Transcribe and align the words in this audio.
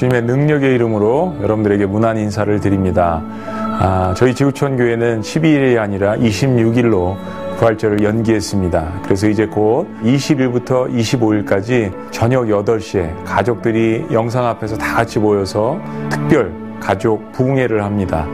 주님의 0.00 0.22
능력의 0.22 0.74
이름으로 0.76 1.36
여러분들에게 1.42 1.84
문안 1.84 2.16
인사를 2.16 2.58
드립니다. 2.60 3.22
아, 3.26 4.14
저희 4.16 4.34
지구촌 4.34 4.78
교회는 4.78 5.20
12일이 5.20 5.78
아니라 5.78 6.16
26일로 6.16 7.16
부활절을 7.58 8.02
연기했습니다. 8.02 9.00
그래서 9.04 9.28
이제 9.28 9.44
곧 9.44 9.88
20일부터 10.02 10.90
25일까지 10.90 11.92
저녁 12.10 12.46
8시에 12.46 13.24
가족들이 13.26 14.06
영상 14.10 14.46
앞에서 14.46 14.78
다 14.78 14.94
같이 14.94 15.18
모여서 15.18 15.78
특별 16.08 16.50
가족 16.80 17.30
부흥회를 17.32 17.84
합니다. 17.84 18.26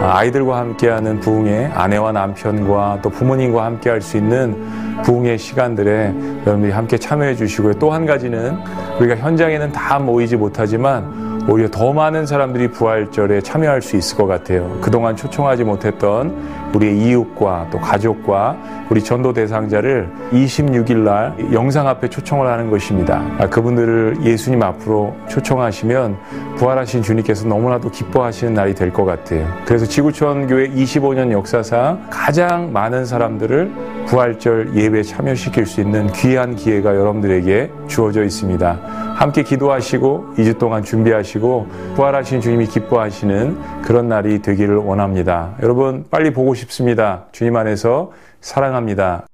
아, 0.00 0.18
아이들과 0.18 0.58
함께하는 0.58 1.18
부흥회, 1.18 1.72
아내와 1.74 2.12
남편과 2.12 3.00
또 3.02 3.10
부모님과 3.10 3.64
함께할 3.64 4.00
수 4.00 4.16
있는 4.16 4.54
부흥회 5.02 5.36
시간들에 5.36 6.14
여러분들이 6.46 6.70
함께 6.70 6.96
참여해 6.96 7.34
주시고요. 7.34 7.74
또 7.74 7.90
한 7.90 8.06
가지는 8.06 8.56
우리가 9.00 9.16
현장에는 9.16 9.72
다 9.72 9.98
모이지 9.98 10.36
못하지만 10.36 11.28
오히려 11.48 11.68
더 11.70 11.92
많은 11.92 12.26
사람들이 12.26 12.68
부활절에 12.68 13.40
참여할 13.40 13.80
수 13.80 13.96
있을 13.96 14.18
것 14.18 14.26
같아요. 14.26 14.76
그동안 14.82 15.16
초청하지 15.16 15.64
못했던 15.64 16.36
우리의 16.74 16.98
이웃과 16.98 17.68
또 17.70 17.78
가족과 17.78 18.56
우리 18.90 19.02
전도 19.02 19.32
대상자를 19.32 20.10
26일 20.32 20.96
날 20.98 21.34
영상 21.52 21.88
앞에 21.88 22.08
초청을 22.08 22.46
하는 22.46 22.70
것입니다. 22.70 23.22
아, 23.38 23.48
그분들을 23.48 24.18
예수님 24.24 24.62
앞으로 24.62 25.16
초청하시면 25.28 26.16
부활하신 26.56 27.02
주님께서 27.02 27.46
너무나도 27.48 27.90
기뻐하시는 27.90 28.52
날이 28.52 28.74
될 28.74 28.88
것 28.92 29.04
같아요. 29.04 29.46
그래서 29.64 29.86
지구촌 29.86 30.48
교회 30.48 30.68
25년 30.68 31.30
역사상 31.30 32.06
가장 32.10 32.72
많은 32.72 33.04
사람들을 33.06 33.70
부활절 34.08 34.74
예배에 34.74 35.02
참여시킬 35.02 35.66
수 35.66 35.80
있는 35.80 36.10
귀한 36.12 36.56
기회가 36.56 36.96
여러분들에게 36.96 37.70
주어져 37.88 38.24
있습니다. 38.24 39.14
함께 39.16 39.42
기도하시고 39.42 40.34
2주 40.38 40.58
동안 40.58 40.82
준비하시고 40.82 41.66
부활하신 41.94 42.40
주님이 42.40 42.66
기뻐하시는 42.66 43.82
그런 43.82 44.08
날이 44.08 44.40
되기를 44.40 44.76
원합니다. 44.76 45.54
여러분 45.62 46.06
빨리 46.10 46.32
보고 46.32 46.54
싶습니다. 46.54 47.26
주님 47.32 47.56
안에서 47.56 48.12
사랑합니다. 48.40 49.26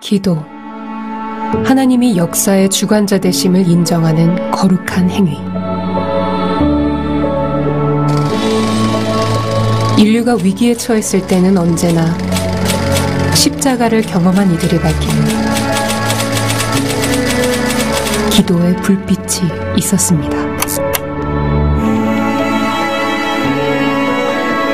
기도. 0.00 0.36
하나님이 1.64 2.16
역사의 2.16 2.70
주관자 2.70 3.18
되심을 3.18 3.66
인정하는 3.66 4.50
거룩한 4.52 5.10
행위. 5.10 5.38
인류가 9.98 10.34
위기에 10.36 10.74
처했을 10.74 11.26
때는 11.26 11.56
언제나 11.56 12.06
십자가를 13.62 14.02
경험한 14.02 14.52
이들이 14.54 14.80
밝히는 14.80 15.24
기도의 18.30 18.76
불빛이 18.76 19.76
있었습니다. 19.78 20.36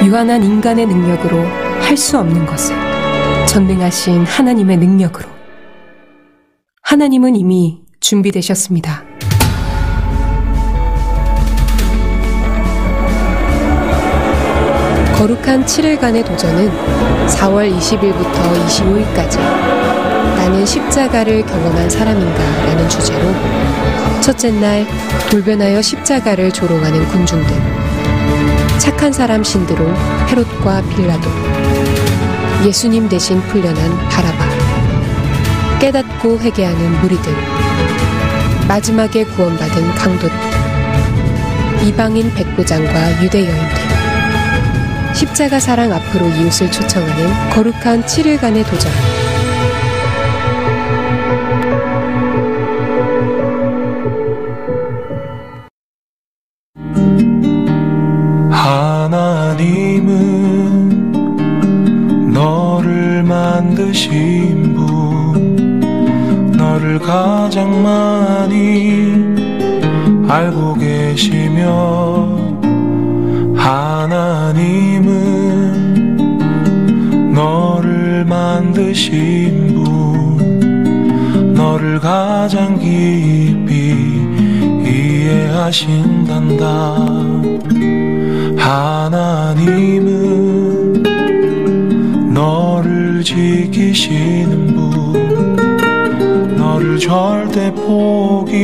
유한한 0.04 0.42
인간의 0.42 0.86
능력으로 0.86 1.44
할 1.82 1.96
수 1.96 2.18
없는 2.18 2.46
것을 2.46 2.76
전능하신 3.46 4.24
하나님의 4.24 4.78
능력으로 4.78 5.28
하나님은 6.82 7.36
이미 7.36 7.82
준비되셨습니다. 8.00 9.07
거룩한 15.18 15.66
7일간의 15.66 16.24
도전은 16.24 16.70
4월 17.26 17.76
20일부터 17.76 18.66
25일까지. 18.66 19.38
나는 20.36 20.64
십자가를 20.64 21.44
경험한 21.44 21.90
사람인가 21.90 22.38
라는 22.66 22.88
주제로 22.88 23.34
첫째 24.20 24.52
날 24.52 24.86
돌변하여 25.28 25.82
십자가를 25.82 26.52
조롱하는 26.52 27.04
군중들 27.08 27.52
착한 28.78 29.12
사람 29.12 29.42
신드로 29.42 29.84
헤롯과 30.28 30.82
빌라도 30.82 31.28
예수님 32.64 33.08
대신 33.08 33.40
풀려난 33.42 33.98
바라바 34.08 35.78
깨닫고 35.80 36.38
회개하는 36.38 37.00
무리들 37.00 37.32
마지막에 38.68 39.24
구원받은 39.24 39.94
강도들 39.96 40.30
이방인 41.84 42.32
백부장과 42.34 43.24
유대 43.24 43.40
여인들 43.48 43.77
십자가 45.18 45.58
사랑 45.58 45.92
앞으로 45.92 46.28
이웃을 46.28 46.70
초청하는 46.70 47.50
거룩한 47.50 48.04
7일간의 48.04 48.64
도전 48.64 48.92
하신단다. 85.68 86.64
하나님은 88.56 90.12
너를 92.32 93.22
지키시는 93.22 94.74
분 94.74 95.56
너를 96.56 96.98
절대 96.98 97.70
포기하지 97.74 98.56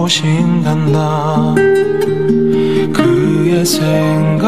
그의 2.92 3.64
생각 3.66 4.46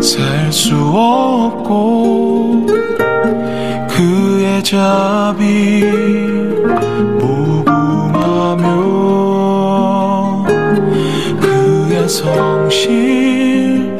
셀수 0.00 0.74
없고 0.74 2.66
그의 3.88 4.64
자비 4.64 5.84
무궁하며 7.18 8.64
그의 11.40 12.08
성실 12.08 13.94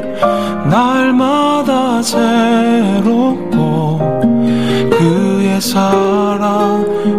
날마다 0.65 2.01
그의 2.01 2.70
사랑 5.61 7.10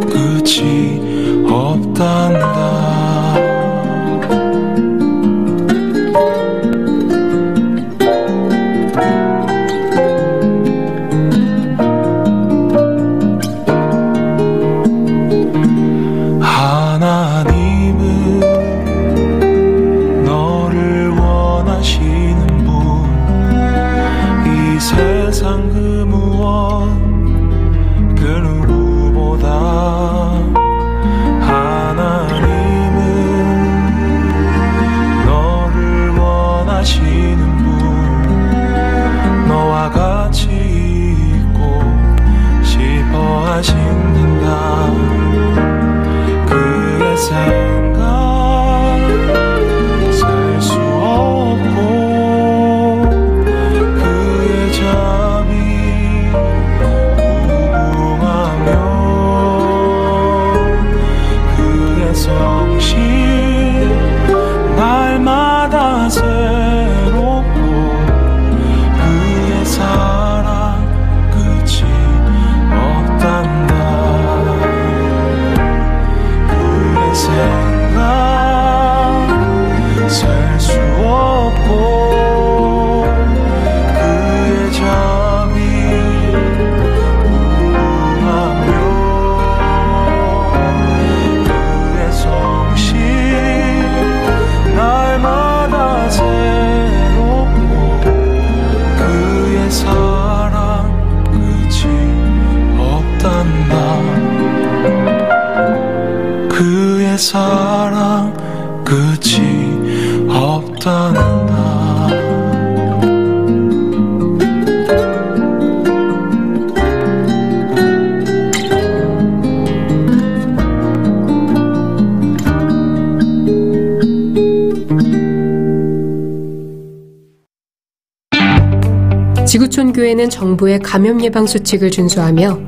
교회는 129.93 130.31
정부의 130.31 130.79
감염 130.81 131.23
예방 131.23 131.47
수칙을 131.47 131.91
준수하며 131.91 132.59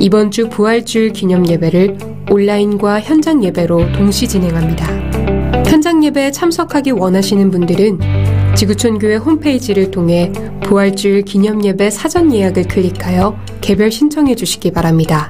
이번 0.00 0.30
주 0.30 0.48
부활주일 0.48 1.12
기념 1.12 1.46
예배를 1.46 1.96
온라인과 2.30 3.00
현장 3.00 3.42
예배로 3.42 3.92
동시 3.92 4.26
진행합니다. 4.26 4.86
현장 5.66 6.02
예배에 6.04 6.30
참석하기 6.30 6.92
원하시는 6.92 7.50
분들은 7.50 7.98
지구촌 8.54 8.98
교회 8.98 9.16
홈페이지를 9.16 9.90
통해 9.90 10.30
부활주일 10.62 11.22
기념 11.22 11.64
예배 11.64 11.90
사전 11.90 12.32
예약을 12.32 12.68
클릭하여 12.68 13.36
개별 13.60 13.90
신청해 13.90 14.34
주시기 14.34 14.72
바랍니다. 14.72 15.28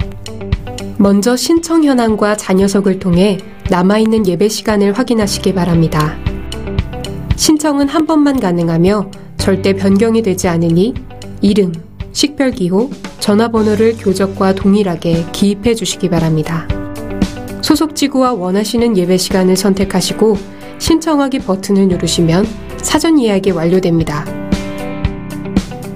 먼저 0.98 1.36
신청 1.36 1.84
현황과 1.84 2.36
자녀석을 2.36 2.98
통해 2.98 3.38
남아있는 3.70 4.26
예배 4.26 4.48
시간을 4.48 4.92
확인하시기 4.92 5.54
바랍니다. 5.54 6.16
신청은 7.36 7.88
한 7.88 8.06
번만 8.06 8.38
가능하며 8.38 9.10
절대 9.38 9.72
변경이 9.72 10.22
되지 10.22 10.48
않으니 10.48 10.94
이름, 11.42 11.72
식별기호, 12.12 12.90
전화번호를 13.18 13.96
교적과 13.98 14.54
동일하게 14.54 15.26
기입해 15.32 15.74
주시기 15.74 16.08
바랍니다. 16.08 16.68
소속 17.62 17.96
지구와 17.96 18.32
원하시는 18.32 18.96
예배 18.96 19.16
시간을 19.16 19.56
선택하시고 19.56 20.38
신청하기 20.78 21.40
버튼을 21.40 21.88
누르시면 21.88 22.46
사전 22.76 23.20
예약이 23.20 23.50
완료됩니다. 23.50 24.24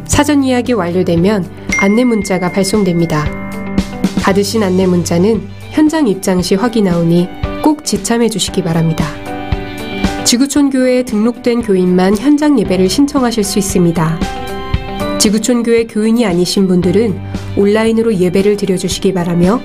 사전 0.06 0.44
예약이 0.44 0.72
완료되면 0.72 1.48
안내 1.78 2.04
문자가 2.04 2.50
발송됩니다. 2.50 3.24
받으신 4.22 4.64
안내 4.64 4.86
문자는 4.86 5.46
현장 5.70 6.08
입장 6.08 6.42
시 6.42 6.56
확인하오니 6.56 7.28
꼭 7.62 7.84
지참해 7.84 8.28
주시기 8.28 8.62
바랍니다. 8.62 9.04
지구촌 10.24 10.70
교회에 10.70 11.04
등록된 11.04 11.62
교인만 11.62 12.16
현장 12.16 12.58
예배를 12.58 12.88
신청하실 12.88 13.44
수 13.44 13.60
있습니다. 13.60 14.18
지구촌 15.26 15.64
교회 15.64 15.88
교인이 15.88 16.24
아니신 16.24 16.68
분들은 16.68 17.18
온라인으로 17.56 18.14
예배를 18.14 18.56
드려주시기 18.56 19.12
바라며 19.12 19.60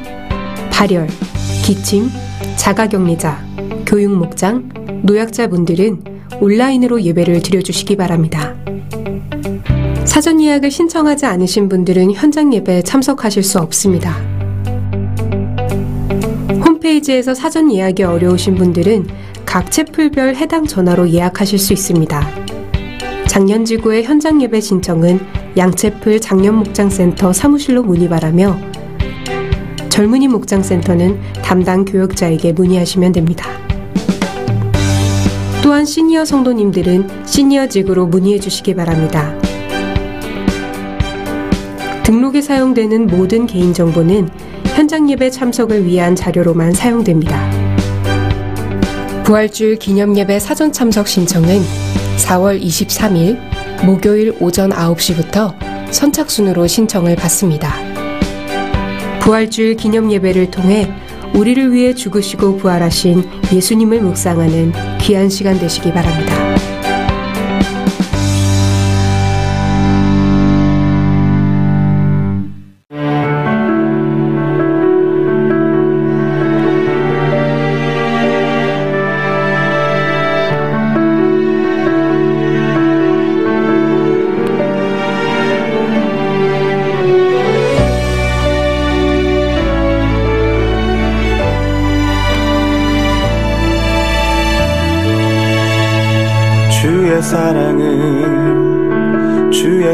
발열, 0.71 1.07
기침, 1.63 2.09
자가격리자, 2.55 3.45
교육목장, 3.85 5.03
노약자분들은 5.03 6.03
온라인으로 6.39 7.03
예배를 7.03 7.43
드려주시기 7.43 7.95
바랍니다. 7.95 8.55
사전 10.03 10.41
예약을 10.41 10.71
신청하지 10.71 11.27
않으신 11.27 11.69
분들은 11.69 12.13
현장 12.13 12.51
예배에 12.51 12.81
참석하실 12.81 13.43
수 13.43 13.59
없습니다. 13.59 14.15
홈페이지에서 16.65 17.35
사전 17.35 17.71
예약이 17.71 18.01
어려우신 18.01 18.55
분들은 18.55 19.07
각 19.45 19.69
채플별 19.69 20.37
해당 20.37 20.65
전화로 20.65 21.11
예약하실 21.11 21.59
수 21.59 21.71
있습니다. 21.71 22.60
작년 23.31 23.63
지구의 23.63 24.03
현장 24.03 24.41
예배 24.41 24.59
신청은 24.59 25.17
양채플 25.55 26.19
장년목장센터 26.19 27.31
사무실로 27.31 27.81
문의 27.81 28.09
바라며 28.09 28.59
젊은이 29.87 30.27
목장센터는 30.27 31.17
담당 31.41 31.85
교역자에게 31.85 32.51
문의하시면 32.51 33.13
됩니다. 33.13 33.47
또한 35.63 35.85
시니어 35.85 36.25
성도님들은 36.25 37.25
시니어 37.25 37.67
직으로 37.67 38.07
문의해 38.07 38.37
주시기 38.37 38.75
바랍니다. 38.75 39.33
등록에 42.03 42.41
사용되는 42.41 43.07
모든 43.07 43.47
개인정보는 43.47 44.27
현장 44.75 45.09
예배 45.09 45.29
참석을 45.29 45.85
위한 45.85 46.17
자료로만 46.17 46.73
사용됩니다. 46.73 47.49
부활주일 49.23 49.77
기념 49.77 50.17
예배 50.17 50.37
사전 50.39 50.73
참석 50.73 51.07
신청은 51.07 51.91
4월 52.21 52.61
23일 52.61 53.39
목요일 53.83 54.35
오전 54.39 54.69
9시부터 54.69 55.55
선착순으로 55.91 56.67
신청을 56.67 57.15
받습니다. 57.15 57.73
부활주일 59.19 59.75
기념 59.75 60.11
예배를 60.11 60.51
통해 60.51 60.91
우리를 61.33 61.73
위해 61.73 61.93
죽으시고 61.93 62.57
부활하신 62.57 63.23
예수님을 63.51 64.01
묵상하는 64.01 64.73
귀한 64.99 65.29
시간 65.29 65.57
되시기 65.59 65.91
바랍니다. 65.91 66.80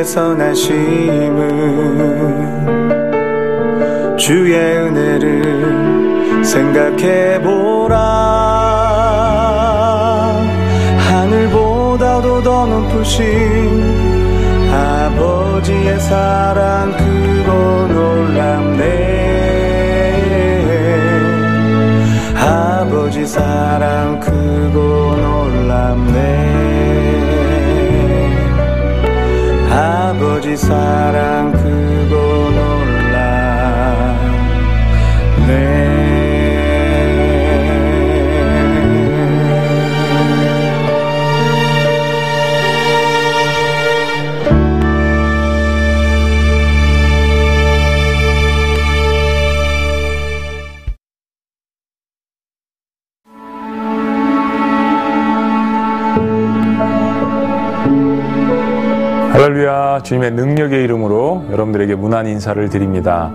사랑은 0.00 0.04
주의 0.04 0.04
선하심은 0.04 1.36
주의 4.16 4.54
은혜를 4.54 6.44
생각해 6.44 7.29
주님의 60.10 60.32
능력의 60.32 60.82
이름으로 60.82 61.44
여러분들에게 61.52 61.94
문안 61.94 62.26
인사를 62.26 62.68
드립니다. 62.68 63.30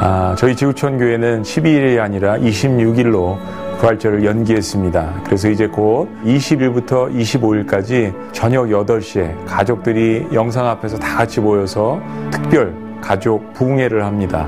아, 0.00 0.36
저희 0.38 0.54
지구촌 0.54 0.96
교회는 0.96 1.42
12일이 1.42 2.00
아니라 2.00 2.36
26일로 2.38 3.38
부활절을 3.80 4.24
연기했습니다. 4.24 5.22
그래서 5.24 5.48
이제 5.48 5.66
곧 5.66 6.08
20일부터 6.24 7.12
25일까지 7.12 8.14
저녁 8.30 8.66
8시에 8.66 9.34
가족들이 9.46 10.28
영상 10.32 10.68
앞에서 10.68 10.96
다 10.96 11.16
같이 11.16 11.40
모여서 11.40 12.00
특별 12.30 12.72
가족 13.00 13.52
부흥회를 13.54 14.04
합니다. 14.04 14.46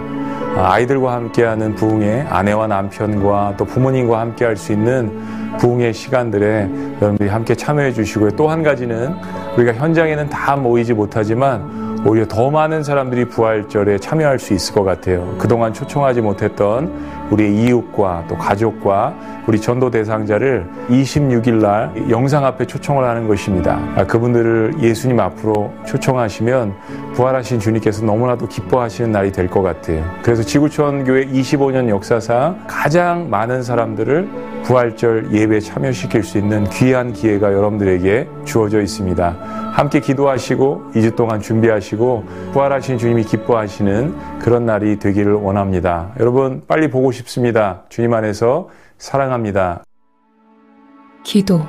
아, 0.57 0.75
아이들과 0.75 1.15
함께하는 1.15 1.75
부흥회, 1.75 2.27
아내와 2.31 2.69
남편과 2.69 3.55
또 3.57 3.65
부모님과 3.65 4.21
함께할 4.21 4.57
수 4.57 4.73
있는 4.73 5.11
부흥회 5.59 5.93
시간들에 5.93 6.69
여러분들이 7.01 7.29
함께 7.29 7.57
참여해 7.57 7.93
주시고요. 7.93 8.31
또 8.33 8.49
한 8.49 8.63
가지는 8.63 9.15
우리가 9.57 9.73
현장에는 9.75 10.29
다 10.29 10.57
모이지 10.57 10.95
못하지만 10.95 12.03
오히려 12.07 12.27
더 12.27 12.51
많은 12.51 12.83
사람들이 12.83 13.27
부활절에 13.27 13.99
참여할 13.99 14.39
수 14.39 14.53
있을 14.53 14.75
것 14.75 14.83
같아요. 14.85 15.37
그동안 15.39 15.73
초청하지 15.73 16.21
못했던 16.21 16.93
우리의 17.31 17.55
이웃과 17.65 18.25
또 18.29 18.37
가족과 18.37 19.15
우리 19.47 19.61
전도 19.61 19.91
대상자를 19.91 20.67
26일 20.89 21.61
날 21.61 21.93
영상 22.11 22.45
앞에 22.45 22.67
초청을 22.67 23.05
하는 23.05 23.29
것입니다. 23.29 23.79
아, 23.97 24.05
그분들을 24.07 24.75
예수님 24.81 25.21
앞으로 25.21 25.73
초청하시면 25.87 26.75
부활하신 27.15 27.61
주님께서 27.61 28.05
너무나도 28.05 28.49
기뻐하시는 28.49 29.13
날이 29.13 29.31
될 29.33 29.45
것 29.49 29.63
같아요. 29.63 30.03
그래서 30.23 30.43
지구촌 30.43 31.05
교회 31.05 31.27
25년 31.27 31.89
역사상 31.89 32.65
가장 32.67 33.29
많은 33.31 33.63
사람들을 33.63 34.29
부활절 34.65 35.29
예배에 35.33 35.61
참여시킬 35.61 36.23
수 36.23 36.39
있는 36.39 36.65
귀한 36.71 37.13
기회가 37.13 37.53
여러분들에게 37.53 38.27
주어져 38.47 38.81
있습니다. 38.81 39.37
함께 39.75 40.01
기도하시고 40.01 40.93
2주 40.95 41.15
동안 41.17 41.41
준비하시고 41.41 42.25
부활하신 42.53 42.97
주님이 42.97 43.25
기뻐하시는 43.25 44.15
그런 44.41 44.65
날이 44.65 44.99
되기를 44.99 45.35
원합니다. 45.35 46.09
여러분 46.19 46.63
빨리 46.67 46.89
보고 46.89 47.13
싶습니다. 47.15 47.85
주님 47.89 48.13
안에서 48.13 48.69
사랑합니다. 48.99 49.83
기도. 51.25 51.61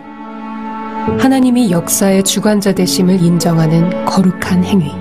하나님이 1.19 1.71
역사의 1.71 2.23
주관자 2.23 2.73
되심을 2.73 3.21
인정하는 3.21 4.05
거룩한 4.05 4.63
행위. 4.63 4.91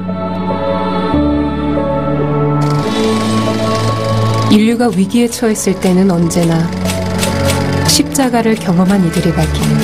인류가 4.55 4.89
위기에 4.89 5.27
처했을 5.27 5.81
때는 5.81 6.11
언제나 6.11 6.59
십자가를 7.89 8.55
경험한 8.55 9.05
이들이 9.07 9.33
밝히는 9.33 9.79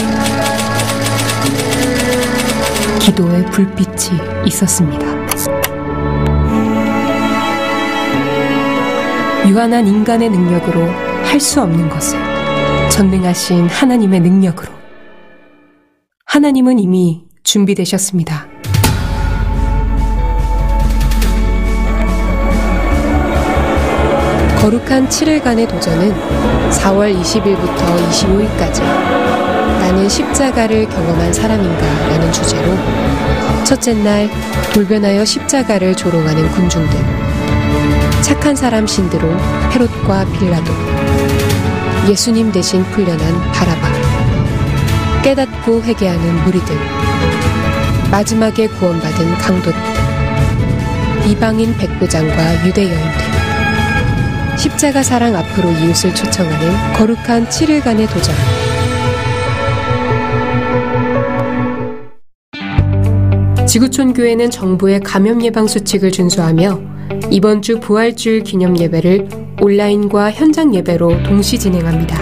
기도의 3.01 3.47
불빛이 3.47 4.47
있었습니다. 4.47 5.10
유한한 9.51 9.85
인간의 9.89 10.31
능력으로 10.31 10.87
할 11.25 11.41
수 11.41 11.61
없는 11.61 11.89
것을 11.89 12.19
전능하신 12.91 13.67
하나님의 13.69 14.21
능력으로 14.21 14.73
하나님은 16.25 16.79
이미 16.79 17.25
준비되셨습니다. 17.43 18.47
거룩한 24.61 25.09
7일간의 25.09 25.69
도전은 25.69 26.13
4월 26.71 27.19
20일부터 27.21 28.09
25일까지 28.11 28.83
나는 28.83 30.09
십자가를 30.09 30.89
경험한 30.89 31.33
사람인가 31.33 32.09
라는 32.09 32.31
주제로 32.33 32.77
첫째 33.65 33.95
날 33.95 34.29
돌변하여 34.73 35.25
십자가를 35.25 35.97
조롱하는 35.97 36.49
군중들 36.51 37.30
착한 38.23 38.55
사람 38.55 38.87
신드로 38.87 39.29
헤롯과 39.73 40.27
빌라도. 40.33 40.73
예수님 42.09 42.53
대신 42.53 42.83
풀려난 42.85 43.19
바라바. 43.53 45.23
깨닫고 45.23 45.83
회개하는 45.83 46.45
무리들. 46.45 46.77
마지막에 48.11 48.67
구원받은 48.69 49.35
강도들. 49.39 49.75
이방인 51.27 51.77
백부장과 51.77 52.67
유대 52.67 52.85
여인들. 52.85 53.31
십자가 54.57 55.03
사랑 55.03 55.35
앞으로 55.37 55.71
이웃을 55.71 56.15
초청하는 56.15 56.93
거룩한 56.95 57.47
7일간의 57.49 58.09
도전. 58.11 58.35
지구촌 63.67 64.13
교회는 64.13 64.51
정부의 64.51 65.01
감염 65.01 65.43
예방 65.43 65.67
수칙을 65.69 66.11
준수하며 66.11 66.90
이번 67.31 67.63
주 67.63 67.81
부활주일 67.81 68.43
기념 68.43 68.79
예배를 68.79 69.29
온라인과 69.61 70.31
현장 70.33 70.75
예배로 70.75 71.23
동시 71.23 71.59
진행합니다. 71.59 72.17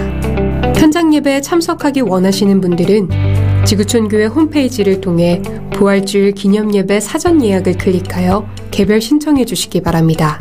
현장 0.75 1.13
예배에 1.13 1.41
참석하기 1.41 2.01
원하시는 2.01 2.61
분들은 2.61 3.09
지구촌 3.65 4.07
교회 4.07 4.25
홈페이지를 4.25 5.01
통해 5.01 5.41
부활주일 5.71 6.33
기념 6.33 6.73
예배 6.73 6.99
사전 6.99 7.43
예약을 7.43 7.77
클릭하여 7.77 8.47
개별 8.71 8.99
신청해 8.99 9.45
주시기 9.45 9.81
바랍니다. 9.81 10.39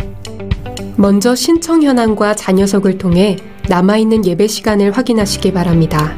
먼저 0.96 1.34
신청 1.34 1.82
현황과 1.82 2.34
자녀석을 2.34 2.98
통해 2.98 3.36
남아있는 3.68 4.24
예배 4.24 4.46
시간을 4.46 4.92
확인하시기 4.92 5.52
바랍니다. 5.52 6.16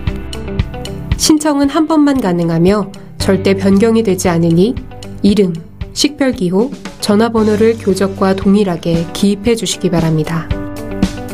신청은 1.16 1.68
한 1.68 1.86
번만 1.86 2.20
가능하며 2.20 2.92
절대 3.18 3.54
변경이 3.54 4.02
되지 4.02 4.28
않으니 4.28 4.74
이름, 5.22 5.52
식별기호, 5.92 6.70
전화번호를 7.00 7.78
교적과 7.78 8.36
동일하게 8.36 9.06
기입해 9.12 9.56
주시기 9.56 9.90
바랍니다. 9.90 10.48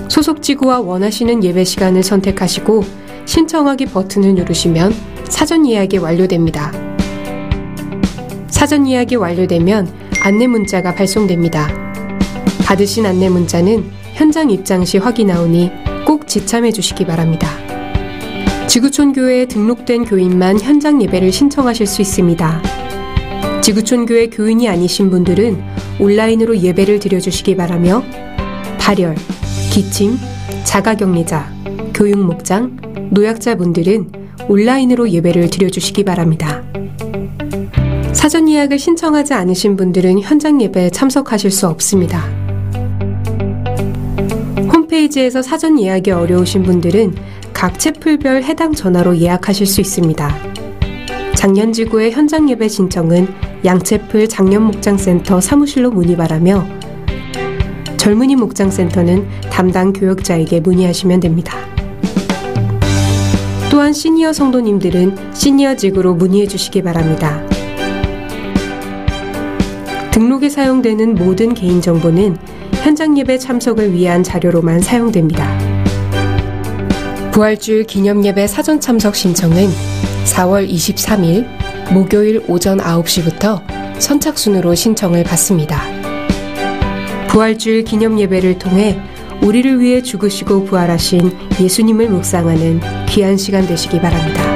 소속 0.09 0.43
지구와 0.43 0.81
원하시는 0.81 1.45
예배 1.45 1.65
시간을 1.65 2.03
선택하시고 2.03 2.85
신청하기 3.27 3.87
버튼을 3.87 4.35
누르시면 4.35 4.95
사전 5.29 5.67
예약이 5.67 5.99
완료됩니다. 5.99 6.73
사전 8.49 8.89
예약이 8.89 9.17
완료되면 9.17 9.89
안내 10.23 10.47
문자가 10.47 10.95
발송됩니다. 10.95 11.69
받으신 12.65 13.07
안내 13.07 13.29
문자는 13.29 13.91
현장 14.15 14.51
입장 14.51 14.85
시 14.85 14.99
확인하오니 14.99 15.71
꼭 16.07 16.27
지참해 16.27 16.73
주시기 16.73 17.05
바랍니다. 17.05 17.49
지구촌 18.67 19.13
교회에 19.13 19.47
등록된 19.47 20.05
교인만 20.05 20.61
현장 20.61 21.03
예배를 21.03 21.33
신청하실 21.33 21.87
수 21.87 22.03
있습니다. 22.03 22.86
지구촌 23.67 24.07
교회 24.07 24.29
교인이 24.29 24.69
아니신 24.69 25.11
분들은 25.11 25.61
온라인으로 25.99 26.57
예배를 26.57 27.01
드려주시기 27.01 27.57
바라며 27.57 28.05
발열, 28.79 29.17
기침, 29.73 30.17
자가격리자, 30.63 31.53
교육목장, 31.93 33.11
노약자분들은 33.11 34.13
온라인으로 34.49 35.11
예배를 35.11 35.51
드려주시기 35.51 36.05
바랍니다. 36.05 36.63
사전 38.13 38.49
예약을 38.49 38.79
신청하지 38.79 39.35
않으신 39.35 39.77
분들은 39.77 40.21
현장 40.21 40.63
예배에 40.63 40.91
참석하실 40.91 41.51
수 41.51 41.67
없습니다. 41.67 42.21
홈페이지에서 44.73 45.43
사전 45.43 45.81
예약이 45.81 46.13
어려우신 46.13 46.63
분들은 46.63 47.17
각 47.53 47.81
채플별 47.81 48.45
해당 48.45 48.73
전화로 48.73 49.19
예약하실 49.19 49.67
수 49.67 49.81
있습니다. 49.81 50.66
장년지구의 51.37 52.13
현장 52.13 52.49
예배 52.49 52.67
신청은 52.67 53.29
양채플 53.65 54.29
장년목장센터 54.29 55.41
사무실로 55.41 55.91
문의 55.91 56.17
바라며 56.17 56.67
젊은이 57.99 58.37
목장센터는 58.37 59.27
담당 59.51 59.93
교역자에게 59.93 60.61
문의하시면 60.61 61.21
됩니다. 61.21 61.59
또한 63.71 63.93
시니어 63.93 64.33
성도님들은 64.33 65.35
시니어 65.35 65.77
직으로 65.77 66.15
문의해 66.15 66.47
주시기 66.47 66.83
바랍니다. 66.83 67.47
등록에 70.13 70.49
사용되는 70.49 71.15
모든 71.15 71.53
개인정보는 71.53 72.37
현장 72.83 73.19
예배 73.19 73.39
참석을 73.39 73.93
위한 73.93 74.23
자료로만 74.23 74.81
사용됩니다. 74.81 75.47
부활주일 77.33 77.85
기념 77.85 78.25
예배 78.25 78.47
사전 78.47 78.81
참석 78.81 79.15
신청은 79.15 79.96
4월 80.27 80.69
23일 80.69 81.47
목요일 81.93 82.43
오전 82.49 82.79
9시부터 82.79 83.63
선착순으로 84.01 84.75
신청을 84.75 85.25
받습니다. 85.25 85.81
부활주일 87.29 87.85
기념 87.85 88.19
예배를 88.19 88.59
통해 88.59 89.01
우리를 89.41 89.81
위해 89.81 90.03
죽으시고 90.03 90.65
부활하신 90.65 91.31
예수님을 91.61 92.09
묵상하는 92.11 92.81
귀한 93.09 93.37
시간 93.37 93.67
되시기 93.67 94.01
바랍니다. 94.01 94.56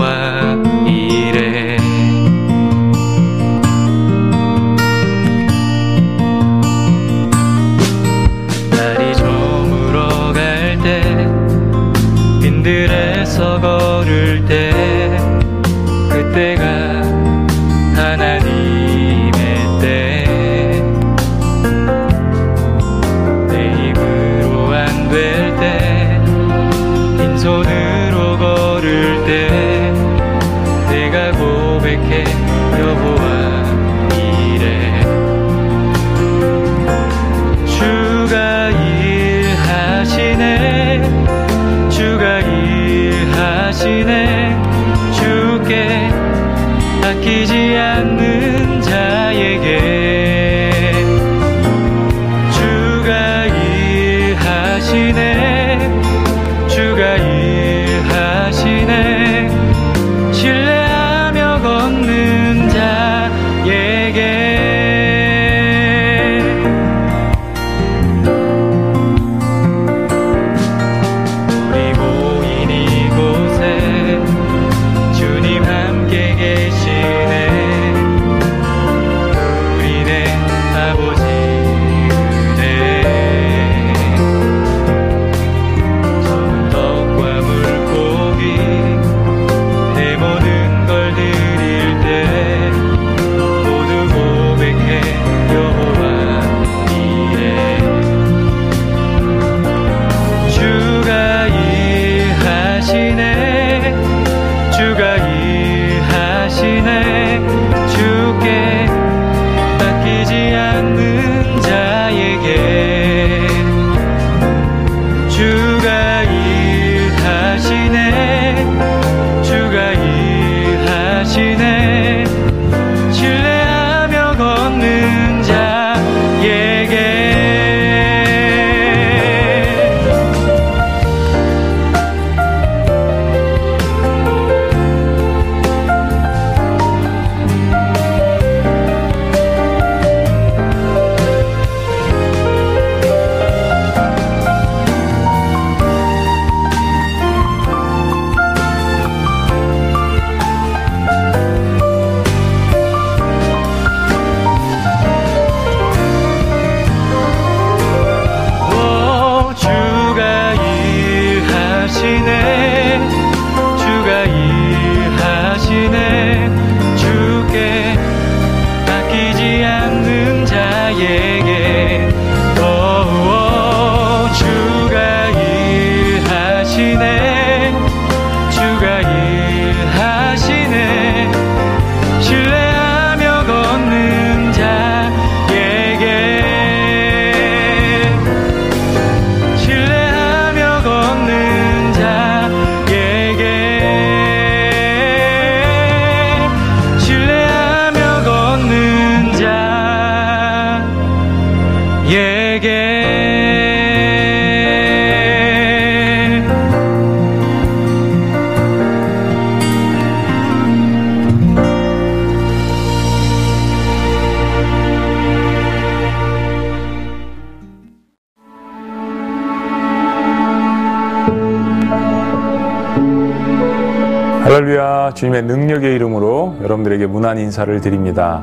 주님의 225.21 225.43
능력의 225.43 225.93
이름으로 225.93 226.55
여러분들에게 226.63 227.05
문안 227.05 227.37
인사를 227.37 227.79
드립니다. 227.79 228.41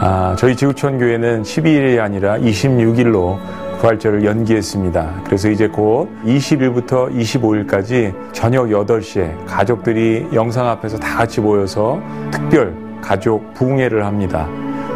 아, 0.00 0.36
저희 0.38 0.54
지구촌 0.54 0.98
교회는 0.98 1.42
12일이 1.42 1.98
아니라 2.00 2.38
26일로 2.38 3.38
부활절을 3.80 4.24
연기했습니다. 4.24 5.22
그래서 5.24 5.50
이제 5.50 5.66
곧 5.66 6.08
20일부터 6.24 7.12
25일까지 7.12 8.14
저녁 8.32 8.68
8시에 8.68 9.46
가족들이 9.46 10.28
영상 10.32 10.68
앞에서 10.68 10.96
다 10.96 11.16
같이 11.16 11.40
모여서 11.40 12.00
특별 12.30 12.72
가족 13.00 13.52
부흥회를 13.54 14.06
합니다. 14.06 14.46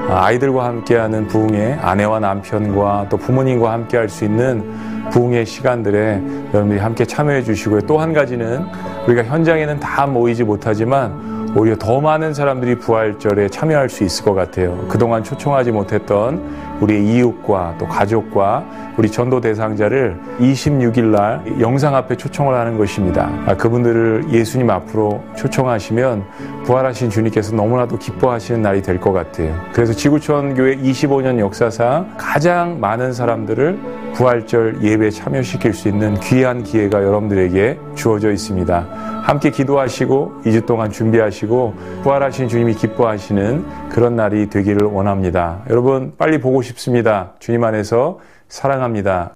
아, 0.09 0.27
아이들과 0.27 0.67
함께하는 0.67 1.27
부흥회, 1.27 1.79
아내와 1.83 2.21
남편과 2.21 3.07
또 3.11 3.17
부모님과 3.17 3.73
함께할 3.73 4.09
수 4.09 4.25
있는 4.25 4.62
부흥회 5.11 5.45
시간들에 5.45 6.21
여러분들이 6.53 6.79
함께 6.79 7.05
참여해 7.05 7.43
주시고요. 7.43 7.81
또 7.81 7.99
한 7.99 8.12
가지는 8.12 8.65
우리가 9.07 9.25
현장에는 9.25 9.81
다 9.81 10.07
모이지 10.07 10.45
못하지만 10.45 11.37
오히려 11.57 11.75
더 11.79 12.01
많은 12.01 12.35
사람들이 12.35 12.75
부활절에 12.79 13.49
참여할 13.49 13.88
수 13.88 14.05
있을 14.05 14.25
것 14.25 14.35
같아요. 14.35 14.85
그동안 14.88 15.25
초청하지 15.25 15.73
못했던 15.73 16.42
우리의 16.81 17.07
이웃과 17.07 17.77
또 17.79 17.87
가족과 17.87 18.64
우리 18.99 19.11
전도 19.11 19.40
대상자를 19.40 20.19
26일 20.38 21.05
날 21.05 21.42
영상 21.61 21.95
앞에 21.95 22.16
초청을 22.16 22.55
하는 22.55 22.77
것입니다. 22.77 23.31
아, 23.47 23.57
그분들을 23.57 24.27
예수님 24.31 24.69
앞으로 24.69 25.23
초청하시면 25.37 26.25
부활하신 26.64 27.09
주님께서 27.09 27.55
너무나도 27.57 27.99
기뻐하시는 27.99 28.61
날이 28.61 28.83
될 28.83 29.01
것 29.01 29.12
같아요. 29.12 29.55
그래서 29.73 29.92
지구촌 29.95 30.55
교회 30.55 30.77
25년 30.77 31.38
역사상 31.38 32.14
가장 32.19 32.81
많은 32.81 33.12
사람들을 33.14 33.79
부활절 34.14 34.83
예배에 34.83 35.11
참여시킬 35.11 35.73
수 35.73 35.88
있는 35.88 36.19
귀한 36.21 36.62
기회가 36.62 37.03
여러분들에게 37.03 37.79
주어져 38.07 38.31
있습니다. 38.31 38.87
함께 39.25 39.51
기도하시고 39.51 40.42
2주 40.45 40.64
동안 40.64 40.92
준비하시고 40.92 41.75
부활하신 42.05 42.49
주님이 42.49 42.75
기뻐하시는 42.75 43.88
그런 43.88 44.14
날이 44.14 44.49
되기를 44.49 44.87
원합니다. 44.87 45.64
여러분 45.69 46.12
빨리 46.16 46.38
보고 46.38 46.62
싶습니다. 46.62 47.33
주님 47.40 47.64
안에서 47.64 48.21
사랑합니다. 48.49 49.35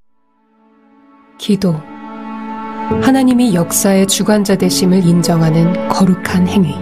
기도. 1.37 1.74
하나님이 3.02 3.54
역사의 3.56 4.06
주관자 4.06 4.54
되심을 4.54 5.04
인정하는 5.04 5.88
거룩한 5.88 6.46
행위. 6.46 6.76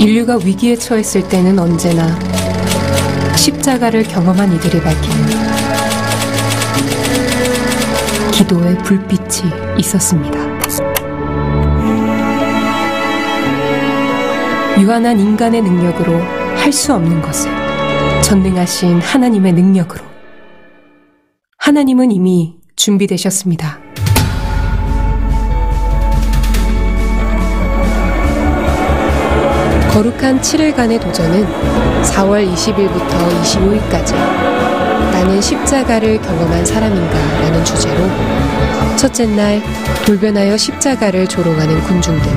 인류가 0.00 0.36
위기에 0.36 0.76
처했을 0.76 1.28
때는 1.28 1.58
언제나 1.58 2.06
십자가를 3.36 4.04
경험한 4.04 4.52
이들이 4.52 4.80
밝히는 4.80 5.43
기도의 8.34 8.76
불빛이 8.78 9.78
있었습니다. 9.78 10.38
유한한 14.80 15.18
인간의 15.20 15.62
능력으로 15.62 16.18
할 16.56 16.72
수 16.72 16.92
없는 16.94 17.20
것을 17.22 17.50
전능하신 18.22 19.00
하나님의 19.00 19.52
능력으로 19.52 20.02
하나님은 21.58 22.10
이미 22.10 22.56
준비되셨습니다. 22.74 23.78
거룩한 29.92 30.40
7일간의 30.40 31.00
도전은 31.00 31.46
4월 32.02 32.52
20일부터 32.52 33.42
25일까지 33.42 34.53
나는 35.14 35.40
십자가를 35.40 36.20
경험한 36.20 36.66
사람인가 36.66 37.40
라는 37.40 37.64
주제로 37.64 38.04
첫째 38.96 39.26
날 39.26 39.62
돌변하여 40.04 40.56
십자가를 40.56 41.28
조롱하는 41.28 41.80
군중들 41.84 42.30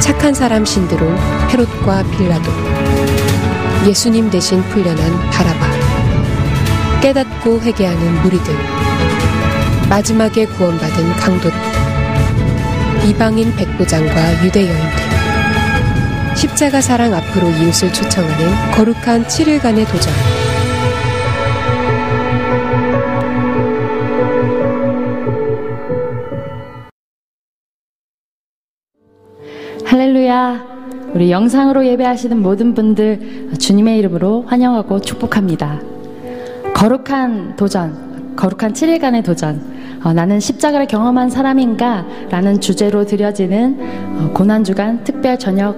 착한 0.00 0.32
사람 0.32 0.64
신드롬 0.64 1.14
헤롯과 1.50 2.02
빌라도 2.04 2.50
예수님 3.86 4.30
대신 4.30 4.62
풀려난 4.70 5.30
바라바 5.30 7.00
깨닫고 7.02 7.60
회개하는 7.60 8.22
무리들 8.22 8.54
마지막에 9.90 10.46
구원받은 10.46 11.12
강도들 11.16 11.58
이방인 13.04 13.54
백부장과 13.56 14.44
유대 14.44 14.66
여인들. 14.66 16.36
십자가 16.36 16.80
사랑 16.80 17.12
앞으로 17.12 17.50
이웃을 17.50 17.92
초청하는 17.92 18.72
거룩한 18.72 19.26
7일간의 19.26 19.86
도전 19.86 20.39
할렐루야. 30.10 30.64
우리 31.14 31.30
영상으로 31.30 31.86
예배하시는 31.86 32.42
모든 32.42 32.74
분들 32.74 33.50
주님의 33.56 33.96
이름으로 33.98 34.42
환영하고 34.42 35.00
축복합니다. 35.00 35.80
거룩한 36.74 37.54
도전, 37.54 38.34
거룩한 38.34 38.72
7일간의 38.72 39.24
도전. 39.24 39.62
어, 40.02 40.12
나는 40.12 40.40
십자가를 40.40 40.88
경험한 40.88 41.30
사람인가? 41.30 42.04
라는 42.28 42.60
주제로 42.60 43.04
드려지는 43.04 43.78
어, 44.18 44.30
고난주간 44.34 45.04
특별 45.04 45.38
저녁 45.38 45.76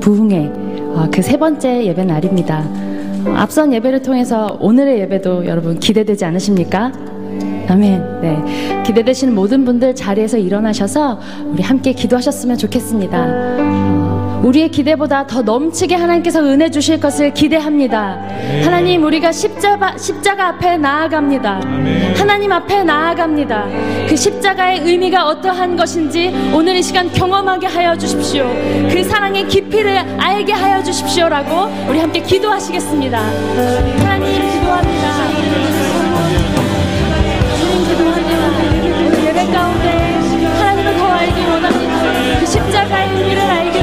부흥회 0.00 0.52
어, 0.94 1.08
그세 1.12 1.36
번째 1.36 1.84
예배 1.84 2.04
날입니다. 2.04 2.64
어, 3.26 3.34
앞선 3.34 3.72
예배를 3.72 4.02
통해서 4.02 4.58
오늘의 4.60 5.00
예배도 5.00 5.46
여러분 5.46 5.80
기대되지 5.80 6.24
않으십니까? 6.24 6.92
아멘. 7.68 8.20
네. 8.20 8.82
기대되시는 8.84 9.34
모든 9.34 9.64
분들 9.64 9.94
자리에서 9.94 10.36
일어나셔서 10.38 11.20
우리 11.46 11.62
함께 11.62 11.92
기도하셨으면 11.92 12.58
좋겠습니다. 12.58 13.18
어, 13.18 14.42
우리의 14.44 14.70
기대보다 14.70 15.26
더 15.26 15.40
넘치게 15.42 15.94
하나님께서 15.94 16.42
은혜 16.42 16.68
주실 16.68 16.98
것을 16.98 17.32
기대합니다. 17.32 18.18
하나님, 18.64 19.04
우리가 19.04 19.30
십자가, 19.30 19.96
십자가 19.96 20.48
앞에 20.48 20.76
나아갑니다. 20.78 21.60
하나님 22.16 22.52
앞에 22.52 22.82
나아갑니다. 22.82 23.66
그 24.08 24.16
십자가의 24.16 24.80
의미가 24.80 25.26
어떠한 25.28 25.76
것인지 25.76 26.34
오늘 26.52 26.74
이 26.74 26.82
시간 26.82 27.10
경험하게 27.12 27.68
하여 27.68 27.96
주십시오. 27.96 28.50
그 28.90 29.04
사랑의 29.04 29.46
깊이를 29.46 29.96
알게 30.18 30.52
하여 30.52 30.82
주십시오라고 30.82 31.68
우리 31.88 32.00
함께 32.00 32.20
기도하시겠습니다. 32.20 33.18
하나님, 33.18 34.26
기도합니다. 34.50 35.21
가운데 39.50 39.88
하나님을 40.58 40.96
더 40.96 41.06
알기 41.06 41.44
원합니다. 41.46 42.38
그 42.40 42.46
십자가의 42.46 43.16
의미를 43.16 43.42
알기 43.42 43.81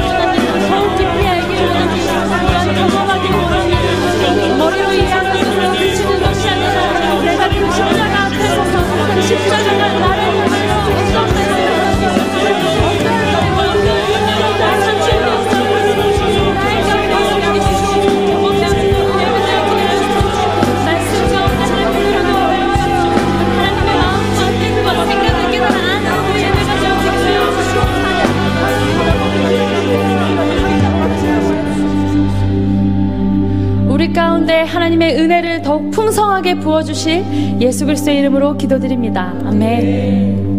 부어주실 36.60 37.60
예수 37.60 37.86
그리스도의 37.86 38.18
이름으로 38.18 38.56
기도드립니다. 38.56 39.34
아멘. 39.44 40.49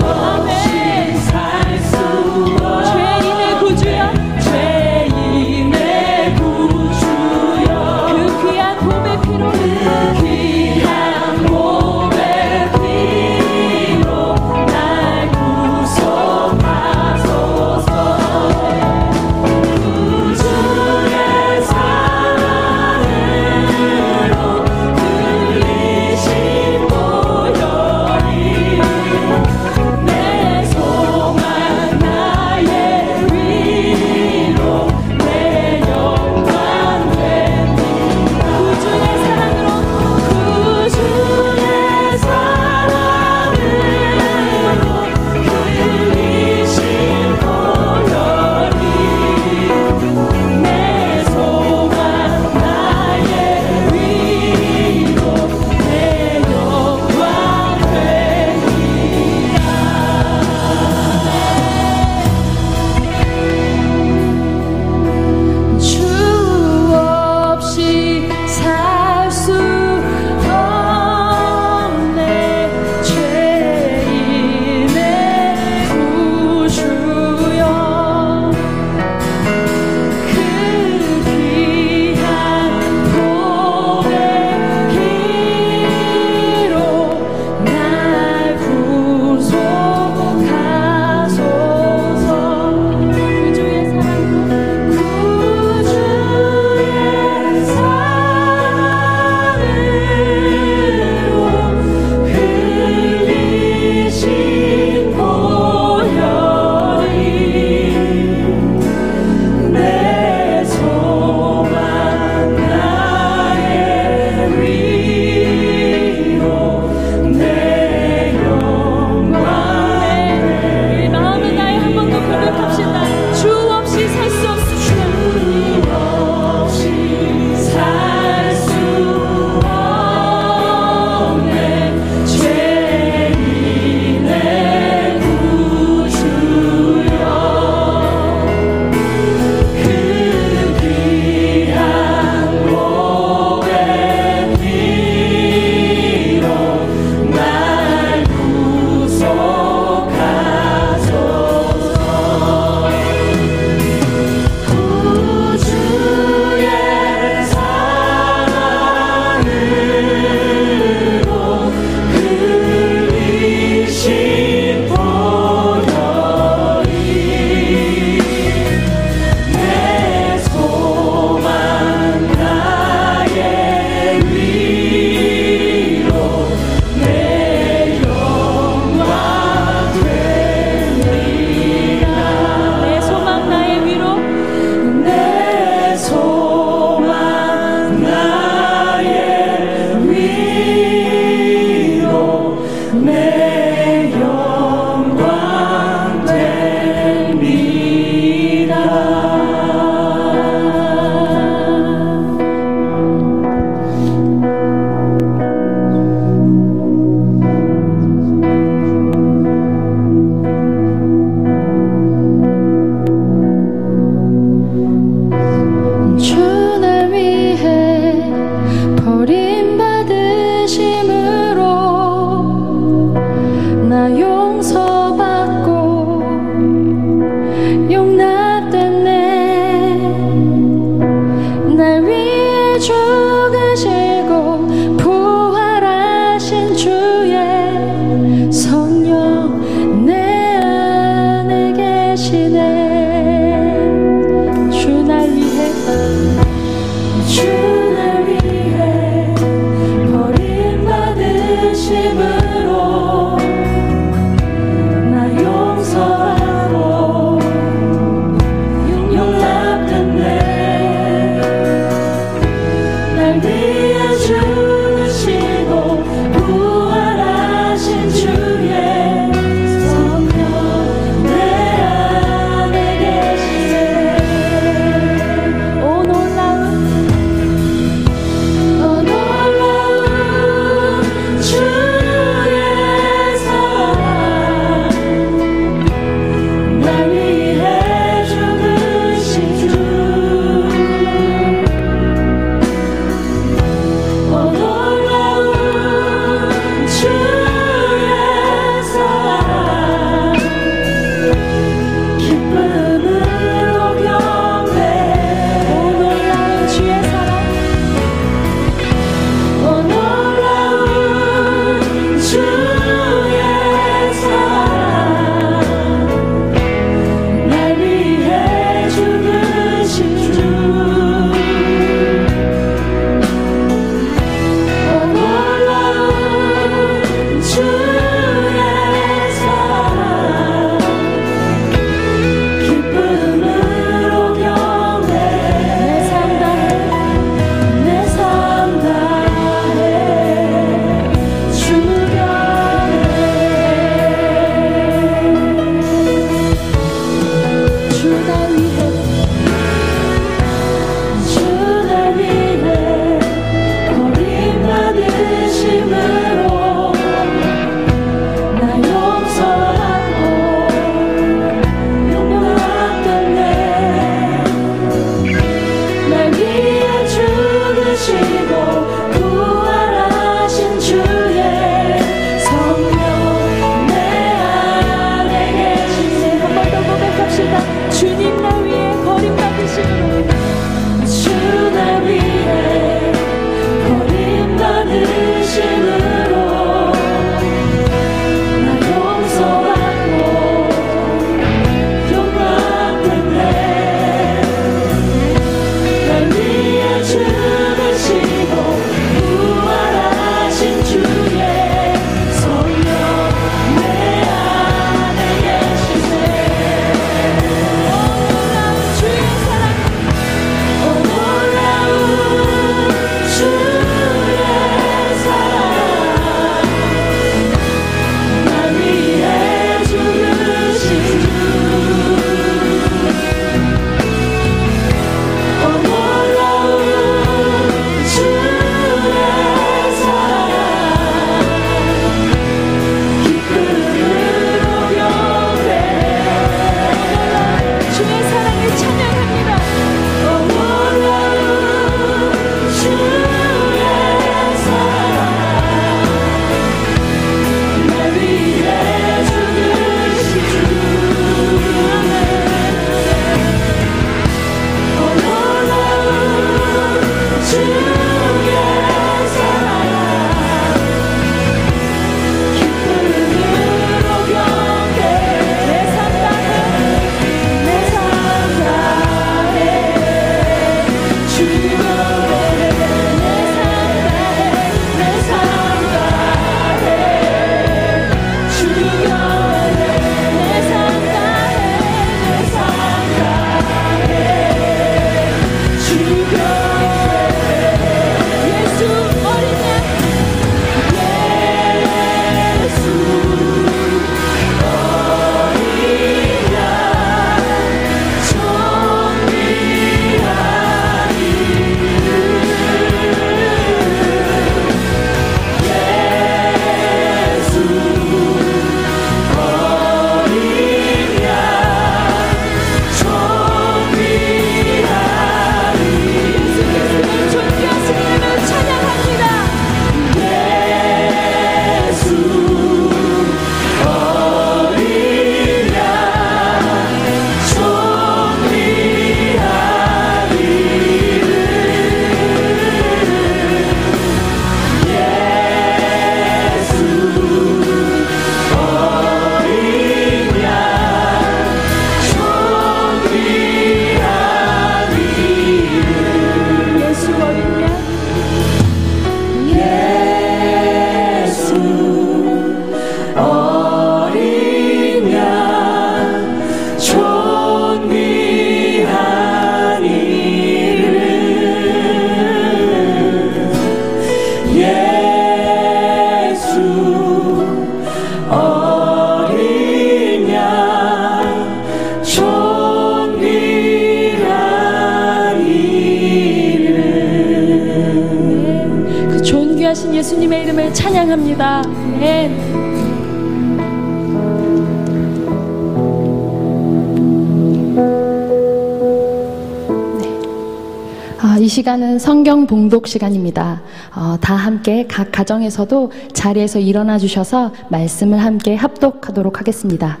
시간은 591.70 592.00
성경 592.00 592.48
봉독 592.48 592.88
시간입니다. 592.88 593.62
어, 593.94 594.16
다 594.20 594.34
함께 594.34 594.86
각 594.88 595.12
가정에서도 595.12 595.92
자리에서 596.12 596.58
일어나 596.58 596.98
주셔서 596.98 597.52
말씀을 597.68 598.18
함께 598.18 598.56
합독하도록 598.56 599.38
하겠습니다. 599.38 600.00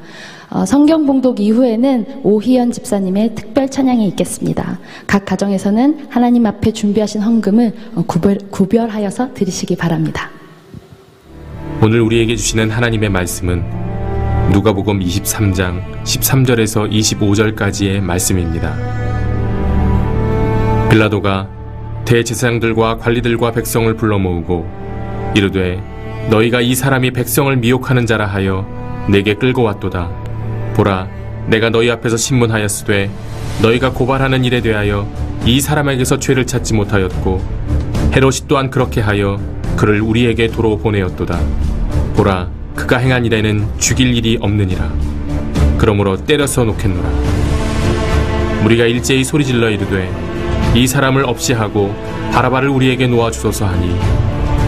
어, 0.50 0.64
성경 0.64 1.06
봉독 1.06 1.38
이후에는 1.38 2.22
오희연 2.24 2.72
집사님의 2.72 3.36
특별 3.36 3.70
찬양이 3.70 4.08
있겠습니다. 4.08 4.80
각 5.06 5.24
가정에서는 5.24 6.08
하나님 6.08 6.44
앞에 6.46 6.72
준비하신 6.72 7.20
헌금을 7.20 7.72
어, 7.94 8.04
구별, 8.04 8.38
구별하여서 8.50 9.34
드리시기 9.34 9.76
바랍니다. 9.76 10.28
오늘 11.80 12.00
우리에게 12.00 12.34
주시는 12.34 12.70
하나님의 12.70 13.10
말씀은 13.10 13.62
누가복음 14.50 14.98
23장 14.98 16.02
13절에서 16.02 16.90
25절까지의 16.90 18.00
말씀입니다. 18.00 18.74
빌라도가 20.90 21.59
대제사장들과 22.10 22.96
관리들과 22.96 23.52
백성을 23.52 23.94
불러 23.94 24.18
모으고 24.18 24.68
이르되 25.36 25.80
너희가 26.28 26.60
이 26.60 26.74
사람이 26.74 27.12
백성을 27.12 27.54
미혹하는 27.56 28.04
자라 28.04 28.26
하여 28.26 28.66
내게 29.08 29.34
끌고 29.34 29.62
왔도다. 29.62 30.10
보라 30.74 31.06
내가 31.46 31.70
너희 31.70 31.88
앞에서 31.88 32.16
신문하였으되 32.16 33.08
너희가 33.62 33.92
고발하는 33.92 34.44
일에 34.44 34.60
대하여 34.60 35.08
이 35.44 35.60
사람에게서 35.60 36.18
죄를 36.18 36.46
찾지 36.46 36.74
못하였고 36.74 37.40
헤롯이 38.12 38.38
또한 38.48 38.70
그렇게 38.70 39.00
하여 39.00 39.38
그를 39.76 40.00
우리에게 40.00 40.48
도로 40.48 40.78
보내었도다. 40.78 41.38
보라 42.16 42.50
그가 42.74 42.96
행한 42.96 43.24
일에는 43.24 43.68
죽일 43.78 44.16
일이 44.16 44.36
없느니라. 44.40 44.92
그러므로 45.78 46.16
때려서 46.16 46.64
놓겠노라. 46.64 47.08
우리가 48.64 48.86
일제히 48.86 49.22
소리질러 49.22 49.70
이르되 49.70 50.29
이 50.74 50.86
사람을 50.86 51.24
없이 51.24 51.52
하고 51.52 51.94
바라바를 52.32 52.68
우리에게 52.68 53.08
놓아 53.08 53.30
주소서 53.30 53.66
하니 53.66 53.98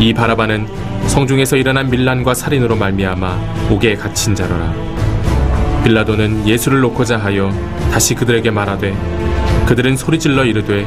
이 0.01 0.13
바라바는 0.13 0.67
성중에서 1.07 1.57
일어난 1.57 1.89
밀란과 1.91 2.35
살인으로 2.35 2.75
말미암아 2.77 3.69
옥에 3.71 3.95
갇힌 3.95 4.35
자로라. 4.35 4.73
빌라도는 5.85 6.47
예수를 6.47 6.81
놓고자 6.81 7.19
하여 7.19 7.53
다시 7.93 8.15
그들에게 8.15 8.51
말하되 8.51 8.95
그들은 9.67 9.97
소리질러 9.97 10.45
이르되 10.45 10.87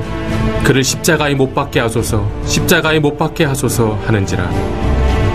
그를 0.63 0.83
십자가에 0.83 1.33
못 1.33 1.53
박게 1.53 1.79
하소서 1.79 2.29
십자가에 2.45 2.99
못 2.99 3.17
박게 3.17 3.45
하소서 3.45 3.97
하는지라. 4.05 4.49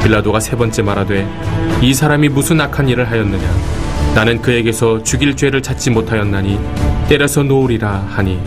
빌라도가 0.02 0.40
세 0.40 0.56
번째 0.56 0.82
말하되 0.82 1.26
이 1.80 1.94
사람이 1.94 2.28
무슨 2.28 2.60
악한 2.60 2.88
일을 2.88 3.10
하였느냐? 3.10 3.48
나는 4.14 4.42
그에게서 4.42 5.02
죽일 5.02 5.36
죄를 5.36 5.62
찾지 5.62 5.90
못하였나니 5.90 6.58
때려서 7.08 7.42
놓으리라 7.42 8.06
하니 8.10 8.40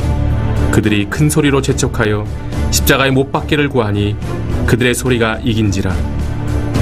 그들이 0.73 1.05
큰 1.05 1.29
소리로 1.29 1.61
재촉하여 1.61 2.25
십자가에 2.71 3.11
못 3.11 3.31
박기를 3.31 3.69
구하니 3.69 4.15
그들의 4.65 4.95
소리가 4.95 5.39
이긴지라 5.43 5.93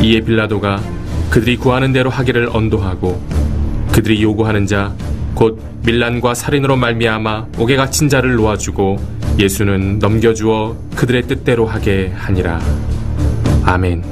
이에 0.02 0.22
빌라도가 0.22 0.82
그들이 1.30 1.58
구하는 1.58 1.92
대로 1.92 2.10
하기를 2.10 2.50
언도하고 2.52 3.22
그들이 3.92 4.24
요구하는 4.24 4.66
자 4.66 4.96
곧 5.34 5.60
밀란과 5.84 6.34
살인으로 6.34 6.76
말미암아 6.76 7.48
옥에 7.58 7.76
갇힌 7.76 8.10
자를 8.10 8.36
놓아주고 8.36 8.98
예수는 9.40 10.00
넘겨주어 10.00 10.78
그들의 10.96 11.24
뜻대로 11.24 11.66
하게 11.66 12.12
하니라 12.16 12.60
아멘. 13.64 14.04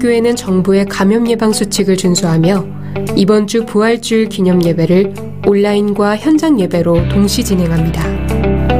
교회는 0.00 0.34
정부의 0.34 0.86
감염 0.86 1.28
예방 1.28 1.52
수칙을 1.52 1.96
준수하며 1.96 2.66
이번 3.16 3.46
주 3.46 3.64
부활주일 3.66 4.28
기념 4.28 4.64
예배를 4.64 5.14
온라인과 5.46 6.16
현장 6.16 6.58
예배로 6.58 7.08
동시 7.08 7.44
진행합니다. 7.44 8.02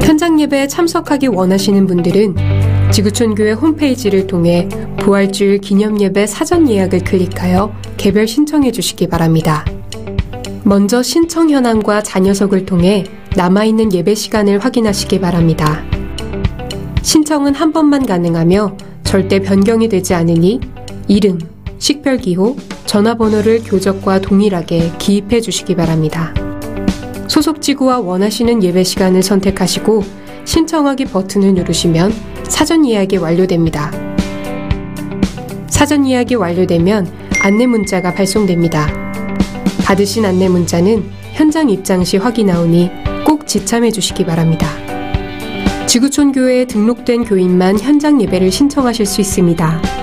현장 0.02 0.40
예배에 0.40 0.66
참석하기 0.66 1.28
원하시는 1.28 1.86
분들은 1.86 2.34
지구촌 2.90 3.34
교회 3.34 3.52
홈페이지를 3.52 4.26
통해 4.26 4.68
부활주일 4.98 5.58
기념 5.58 6.00
예배 6.00 6.26
사전 6.26 6.68
예약을 6.68 7.04
클릭하여 7.04 7.72
개별 7.96 8.26
신청해 8.26 8.72
주시기 8.72 9.06
바랍니다. 9.06 9.64
먼저 10.64 11.02
신청 11.02 11.50
현황과 11.50 12.02
자녀석을 12.02 12.66
통해 12.66 13.04
남아있는 13.36 13.92
예배 13.92 14.14
시간을 14.14 14.58
확인하시기 14.58 15.20
바랍니다. 15.20 15.84
신청은 17.02 17.54
한 17.54 17.72
번만 17.72 18.04
가능하며 18.04 18.76
절대 19.04 19.40
변경이 19.40 19.88
되지 19.88 20.14
않으니 20.14 20.60
이름, 21.10 21.40
식별기호, 21.80 22.54
전화번호를 22.86 23.64
교적과 23.64 24.20
동일하게 24.20 24.92
기입해 25.00 25.40
주시기 25.40 25.74
바랍니다. 25.74 26.32
소속 27.26 27.60
지구와 27.60 27.98
원하시는 27.98 28.62
예배 28.62 28.84
시간을 28.84 29.24
선택하시고 29.24 30.04
신청하기 30.44 31.06
버튼을 31.06 31.54
누르시면 31.54 32.14
사전 32.44 32.86
예약이 32.86 33.16
완료됩니다. 33.16 33.90
사전 35.66 36.06
예약이 36.06 36.36
완료되면 36.36 37.10
안내 37.42 37.66
문자가 37.66 38.14
발송됩니다. 38.14 38.86
받으신 39.84 40.24
안내 40.24 40.48
문자는 40.48 41.10
현장 41.32 41.70
입장 41.70 42.04
시 42.04 42.18
확인하오니 42.18 42.88
꼭 43.26 43.48
지참해 43.48 43.90
주시기 43.90 44.24
바랍니다. 44.24 44.68
지구촌 45.88 46.30
교회에 46.30 46.66
등록된 46.66 47.24
교인만 47.24 47.80
현장 47.80 48.22
예배를 48.22 48.52
신청하실 48.52 49.06
수 49.06 49.20
있습니다. 49.20 49.99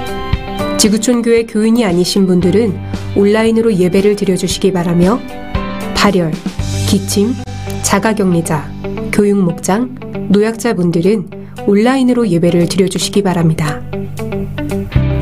지구촌 0.77 1.23
교회 1.23 1.43
교인이 1.43 1.83
아니신 1.83 2.27
분들은 2.27 2.77
온라인으로 3.15 3.73
예배를 3.73 4.15
드려주시기 4.15 4.71
바라며 4.73 5.19
발열, 5.95 6.31
기침, 6.87 7.33
자가격리자, 7.81 8.69
교육목장, 9.11 10.27
노약자분들은 10.29 11.29
온라인으로 11.65 12.27
예배를 12.27 12.69
드려주시기 12.69 13.23
바랍니다. 13.23 13.81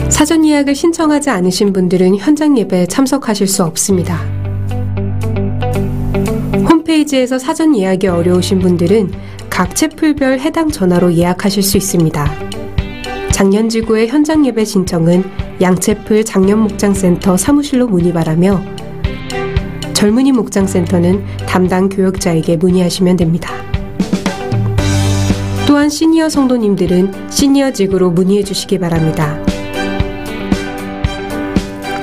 사전 0.10 0.46
예약을 0.46 0.76
신청하지 0.76 1.30
않으신 1.30 1.72
분들은 1.72 2.18
현장 2.18 2.58
예배에 2.58 2.88
참석하실 2.88 3.48
수 3.48 3.64
없습니다. 3.64 4.20
홈페이지에서 6.70 7.40
사전 7.40 7.78
예약이 7.78 8.08
어려우신 8.08 8.60
분들은 8.60 9.12
각 9.50 9.74
채플별 9.74 10.42
해당 10.42 10.70
전화로 10.70 11.14
예약하실 11.14 11.64
수 11.64 11.78
있습니다. 11.78 12.30
작년 13.32 13.68
지구의 13.68 14.08
현장 14.08 14.46
예배 14.46 14.64
신청은 14.64 15.45
양채플 15.62 16.26
장년목장센터 16.26 17.38
사무실로 17.38 17.88
문의 17.88 18.12
바라며 18.12 18.62
젊은이 19.94 20.34
목장센터는 20.34 21.24
담당 21.48 21.88
교역자에게 21.88 22.58
문의하시면 22.58 23.16
됩니다. 23.16 23.54
또한 25.66 25.90
시니어 25.90 26.30
성도님들은 26.30 27.30
시니어직으로 27.30 28.12
문의해 28.12 28.44
주시기 28.44 28.78
바랍니다. 28.78 29.42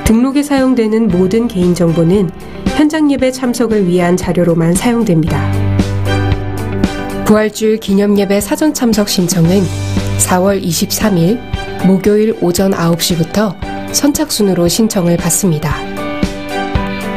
등록에 0.04 0.42
사용되는 0.42 1.08
모든 1.08 1.46
개인정보는 1.46 2.30
현장 2.76 3.10
예배 3.10 3.30
참석을 3.32 3.86
위한 3.86 4.16
자료로만 4.16 4.74
사용됩니다. 4.74 5.52
부활주일 7.24 7.78
기념 7.78 8.18
예배 8.18 8.40
사전 8.40 8.74
참석 8.74 9.08
신청은 9.08 9.62
4월 10.18 10.62
23일 10.62 11.61
목요일 11.86 12.36
오전 12.40 12.70
9시부터 12.72 13.56
선착순으로 13.92 14.68
신청을 14.68 15.16
받습니다. 15.16 15.74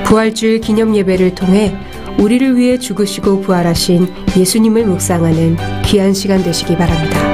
부활주일 0.06 0.60
기념 0.60 0.96
예배를 0.96 1.36
통해 1.36 1.76
우리를 2.20 2.58
위해 2.58 2.78
죽으시고 2.78 3.42
부활하신 3.42 4.08
예수님을 4.38 4.86
묵상하는 4.86 5.58
귀한 5.86 6.14
시간 6.14 6.44
되시기 6.44 6.76
바랍니다. 6.78 7.25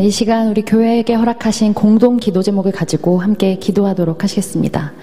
네, 0.00 0.06
이 0.06 0.10
시간 0.10 0.48
우리 0.48 0.62
교회에게 0.62 1.12
허락하신 1.12 1.74
공동 1.74 2.16
기도 2.16 2.40
제목을 2.40 2.72
가지고 2.72 3.18
함께 3.18 3.56
기도하도록 3.56 4.22
하시겠습니다. 4.22 4.94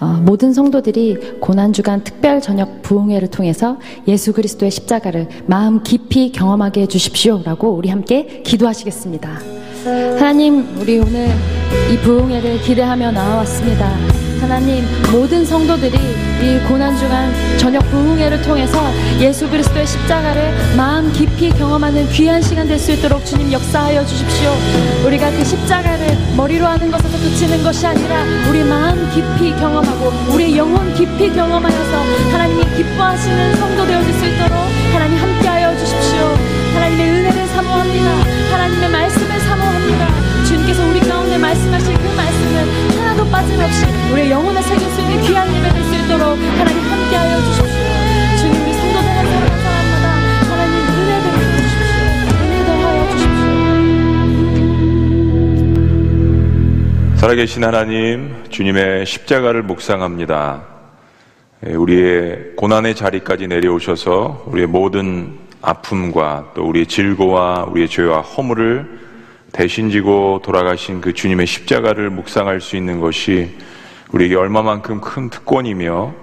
어, 0.00 0.06
모든 0.24 0.52
성도들이 0.52 1.40
고난주간 1.40 2.04
특별 2.04 2.40
저녁 2.40 2.80
부흥회를 2.82 3.32
통해서 3.32 3.80
예수 4.06 4.32
그리스도의 4.32 4.70
십자가를 4.70 5.26
마음 5.46 5.82
깊이 5.82 6.30
경험하게 6.30 6.82
해주십시오 6.82 7.42
라고 7.44 7.70
우리 7.70 7.88
함께 7.88 8.42
기도하시겠습니다. 8.44 9.40
하나님, 10.20 10.64
우리 10.80 11.00
오늘 11.00 11.30
이 11.92 11.98
부흥회를 12.04 12.60
기대하며 12.60 13.10
나와왔습니다. 13.10 13.90
하나님 14.40 14.84
모든 15.12 15.44
성도들이 15.44 15.98
이 16.42 16.58
고난 16.68 16.96
주간 16.96 17.32
저녁 17.58 17.80
부흥회를 17.90 18.42
통해서 18.42 18.92
예수 19.18 19.48
그리스도의 19.48 19.86
십자가를 19.86 20.52
마음 20.76 21.10
깊이 21.12 21.48
경험하는 21.50 22.08
귀한 22.10 22.42
시간 22.42 22.66
될 22.68 22.78
수 22.78 22.92
있도록 22.92 23.24
주님 23.24 23.50
역사하여 23.52 24.04
주십시오. 24.04 24.52
우리가 25.06 25.30
그 25.30 25.44
십자가를 25.44 26.18
머리로 26.36 26.66
하는 26.66 26.90
것에서 26.90 27.16
그치는 27.18 27.62
것이 27.62 27.86
아니라 27.86 28.24
우리 28.50 28.62
마음 28.64 29.08
깊이 29.10 29.52
경험하고 29.58 30.12
우리 30.34 30.56
영혼 30.56 30.92
깊이 30.94 31.32
경험하여서 31.32 31.96
하나님이 32.32 32.62
기뻐하시는 32.76 33.56
성도 33.56 33.86
되어질 33.86 34.12
수 34.12 34.26
있도록 34.26 34.52
하나님 34.92 35.16
함께하여 35.18 35.78
주십시오. 35.78 36.36
하나님의 36.74 37.08
은혜를 37.10 37.46
사모합니다. 37.46 38.10
하나님의 38.52 38.90
말씀을 38.90 39.40
사모합니다. 39.40 40.08
주님께서 40.46 40.86
우리 40.86 41.00
가운데 41.00 41.38
말씀하실 41.38 41.94
그 41.94 42.06
말씀을 42.16 42.98
하나도 43.00 43.30
빠짐없이 43.30 43.86
우리의 44.12 44.30
영혼에 44.30 44.60
새길 44.60 44.90
수 44.90 45.00
있는 45.00 45.22
귀한 45.22 45.48
예배 45.54 45.70
될수 45.72 45.93
있도록 46.04 46.38
하나님 46.38 46.80
함께하여 46.80 47.40
주십시오. 47.42 47.64
주님 48.38 48.62
우리 48.62 48.72
성도들 48.74 49.08
한 49.08 49.16
사람 49.24 49.34
한 49.42 49.58
사람마다 49.60 50.06
하나님 50.50 50.76
은혜 50.88 51.10
베풀어 51.24 51.44
주십시오. 51.56 51.94
은혜 52.44 52.54
더하여 52.64 53.00
주십시오. 53.10 53.44
살아계신 57.16 57.64
하나님, 57.64 58.44
주님의 58.50 59.06
십자가를 59.06 59.62
묵상합니다. 59.62 60.62
예, 61.66 61.72
우리의 61.72 62.52
고난의 62.56 62.94
자리까지 62.94 63.46
내려오셔서 63.46 64.44
우리의 64.46 64.66
모든 64.66 65.38
아픔과 65.62 66.52
또 66.54 66.66
우리의 66.68 66.86
질고와 66.86 67.64
우리의 67.70 67.88
죄와 67.88 68.20
허물을 68.20 69.04
대신 69.52 69.90
지고 69.90 70.42
돌아가신 70.44 71.00
그 71.00 71.14
주님의 71.14 71.46
십자가를 71.46 72.10
묵상할 72.10 72.60
수 72.60 72.76
있는 72.76 73.00
것이 73.00 73.56
우리에게 74.14 74.36
얼마만큼 74.36 75.00
큰 75.00 75.28
특권이며 75.28 76.14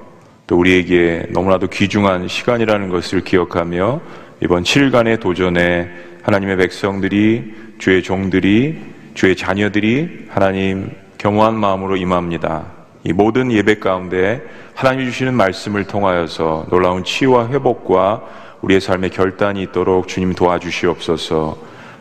또 0.48 0.58
우리에게 0.58 1.26
너무나도 1.32 1.68
귀중한 1.68 2.30
시간이라는 2.30 2.88
것을 2.88 3.22
기억하며 3.22 4.00
이번 4.42 4.64
7일간의 4.64 5.20
도전에 5.20 5.90
하나님의 6.24 6.56
백성들이 6.56 7.54
주의 7.80 8.02
종들이 8.02 8.80
주의 9.14 9.36
자녀들이 9.36 10.28
하나님 10.30 10.92
겸허한 11.18 11.54
마음으로 11.56 11.98
임합니다. 11.98 12.64
이 13.04 13.12
모든 13.12 13.52
예배 13.52 13.80
가운데 13.80 14.42
하나님이 14.74 15.08
주시는 15.08 15.34
말씀을 15.34 15.84
통하여서 15.84 16.68
놀라운 16.70 17.04
치유와 17.04 17.50
회복과 17.50 18.22
우리의 18.62 18.80
삶의 18.80 19.10
결단이 19.10 19.62
있도록 19.64 20.08
주님 20.08 20.34
도와주시옵소서. 20.34 21.58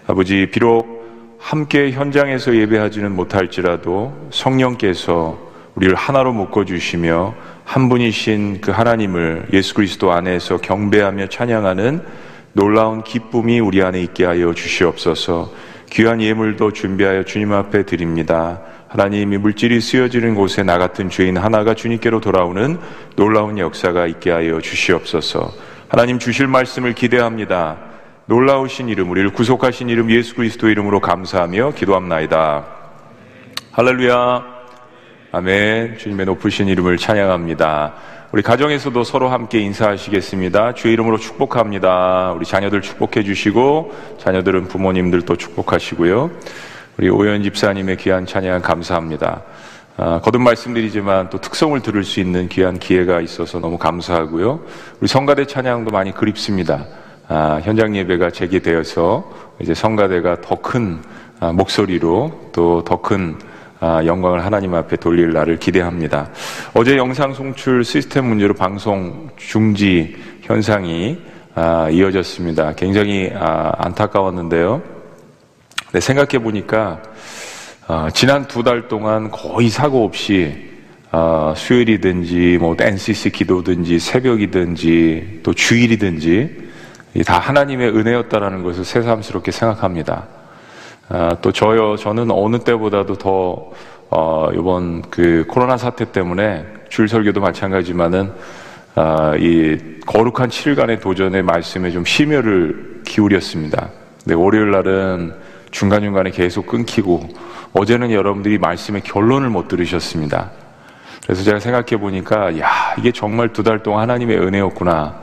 아버지 0.06 0.50
비록 0.52 1.00
함께 1.40 1.90
현장에서 1.90 2.54
예배하지는 2.54 3.10
못할지라도 3.10 4.28
성령께서 4.30 5.49
우리를 5.74 5.94
하나로 5.94 6.32
묶어 6.32 6.64
주시며 6.64 7.34
한 7.64 7.88
분이신 7.88 8.60
그 8.60 8.70
하나님을 8.70 9.48
예수 9.52 9.74
그리스도 9.74 10.12
안에서 10.12 10.58
경배하며 10.58 11.28
찬양하는 11.28 12.02
놀라운 12.52 13.02
기쁨이 13.04 13.60
우리 13.60 13.82
안에 13.82 14.00
있게 14.02 14.24
하여 14.24 14.52
주시옵소서. 14.52 15.52
귀한 15.90 16.20
예물도 16.20 16.72
준비하여 16.72 17.24
주님 17.24 17.52
앞에 17.52 17.84
드립니다. 17.84 18.60
하나님이 18.88 19.38
물질이 19.38 19.80
쓰여지는 19.80 20.34
곳에 20.34 20.62
나 20.64 20.78
같은 20.78 21.10
죄인 21.10 21.36
하나가 21.36 21.74
주님께로 21.74 22.20
돌아오는 22.20 22.78
놀라운 23.14 23.58
역사가 23.58 24.06
있게 24.06 24.30
하여 24.30 24.60
주시옵소서. 24.60 25.52
하나님 25.88 26.18
주실 26.18 26.48
말씀을 26.48 26.94
기대합니다. 26.94 27.78
놀라우신 28.26 28.88
이름, 28.88 29.10
우리를 29.10 29.32
구속하신 29.32 29.88
이름 29.88 30.10
예수 30.10 30.34
그리스도 30.34 30.68
이름으로 30.68 31.00
감사하며 31.00 31.72
기도합나이다. 31.74 32.66
할렐루야. 33.72 34.59
아멘. 35.32 35.98
주님의 35.98 36.26
높으신 36.26 36.66
이름을 36.66 36.96
찬양합니다. 36.96 37.94
우리 38.32 38.42
가정에서도 38.42 39.04
서로 39.04 39.28
함께 39.28 39.60
인사하시겠습니다. 39.60 40.74
주의 40.74 40.94
이름으로 40.94 41.18
축복합니다. 41.18 42.32
우리 42.32 42.44
자녀들 42.44 42.82
축복해 42.82 43.22
주시고 43.22 43.92
자녀들은 44.18 44.66
부모님들도 44.66 45.36
축복하시고요. 45.36 46.32
우리 46.98 47.08
오연 47.10 47.44
집사님의 47.44 47.98
귀한 47.98 48.26
찬양 48.26 48.62
감사합니다. 48.62 49.44
아, 49.96 50.20
거듭 50.20 50.42
말씀드리지만 50.42 51.30
또 51.30 51.38
특성을 51.40 51.80
들을 51.80 52.02
수 52.02 52.18
있는 52.18 52.48
귀한 52.48 52.80
기회가 52.80 53.20
있어서 53.20 53.60
너무 53.60 53.78
감사하고요. 53.78 54.60
우리 54.98 55.06
성가대 55.06 55.46
찬양도 55.46 55.92
많이 55.92 56.12
그립습니다. 56.12 56.86
아, 57.28 57.60
현장 57.62 57.94
예배가 57.94 58.30
재개되어서 58.32 59.30
이제 59.60 59.74
성가대가 59.74 60.40
더 60.40 60.56
큰 60.56 61.00
목소리로 61.40 62.50
또 62.52 62.82
더큰 62.84 63.38
영광을 63.82 64.44
하나님 64.44 64.74
앞에 64.74 64.96
돌릴 64.96 65.32
날을 65.32 65.58
기대합니다. 65.58 66.28
어제 66.74 66.96
영상 66.96 67.32
송출 67.32 67.84
시스템 67.84 68.26
문제로 68.26 68.54
방송 68.54 69.30
중지 69.36 70.16
현상이 70.42 71.18
아, 71.54 71.88
이어졌습니다. 71.90 72.74
굉장히 72.74 73.30
아, 73.34 73.72
안타까웠는데요. 73.78 74.82
네, 75.92 76.00
생각해 76.00 76.38
보니까 76.42 77.02
아, 77.88 78.08
지난 78.12 78.46
두 78.46 78.62
달 78.62 78.86
동안 78.88 79.30
거의 79.30 79.68
사고 79.68 80.04
없이 80.04 80.70
수요일이든지 81.56 82.58
뭐 82.60 82.76
NCC 82.78 83.30
기도든지 83.30 83.98
새벽이든지 83.98 85.40
또 85.42 85.52
주일이든지 85.52 86.70
다 87.26 87.40
하나님의 87.40 87.88
은혜였다라는 87.96 88.62
것을 88.62 88.84
새삼스럽게 88.84 89.50
생각합니다. 89.50 90.28
또 91.42 91.50
저요, 91.50 91.96
저는 91.96 92.30
어느 92.30 92.58
때보다도 92.58 93.14
더 93.16 93.70
어, 94.10 94.48
이번 94.54 95.02
그 95.02 95.44
코로나 95.48 95.76
사태 95.76 96.10
때문에 96.12 96.64
줄 96.88 97.08
설교도 97.08 97.40
마찬가지지만은 97.40 98.32
아, 98.94 99.34
이 99.36 99.78
거룩한 100.06 100.48
7일간의 100.50 101.00
도전의 101.00 101.42
말씀에 101.42 101.90
좀 101.90 102.04
심혈을 102.04 103.02
기울였습니다. 103.04 103.88
네, 104.24 104.34
월요일 104.34 104.70
날은 104.72 105.34
중간중간에 105.70 106.30
계속 106.30 106.66
끊기고 106.66 107.28
어제는 107.72 108.10
여러분들이 108.10 108.58
말씀의 108.58 109.02
결론을 109.02 109.48
못 109.48 109.68
들으셨습니다. 109.68 110.50
그래서 111.24 111.44
제가 111.44 111.60
생각해 111.60 112.00
보니까 112.00 112.58
야, 112.58 112.68
이게 112.98 113.12
정말 113.12 113.52
두 113.52 113.62
달 113.62 113.82
동안 113.82 114.02
하나님의 114.02 114.38
은혜였구나 114.38 115.14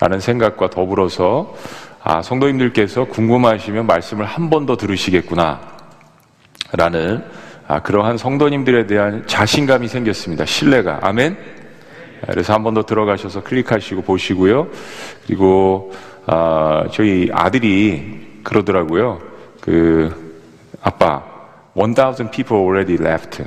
라는 0.00 0.18
생각과 0.20 0.70
더불어서 0.70 1.54
아, 2.02 2.22
성도님들께서 2.22 3.04
궁금하시면 3.06 3.86
말씀을 3.86 4.24
한 4.24 4.48
번 4.50 4.66
더 4.66 4.76
들으시겠구나 4.76 5.60
라는 6.72 7.24
아, 7.68 7.80
그러한 7.82 8.16
성도님들에 8.18 8.86
대한 8.86 9.24
자신감이 9.26 9.86
생겼습니다. 9.88 10.44
신뢰가. 10.44 11.00
아멘? 11.02 11.36
그래서 12.26 12.52
한 12.52 12.62
번 12.62 12.74
더 12.74 12.82
들어가셔서 12.84 13.42
클릭하시고 13.42 14.02
보시고요. 14.02 14.68
그리고 15.26 15.92
어, 16.26 16.84
저희 16.92 17.28
아들이 17.32 18.40
그러더라고요. 18.44 19.20
그 19.60 20.40
아빠, 20.82 21.22
1,000 21.74 22.30
people 22.30 22.62
already 22.62 22.96
left. 23.00 23.44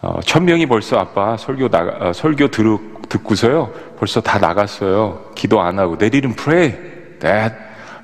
어, 0.00 0.20
천 0.24 0.44
명이 0.44 0.66
벌써 0.66 0.98
아빠 0.98 1.36
설교 1.36 1.68
나가, 1.68 2.08
어, 2.08 2.12
설교 2.12 2.48
들, 2.48 2.64
듣고서요. 3.08 3.72
벌써 3.98 4.20
다 4.20 4.38
나갔어요. 4.38 5.30
기도 5.34 5.60
안 5.60 5.78
하고. 5.78 5.96
Didn't 5.96 6.36
pray. 6.36 6.91
That. 7.22 7.54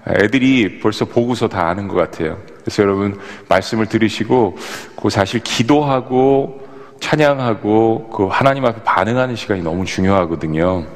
애들이 0.08 0.78
벌써 0.80 1.04
보고서 1.04 1.48
다 1.48 1.68
아는 1.68 1.86
것 1.86 1.96
같아요. 1.96 2.38
그래서 2.60 2.82
여러분 2.82 3.18
말씀을 3.48 3.86
들으시고 3.86 4.56
그 4.96 5.10
사실 5.10 5.40
기도하고 5.40 6.66
찬양하고 7.00 8.10
그 8.10 8.26
하나님 8.26 8.64
앞에 8.64 8.82
반응하는 8.82 9.36
시간이 9.36 9.62
너무 9.62 9.84
중요하거든요. 9.84 10.86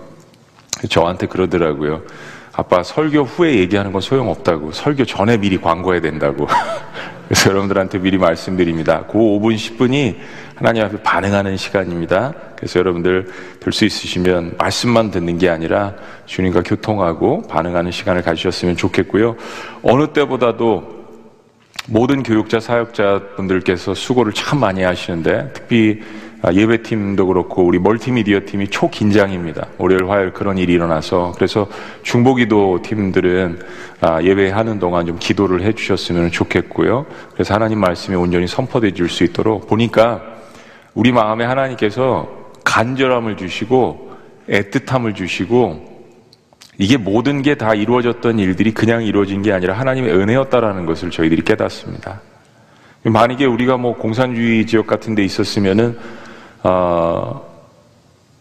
저한테 0.89 1.27
그러더라고요. 1.27 2.03
아빠 2.55 2.83
설교 2.83 3.23
후에 3.23 3.55
얘기하는 3.57 3.93
건 3.93 4.01
소용없다고. 4.01 4.73
설교 4.73 5.05
전에 5.05 5.37
미리 5.37 5.59
광고해야 5.59 6.01
된다고. 6.01 6.47
그래서 7.29 7.51
여러분들한테 7.51 7.99
미리 7.99 8.19
말씀드립니다. 8.19 9.05
그 9.07 9.17
5분, 9.17 9.55
10분이 9.57 10.17
하나님 10.55 10.85
앞에 10.85 11.03
반응하는 11.03 11.57
시간입니다. 11.57 12.33
그래서 12.57 12.79
여러분들 12.79 13.27
될 13.61 13.73
수 13.73 13.85
있으시면 13.85 14.55
말씀만 14.59 15.11
듣는 15.11 15.39
게 15.39 15.49
아니라 15.49 15.95
주님과 16.27 16.63
교통하고 16.63 17.43
반응하는 17.49 17.91
시간을 17.91 18.23
가지셨으면 18.23 18.77
좋겠고요. 18.77 19.37
어느 19.83 20.09
때보다도 20.09 21.03
모든 21.89 22.23
교육자, 22.23 22.61
사역자분들께서 22.61 23.95
수고를 23.95 24.33
참 24.33 24.61
많이 24.61 24.83
하시는데 24.83 25.51
특히 25.55 26.01
아, 26.45 26.53
예배팀도 26.53 27.27
그렇고 27.29 27.65
우리 27.65 27.79
멀티미디어 27.79 28.41
팀이 28.45 28.67
초긴장입니다. 28.69 29.69
월요일, 29.79 30.11
화요일 30.11 30.33
그런 30.33 30.59
일이 30.59 30.73
일어나서 30.73 31.33
그래서 31.37 31.69
중보기도 32.03 32.81
팀들은 32.83 33.61
아, 34.01 34.21
예배하는 34.23 34.81
동안 34.81 35.07
좀 35.07 35.19
기도를 35.21 35.63
해주셨으면 35.63 36.33
좋겠고요. 36.33 37.07
그래서 37.33 37.55
하나님 37.55 37.79
말씀이 37.79 38.17
온전히 38.17 38.49
선포돼 38.49 38.93
줄수 38.93 39.23
있도록 39.23 39.69
보니까 39.69 40.32
우리 40.95 41.13
마음에 41.13 41.45
하나님께서 41.45 42.29
간절함을 42.65 43.37
주시고 43.37 44.13
애틋함을 44.49 45.15
주시고 45.15 45.93
이게 46.79 46.97
모든 46.97 47.43
게 47.43 47.55
다 47.55 47.75
이루어졌던 47.75 48.39
일들이 48.39 48.73
그냥 48.73 49.05
이루어진 49.05 49.43
게 49.43 49.53
아니라 49.53 49.75
하나님의 49.79 50.13
은혜였다라는 50.15 50.87
것을 50.87 51.11
저희들이 51.11 51.43
깨닫습니다. 51.43 52.21
만약에 53.05 53.45
우리가 53.45 53.77
뭐 53.77 53.97
공산주의 53.97 54.67
지역 54.67 54.87
같은 54.87 55.15
데 55.15 55.25
있었으면은, 55.25 55.99
어, 56.63 57.43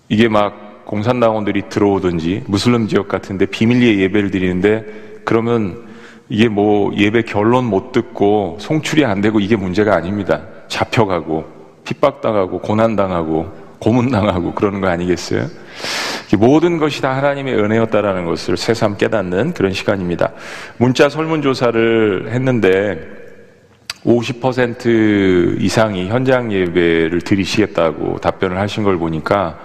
이게 0.07 0.27
막 0.27 0.85
공산당원들이 0.85 1.69
들어오든지 1.69 2.43
무슬림 2.47 2.87
지역 2.87 3.07
같은 3.07 3.37
데 3.37 3.45
비밀리에 3.45 3.99
예배를 3.99 4.29
드리는데 4.31 5.21
그러면 5.23 5.87
이게 6.29 6.47
뭐 6.47 6.93
예배 6.95 7.23
결론 7.23 7.65
못 7.65 7.91
듣고 7.91 8.57
송출이 8.59 9.05
안 9.05 9.21
되고 9.21 9.39
이게 9.39 9.55
문제가 9.55 9.95
아닙니다. 9.95 10.41
잡혀가고 10.67 11.60
핍박당하고 11.91 12.59
고난당하고 12.59 13.61
고문당하고 13.79 14.53
그러는 14.53 14.79
거 14.79 14.87
아니겠어요? 14.87 15.47
모든 16.37 16.77
것이 16.77 17.01
다 17.01 17.15
하나님의 17.17 17.55
은혜였다라는 17.55 18.25
것을 18.25 18.55
새삼 18.55 18.97
깨닫는 18.97 19.53
그런 19.53 19.73
시간입니다. 19.73 20.31
문자 20.77 21.09
설문조사를 21.09 22.29
했는데 22.31 23.21
50% 24.05 25.61
이상이 25.61 26.07
현장 26.07 26.51
예배를 26.51 27.21
드리시겠다고 27.21 28.19
답변을 28.19 28.57
하신 28.59 28.83
걸 28.83 28.97
보니까 28.97 29.59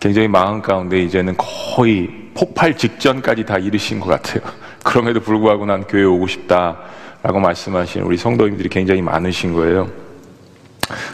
굉장히 0.00 0.28
마음 0.28 0.60
가운데 0.60 1.00
이제는 1.00 1.36
거의 1.36 2.08
폭발 2.34 2.76
직전까지 2.76 3.44
다 3.44 3.58
이르신 3.58 4.00
것 4.00 4.08
같아요. 4.08 4.42
그럼에도 4.84 5.20
불구하고 5.20 5.66
난 5.66 5.84
교회 5.84 6.04
오고 6.04 6.26
싶다라고 6.26 7.40
말씀하신 7.40 8.02
우리 8.02 8.16
성도님들이 8.16 8.68
굉장히 8.68 9.02
많으신 9.02 9.52
거예요. 9.52 10.07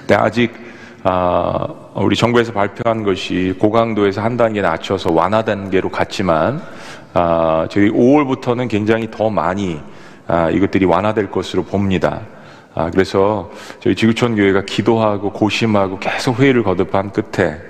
근데 0.00 0.14
아직 0.14 0.52
아, 1.02 1.68
우리 1.94 2.16
정부에서 2.16 2.52
발표한 2.52 3.02
것이 3.02 3.54
고강도에서 3.58 4.22
한 4.22 4.36
단계 4.36 4.62
낮춰서 4.62 5.12
완화 5.12 5.44
단계로 5.44 5.90
갔지만 5.90 6.62
아, 7.12 7.66
저희 7.70 7.90
5월부터는 7.90 8.68
굉장히 8.68 9.10
더 9.10 9.28
많이 9.28 9.80
아, 10.26 10.48
이것들이 10.50 10.86
완화될 10.86 11.30
것으로 11.30 11.64
봅니다. 11.64 12.22
아, 12.74 12.90
그래서 12.90 13.50
저희 13.80 13.94
지구촌 13.94 14.34
교회가 14.36 14.62
기도하고 14.64 15.30
고심하고 15.30 15.98
계속 15.98 16.40
회의를 16.40 16.62
거듭한 16.62 17.12
끝에 17.12 17.60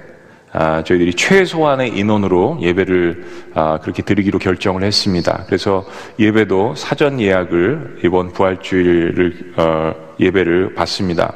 아, 0.52 0.84
저희들이 0.84 1.14
최소한의 1.14 1.98
인원으로 1.98 2.58
예배를 2.60 3.26
아, 3.54 3.80
그렇게 3.82 4.02
드리기로 4.02 4.38
결정을 4.38 4.84
했습니다. 4.84 5.42
그래서 5.46 5.84
예배도 6.20 6.76
사전 6.76 7.20
예약을 7.20 7.98
이번 8.04 8.32
부활주일을 8.32 9.54
어, 9.56 9.94
예배를 10.20 10.74
받습니다. 10.74 11.34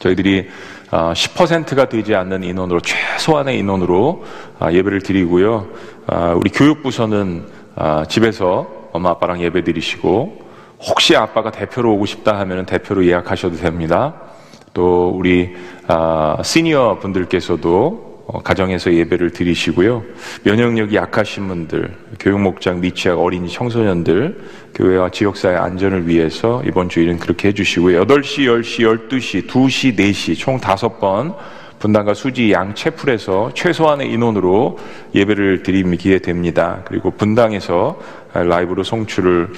저희들이 0.00 0.48
10%가 0.90 1.82
어, 1.82 1.88
되지 1.88 2.14
않는 2.14 2.42
인원으로 2.42 2.80
최소한의 2.80 3.58
인원으로 3.58 4.24
아, 4.58 4.72
예배를 4.72 5.02
드리고요. 5.02 5.68
아, 6.06 6.32
우리 6.32 6.50
교육부서는 6.50 7.46
아, 7.76 8.04
집에서 8.08 8.66
엄마 8.92 9.10
아빠랑 9.10 9.40
예배 9.40 9.62
드리시고 9.62 10.50
혹시 10.80 11.14
아빠가 11.14 11.50
대표로 11.50 11.94
오고 11.94 12.06
싶다 12.06 12.38
하면 12.40 12.66
대표로 12.66 13.06
예약하셔도 13.06 13.56
됩니다. 13.56 14.14
또 14.72 15.10
우리 15.10 15.54
시니어 16.42 16.98
분들께서도 17.00 18.04
어, 18.04 18.09
가정에서 18.44 18.92
예배를 18.92 19.30
드리시고요. 19.30 20.02
면역력이 20.44 20.96
약하신 20.96 21.48
분들, 21.48 21.94
교육목장, 22.18 22.80
미취학, 22.80 23.18
어린이, 23.18 23.48
청소년들, 23.48 24.38
교회와 24.74 25.10
지역사회 25.10 25.56
안전을 25.56 26.06
위해서 26.06 26.62
이번 26.66 26.88
주일은 26.88 27.18
그렇게 27.18 27.48
해주시고요. 27.48 28.06
8시, 28.06 28.46
10시, 28.46 29.08
12시, 29.08 29.46
2시, 29.48 29.98
4시 29.98 30.38
총 30.38 30.58
5번 30.58 31.34
분당과 31.80 32.12
수지 32.12 32.52
양 32.52 32.74
채플에서 32.74 33.52
최소한의 33.54 34.12
인원으로 34.12 34.78
예배를 35.14 35.62
드리기에 35.62 36.18
됩니다. 36.18 36.82
그리고 36.84 37.10
분당에서 37.10 37.98
라이브로 38.32 38.84
송출을 38.84 39.48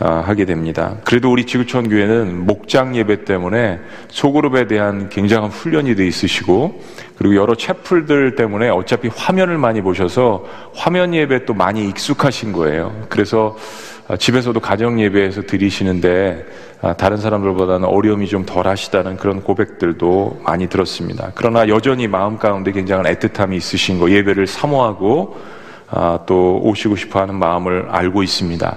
아, 0.00 0.22
하게 0.26 0.44
됩니다. 0.44 0.96
그래도 1.04 1.30
우리 1.30 1.44
지구촌 1.44 1.88
교회는 1.88 2.46
목장 2.46 2.96
예배 2.96 3.24
때문에 3.24 3.78
소그룹에 4.08 4.66
대한 4.66 5.08
굉장한 5.08 5.50
훈련이 5.50 5.94
돼 5.94 6.06
있으시고 6.06 6.80
그리고 7.16 7.36
여러 7.36 7.54
채플들 7.54 8.34
때문에 8.34 8.68
어차피 8.68 9.08
화면을 9.14 9.58
많이 9.58 9.82
보셔서 9.82 10.44
화면 10.74 11.14
예배 11.14 11.44
또 11.44 11.54
많이 11.54 11.88
익숙하신 11.88 12.52
거예요. 12.52 13.04
그래서 13.08 13.56
아, 14.08 14.16
집에서도 14.16 14.58
가정 14.60 15.00
예배에서 15.00 15.42
드리시는데 15.42 16.44
아, 16.82 16.94
다른 16.94 17.16
사람들보다는 17.18 17.86
어려움이 17.86 18.26
좀 18.26 18.44
덜 18.44 18.66
하시다는 18.66 19.16
그런 19.16 19.42
고백들도 19.42 20.40
많이 20.44 20.68
들었습니다. 20.68 21.30
그러나 21.36 21.68
여전히 21.68 22.08
마음 22.08 22.38
가운데 22.38 22.72
굉장한 22.72 23.06
애틋함이 23.06 23.54
있으신 23.54 24.00
거 24.00 24.10
예배를 24.10 24.48
사모하고 24.48 25.36
아, 25.36 25.61
또 26.26 26.60
오시고 26.62 26.96
싶어 26.96 27.20
하는 27.20 27.34
마음을 27.34 27.86
알고 27.90 28.22
있습니다. 28.22 28.76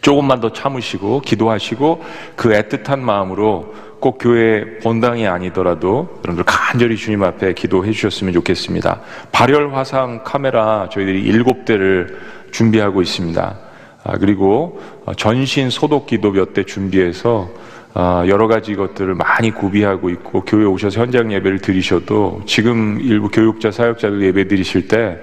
조금만 0.00 0.40
더 0.40 0.52
참으시고 0.52 1.20
기도하시고 1.20 2.02
그 2.36 2.50
애틋한 2.50 3.00
마음으로 3.00 3.74
꼭 4.00 4.18
교회 4.20 4.78
본당이 4.82 5.28
아니더라도 5.28 6.08
여러분들 6.24 6.44
간절히 6.44 6.96
주님 6.96 7.22
앞에 7.22 7.54
기도해 7.54 7.92
주셨으면 7.92 8.32
좋겠습니다. 8.32 9.00
발열 9.30 9.74
화상 9.74 10.24
카메라 10.24 10.88
저희들이 10.90 11.22
일곱 11.22 11.64
대를 11.64 12.18
준비하고 12.50 13.02
있습니다. 13.02 13.58
아, 14.04 14.18
그리고 14.18 14.80
전신 15.16 15.70
소독 15.70 16.06
기도 16.06 16.32
몇 16.32 16.52
대 16.52 16.64
준비해서 16.64 17.48
아, 17.94 18.24
여러 18.26 18.48
가지 18.48 18.74
것들을 18.74 19.14
많이 19.14 19.50
구비하고 19.52 20.10
있고 20.10 20.40
교회 20.44 20.64
오셔서 20.64 21.00
현장 21.00 21.32
예배를 21.32 21.58
드리셔도 21.60 22.40
지금 22.46 22.98
일부 23.00 23.28
교육자 23.28 23.70
사역자들 23.70 24.22
예배 24.22 24.48
드리실 24.48 24.88
때 24.88 25.18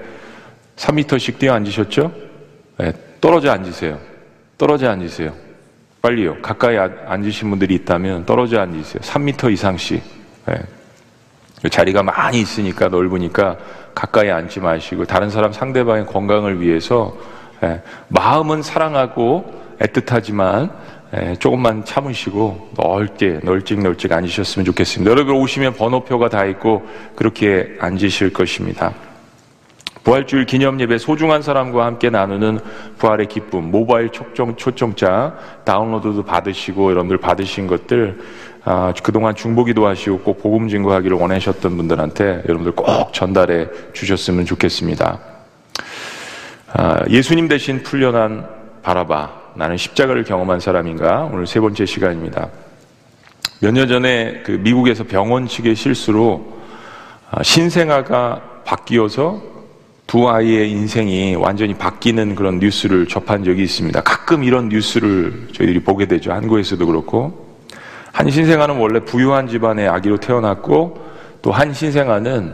3m씩 0.80 1.38
뛰어 1.38 1.52
앉으셨죠? 1.54 2.12
네, 2.78 2.92
떨어져 3.20 3.52
앉으세요. 3.52 3.98
떨어져 4.56 4.90
앉으세요. 4.90 5.32
빨리요. 6.00 6.40
가까이 6.40 6.78
아, 6.78 6.88
앉으신 7.06 7.50
분들이 7.50 7.74
있다면 7.74 8.24
떨어져 8.24 8.60
앉으세요. 8.60 9.00
3m 9.02 9.52
이상씩. 9.52 10.02
네. 10.46 11.68
자리가 11.68 12.02
많이 12.02 12.40
있으니까 12.40 12.88
넓으니까 12.88 13.58
가까이 13.94 14.30
앉지 14.30 14.60
마시고 14.60 15.04
다른 15.04 15.28
사람 15.28 15.52
상대방의 15.52 16.06
건강을 16.06 16.62
위해서 16.62 17.14
네. 17.60 17.82
마음은 18.08 18.62
사랑하고 18.62 19.52
애틋하지만 19.80 20.70
네. 21.10 21.36
조금만 21.36 21.84
참으시고 21.84 22.70
넓게 22.78 23.40
널찍널찍 23.42 24.10
앉으셨으면 24.12 24.64
좋겠습니다. 24.64 25.10
여러분 25.10 25.34
오시면 25.34 25.74
번호표가 25.74 26.30
다 26.30 26.46
있고 26.46 26.88
그렇게 27.16 27.76
앉으실 27.80 28.32
것입니다. 28.32 28.94
부활주일 30.04 30.46
기념 30.46 30.80
예배 30.80 30.98
소중한 30.98 31.42
사람과 31.42 31.84
함께 31.84 32.08
나누는 32.10 32.58
부활의 32.98 33.26
기쁨 33.26 33.70
모바일 33.70 34.08
초청 34.08 34.56
초청자 34.56 35.34
다운로드도 35.64 36.24
받으시고 36.24 36.90
여러분들 36.90 37.18
받으신 37.18 37.66
것들 37.66 38.18
아, 38.64 38.92
그동안 39.02 39.34
중보기도 39.34 39.86
하시고 39.86 40.18
꼭 40.20 40.42
복음 40.42 40.68
증거하기를 40.68 41.16
원하셨던 41.16 41.76
분들한테 41.76 42.42
여러분들 42.48 42.72
꼭 42.72 43.12
전달해 43.12 43.66
주셨으면 43.92 44.44
좋겠습니다. 44.46 45.18
아, 46.72 47.00
예수님 47.08 47.48
대신 47.48 47.82
풀려난 47.82 48.46
바라바 48.82 49.40
나는 49.54 49.76
십자가를 49.76 50.24
경험한 50.24 50.60
사람인가 50.60 51.28
오늘 51.32 51.46
세 51.46 51.60
번째 51.60 51.84
시간입니다. 51.84 52.48
몇 53.62 53.72
년 53.74 53.88
전에 53.88 54.42
그 54.44 54.52
미국에서 54.52 55.04
병원 55.04 55.46
측의 55.46 55.74
실수로 55.74 56.58
아, 57.30 57.42
신생아가 57.42 58.62
바뀌어서 58.64 59.42
두 60.10 60.28
아이의 60.28 60.72
인생이 60.72 61.36
완전히 61.36 61.72
바뀌는 61.72 62.34
그런 62.34 62.58
뉴스를 62.58 63.06
접한 63.06 63.44
적이 63.44 63.62
있습니다. 63.62 64.00
가끔 64.00 64.42
이런 64.42 64.68
뉴스를 64.68 65.46
저희들이 65.52 65.84
보게 65.84 66.06
되죠. 66.06 66.32
한국에서도 66.32 66.84
그렇고. 66.84 67.46
한 68.10 68.28
신생아는 68.28 68.76
원래 68.78 68.98
부유한 68.98 69.46
집안의 69.46 69.86
아기로 69.86 70.16
태어났고 70.16 70.98
또 71.42 71.52
한 71.52 71.72
신생아는 71.72 72.52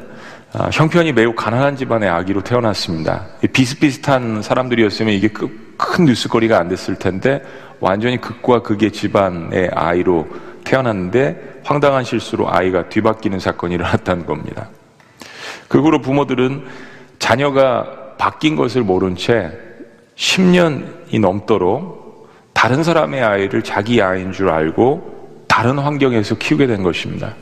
아, 0.53 0.69
형편이 0.71 1.15
매우 1.15 1.35
가난한 1.35 1.77
집안의 1.77 2.11
아기로 2.11 2.43
태어났습니다. 2.43 3.25
비슷비슷한 3.55 4.43
사람들이었으면 4.43 5.15
이게 5.15 5.29
큰 5.29 6.05
뉴스거리가 6.05 6.59
안 6.59 6.69
됐을 6.69 6.97
텐데 6.97 7.43
완전히 7.81 8.21
극과 8.21 8.61
극의 8.61 8.91
집안의 8.91 9.71
아이로 9.73 10.29
태어났는데 10.63 11.63
황당한 11.65 12.05
실수로 12.05 12.55
아이가 12.55 12.91
뒤바뀌는 12.91 13.39
사건이 13.39 13.77
일어났다는 13.77 14.27
겁니다. 14.27 14.69
그 15.69 15.81
후로 15.81 16.03
부모들은 16.03 16.95
자녀가 17.19 18.15
바뀐 18.19 18.57
것을 18.57 18.83
모른 18.83 19.17
채 19.17 19.53
10년이 20.17 21.21
넘도록 21.21 22.29
다른 22.53 22.83
사람의 22.83 23.23
아이를 23.23 23.63
자기 23.63 24.01
아이인 24.01 24.33
줄 24.33 24.49
알고 24.49 25.45
다른 25.47 25.79
환경에서 25.79 26.37
키우게 26.37 26.67
된 26.67 26.83
것입니다. 26.83 27.35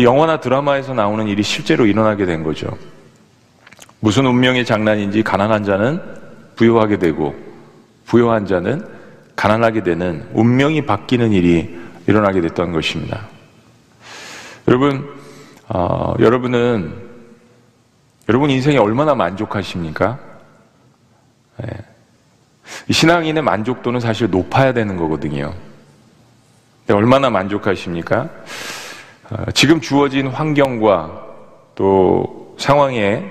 영화나 0.00 0.38
드라마에서 0.38 0.94
나오는 0.94 1.26
일이 1.26 1.42
실제로 1.42 1.86
일어나게 1.86 2.24
된 2.24 2.44
거죠. 2.44 2.68
무슨 3.98 4.26
운명의 4.26 4.64
장난인지 4.64 5.22
가난한 5.22 5.64
자는 5.64 6.00
부유하게 6.56 6.98
되고 6.98 7.34
부유한 8.06 8.46
자는 8.46 8.86
가난하게 9.36 9.82
되는 9.82 10.26
운명이 10.32 10.86
바뀌는 10.86 11.32
일이 11.32 11.78
일어나게 12.06 12.40
됐던 12.40 12.72
것입니다. 12.72 13.26
여러분, 14.68 15.08
어, 15.68 16.14
여러분은 16.18 17.09
여러분 18.30 18.48
인생에 18.48 18.76
얼마나 18.76 19.12
만족하십니까? 19.12 20.16
네. 21.56 21.68
신앙인의 22.88 23.42
만족도는 23.42 23.98
사실 23.98 24.30
높아야 24.30 24.72
되는 24.72 24.96
거거든요. 24.96 25.52
얼마나 26.88 27.28
만족하십니까? 27.28 28.30
어, 29.30 29.50
지금 29.52 29.80
주어진 29.80 30.28
환경과 30.28 31.26
또 31.74 32.54
상황에 32.56 33.28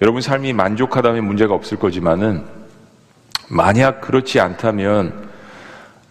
여러분 0.00 0.22
삶이 0.22 0.54
만족하다면 0.54 1.22
문제가 1.22 1.52
없을 1.52 1.78
거지만은 1.78 2.42
만약 3.50 4.00
그렇지 4.00 4.40
않다면 4.40 5.28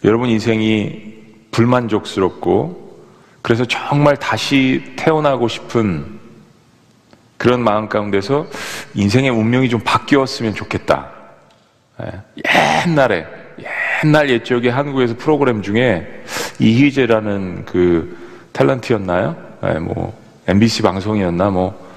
여러분 0.04 0.30
인생이 0.30 1.16
불만족스럽고 1.50 3.00
그래서 3.42 3.66
정말 3.66 4.18
다시 4.18 4.94
태어나고 4.98 5.48
싶은 5.48 6.19
그런 7.40 7.64
마음 7.64 7.88
가운데서 7.88 8.48
인생의 8.96 9.30
운명이 9.32 9.70
좀 9.70 9.80
바뀌었으면 9.80 10.54
좋겠다. 10.54 11.10
예, 12.04 12.12
옛날에 12.88 13.26
옛날 14.04 14.30
옛적에 14.30 14.70
한국에서 14.70 15.16
프로그램 15.18 15.62
중에 15.62 16.24
이휘재라는 16.60 17.64
그 17.66 18.18
탤런트였나요? 18.54 19.36
예, 19.64 19.80
뭐 19.80 20.14
MBC 20.48 20.82
방송이었나 20.82 21.50
뭐 21.50 21.90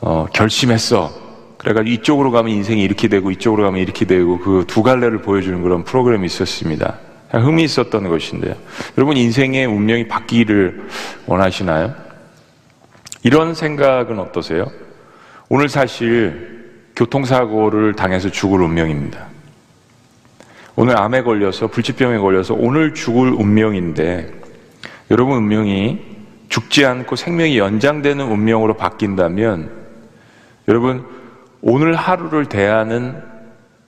어, 0.00 0.26
결심했어. 0.32 1.12
그래가지고 1.58 1.92
이쪽으로 1.94 2.30
가면 2.32 2.52
인생이 2.52 2.82
이렇게 2.82 3.06
되고 3.08 3.30
이쪽으로 3.30 3.64
가면 3.64 3.80
이렇게 3.80 4.04
되고 4.04 4.38
그 4.40 4.64
두 4.66 4.82
갈래를 4.82 5.22
보여주는 5.22 5.62
그런 5.62 5.84
프로그램이 5.84 6.26
있었습니다. 6.26 6.96
흥미 7.30 7.62
있었던 7.64 8.08
것인데요. 8.08 8.54
여러분 8.96 9.16
인생의 9.16 9.66
운명이 9.66 10.08
바뀌기를 10.08 10.88
원하시나요? 11.26 11.94
이런 13.22 13.54
생각은 13.54 14.18
어떠세요? 14.18 14.66
오늘 15.50 15.68
사실 15.68 16.58
교통사고를 16.94 17.94
당해서 17.94 18.30
죽을 18.30 18.60
운명입니다. 18.60 19.26
오늘 20.76 20.98
암에 20.98 21.22
걸려서 21.22 21.68
불치병에 21.68 22.18
걸려서 22.18 22.54
오늘 22.54 22.92
죽을 22.94 23.32
운명인데 23.32 24.30
여러분 25.10 25.38
운명이 25.38 25.98
죽지 26.48 26.84
않고 26.84 27.16
생명이 27.16 27.58
연장되는 27.58 28.24
운명으로 28.24 28.74
바뀐다면 28.74 29.70
여러분 30.68 31.04
오늘 31.62 31.94
하루를 31.94 32.46
대하는 32.46 33.22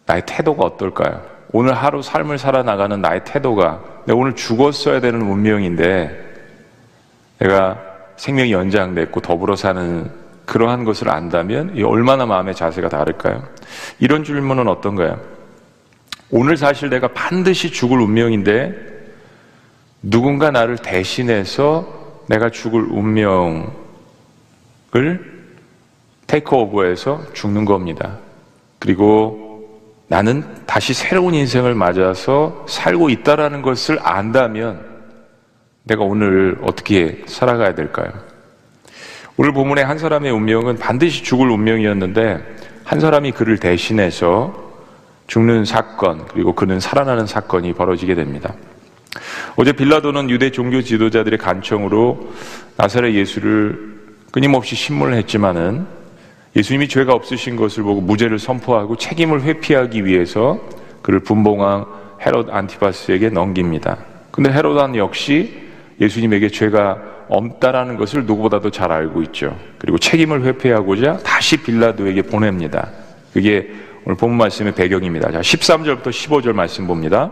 나의 0.07 0.23
태도가 0.27 0.65
어떨까요? 0.65 1.23
오늘 1.53 1.74
하루 1.74 2.03
삶을 2.03 2.39
살아나가는 2.39 3.01
나의 3.01 3.23
태도가 3.24 3.82
내가 4.07 4.19
오늘 4.19 4.35
죽었어야 4.35 5.01
되는 5.01 5.20
운명인데 5.23 6.31
내가 7.39 7.78
생명이 8.16 8.53
연장됐고 8.53 9.20
더불어 9.20 9.57
사는 9.57 10.11
그러한 10.51 10.82
것을 10.85 11.09
안다면 11.09 11.81
얼마나 11.85 12.27
마음의 12.27 12.56
자세가 12.56 12.89
다를까요? 12.89 13.44
이런 14.01 14.24
질문은 14.24 14.66
어떤가요? 14.66 15.20
오늘 16.32 16.56
사실 16.56 16.90
내가 16.90 17.06
반드시 17.06 17.70
죽을 17.70 18.01
운명인데 18.01 18.74
누군가 20.02 20.51
나를 20.51 20.78
대신해서 20.78 21.86
내가 22.27 22.51
죽을 22.51 22.82
운명을 22.82 23.70
테이크오버해서 26.27 27.32
죽는 27.32 27.64
겁니다. 27.64 28.18
그리고 28.81 29.81
나는 30.09 30.43
다시 30.66 30.94
새로운 30.94 31.35
인생을 31.35 31.77
맞아서 31.77 32.66
살고 32.68 33.10
있다라는 33.10 33.62
것을 33.62 34.01
안다면 34.02 34.85
내가 35.85 36.02
오늘 36.02 36.59
어떻게 36.62 37.22
살아가야 37.27 37.77
될까요? 37.77 38.30
오늘 39.43 39.53
본문의 39.53 39.87
한 39.87 39.97
사람의 39.97 40.31
운명은 40.33 40.77
반드시 40.77 41.25
죽을 41.25 41.49
운명이었는데 41.49 42.57
한 42.85 43.01
사람이 43.01 43.33
그를 43.33 43.57
대신해서 43.57 44.55
죽는 45.29 45.65
사건 45.65 46.27
그리고 46.27 46.55
그는 46.55 46.79
살아나는 46.79 47.25
사건이 47.25 47.73
벌어지게 47.73 48.15
됩니다. 48.15 48.53
어제 49.57 49.73
빌라도는 49.73 50.29
유대 50.29 50.51
종교 50.51 50.83
지도자들의 50.83 51.39
간청으로 51.39 52.33
나사렛 52.77 53.15
예수를 53.15 54.03
끊임없이 54.31 54.77
신문을 54.77 55.15
했지만은 55.15 55.87
예수님이 56.55 56.89
죄가 56.89 57.15
없으신 57.15 57.57
것을 57.57 57.83
보고 57.83 58.03
무죄를 58.03 58.39
선포하고 58.39 58.97
책임을 58.97 59.41
회피하기 59.41 60.05
위해서 60.05 60.61
그를 61.01 61.21
분봉왕 61.21 61.87
헤롯 62.27 62.51
안티바스에게 62.51 63.31
넘깁니다. 63.31 63.97
근데 64.33 64.53
헤롯 64.53 64.79
안 64.79 64.97
역시 64.97 65.69
예수님에게 66.01 66.48
죄가 66.48 66.98
없다라는 67.28 67.97
것을 67.97 68.24
누구보다도 68.24 68.70
잘 68.70 68.90
알고 68.90 69.22
있죠. 69.24 69.56
그리고 69.78 69.98
책임을 69.98 70.44
회피하고자 70.44 71.18
다시 71.18 71.62
빌라도에게 71.62 72.22
보냅니다. 72.22 72.89
그게 73.32 73.70
오늘 74.05 74.16
본문 74.16 74.39
말씀의 74.39 74.74
배경입니다. 74.74 75.31
자, 75.31 75.40
13절부터 75.40 76.06
15절 76.06 76.52
말씀 76.52 76.86
봅니다. 76.86 77.31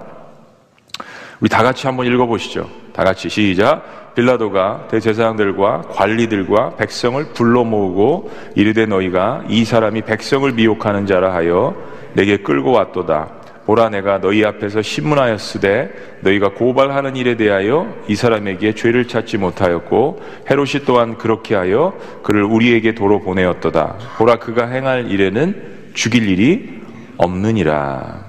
우리 1.40 1.48
다 1.48 1.62
같이 1.62 1.86
한번 1.86 2.06
읽어보시죠. 2.06 2.68
다 2.92 3.04
같이 3.04 3.28
시작. 3.28 4.14
빌라도가 4.14 4.88
대제사장들과 4.90 5.82
관리들과 5.90 6.76
백성을 6.76 7.24
불러 7.32 7.62
모으고 7.62 8.30
이르되 8.56 8.86
너희가 8.86 9.44
이 9.48 9.64
사람이 9.64 10.02
백성을 10.02 10.50
미혹하는 10.52 11.06
자라 11.06 11.32
하여 11.32 11.76
내게 12.14 12.38
끌고 12.38 12.72
왔도다. 12.72 13.37
보라 13.68 13.90
내가 13.90 14.18
너희 14.18 14.46
앞에서 14.46 14.80
신문하였으되 14.80 16.20
너희가 16.22 16.54
고발하는 16.54 17.16
일에 17.16 17.36
대하여 17.36 17.94
이 18.08 18.16
사람에게 18.16 18.74
죄를 18.74 19.06
찾지 19.06 19.36
못하였고 19.36 20.22
헤롯이 20.50 20.86
또한 20.86 21.18
그렇게 21.18 21.54
하여 21.54 21.92
그를 22.22 22.44
우리에게 22.44 22.94
도로 22.94 23.20
보내었도다. 23.20 23.98
보라 24.16 24.36
그가 24.36 24.68
행할 24.68 25.10
일에는 25.10 25.90
죽일 25.92 26.30
일이 26.30 26.80
없느니라. 27.18 28.24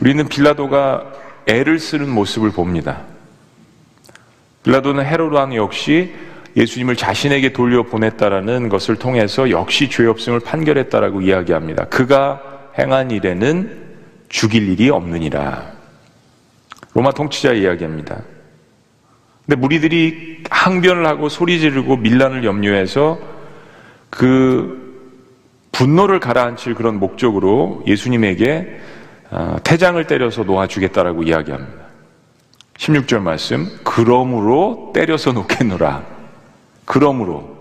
우리는 0.00 0.26
빌라도가 0.26 1.12
애를 1.46 1.78
쓰는 1.78 2.08
모습을 2.08 2.50
봅니다. 2.50 3.02
빌라도는 4.64 5.04
헤롯 5.04 5.32
왕 5.32 5.54
역시 5.54 6.14
예수님을 6.56 6.96
자신에게 6.96 7.52
돌려보냈다라는 7.52 8.68
것을 8.70 8.96
통해서 8.96 9.50
역시 9.50 9.88
죄 9.88 10.04
없음을 10.04 10.40
판결했다라고 10.40 11.20
이야기합니다. 11.20 11.84
그가 11.84 12.42
행한 12.76 13.12
일에는 13.12 13.91
죽일 14.32 14.70
일이 14.70 14.88
없느니라. 14.88 15.72
로마 16.94 17.12
통치자 17.12 17.52
이야기합니다. 17.52 18.22
근데 19.44 19.60
무리들이 19.60 20.44
항변을 20.50 21.06
하고 21.06 21.28
소리 21.28 21.60
지르고 21.60 21.98
밀란을 21.98 22.42
염려해서 22.42 23.18
그 24.08 24.90
분노를 25.70 26.18
가라앉힐 26.18 26.74
그런 26.74 26.98
목적으로 26.98 27.82
예수님에게 27.86 28.80
어, 29.30 29.56
태장을 29.64 30.02
때려서 30.06 30.44
놓아주겠다라고 30.44 31.22
이야기합니다. 31.22 31.82
16절 32.78 33.20
말씀, 33.20 33.66
그러므로 33.84 34.92
때려서 34.94 35.32
놓겠노라. 35.32 36.04
그러므로. 36.84 37.52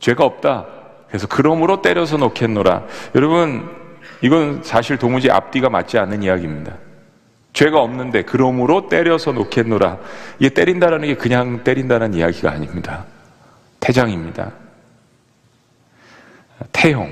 죄가 0.00 0.24
없다. 0.24 0.66
그래서 1.08 1.26
그러므로 1.28 1.82
때려서 1.82 2.16
놓겠노라. 2.16 2.84
여러분, 3.14 3.85
이건 4.22 4.62
사실 4.62 4.96
도무지 4.96 5.30
앞뒤가 5.30 5.68
맞지 5.68 5.98
않는 5.98 6.22
이야기입니다. 6.22 6.74
죄가 7.52 7.80
없는데 7.80 8.22
그러므로 8.22 8.88
때려서 8.88 9.32
놓겠노라. 9.32 9.98
이게 10.38 10.50
때린다라는 10.50 11.08
게 11.08 11.14
그냥 11.14 11.64
때린다는 11.64 12.14
이야기가 12.14 12.50
아닙니다. 12.50 13.04
태장입니다. 13.80 14.52
태형. 16.72 17.10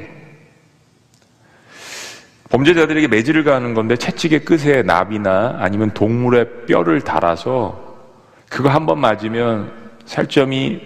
범죄자들에게 2.50 3.08
매질을 3.08 3.42
가하는 3.44 3.74
건데 3.74 3.96
채찍의 3.96 4.44
끝에 4.44 4.82
나비나 4.82 5.56
아니면 5.58 5.90
동물의 5.92 6.66
뼈를 6.66 7.00
달아서 7.00 7.82
그거 8.48 8.68
한 8.68 8.86
번 8.86 9.00
맞으면 9.00 9.72
살점이 10.04 10.80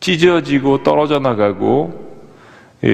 찢어지고 0.00 0.82
떨어져 0.82 1.18
나가고 1.18 2.07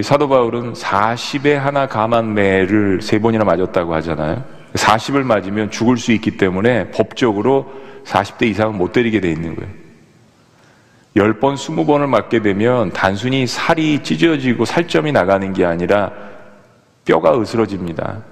사도 0.03 0.29
바울은 0.29 0.73
40에 0.73 1.55
하나 1.55 1.87
감한 1.87 2.35
매를 2.35 3.03
세 3.03 3.19
번이나 3.19 3.45
맞았다고 3.45 3.95
하잖아요. 3.97 4.43
40을 4.73 5.23
맞으면 5.23 5.71
죽을 5.71 5.99
수 5.99 6.13
있기 6.13 6.37
때문에 6.37 6.91
법적으로 6.91 7.71
40대 8.07 8.47
이상은 8.47 8.77
못 8.77 8.93
때리게 8.93 9.21
돼 9.21 9.31
있는 9.31 9.55
거예요. 9.57 9.71
10번, 11.17 11.55
20번을 11.55 12.09
맞게 12.09 12.43
되면 12.43 12.91
단순히 12.93 13.47
살이 13.47 14.03
찢어지고 14.03 14.65
살점이 14.65 15.13
나가는 15.13 15.53
게 15.53 15.65
아니라 15.65 16.11
뼈가 17.05 17.41
으스러집니다. 17.41 18.23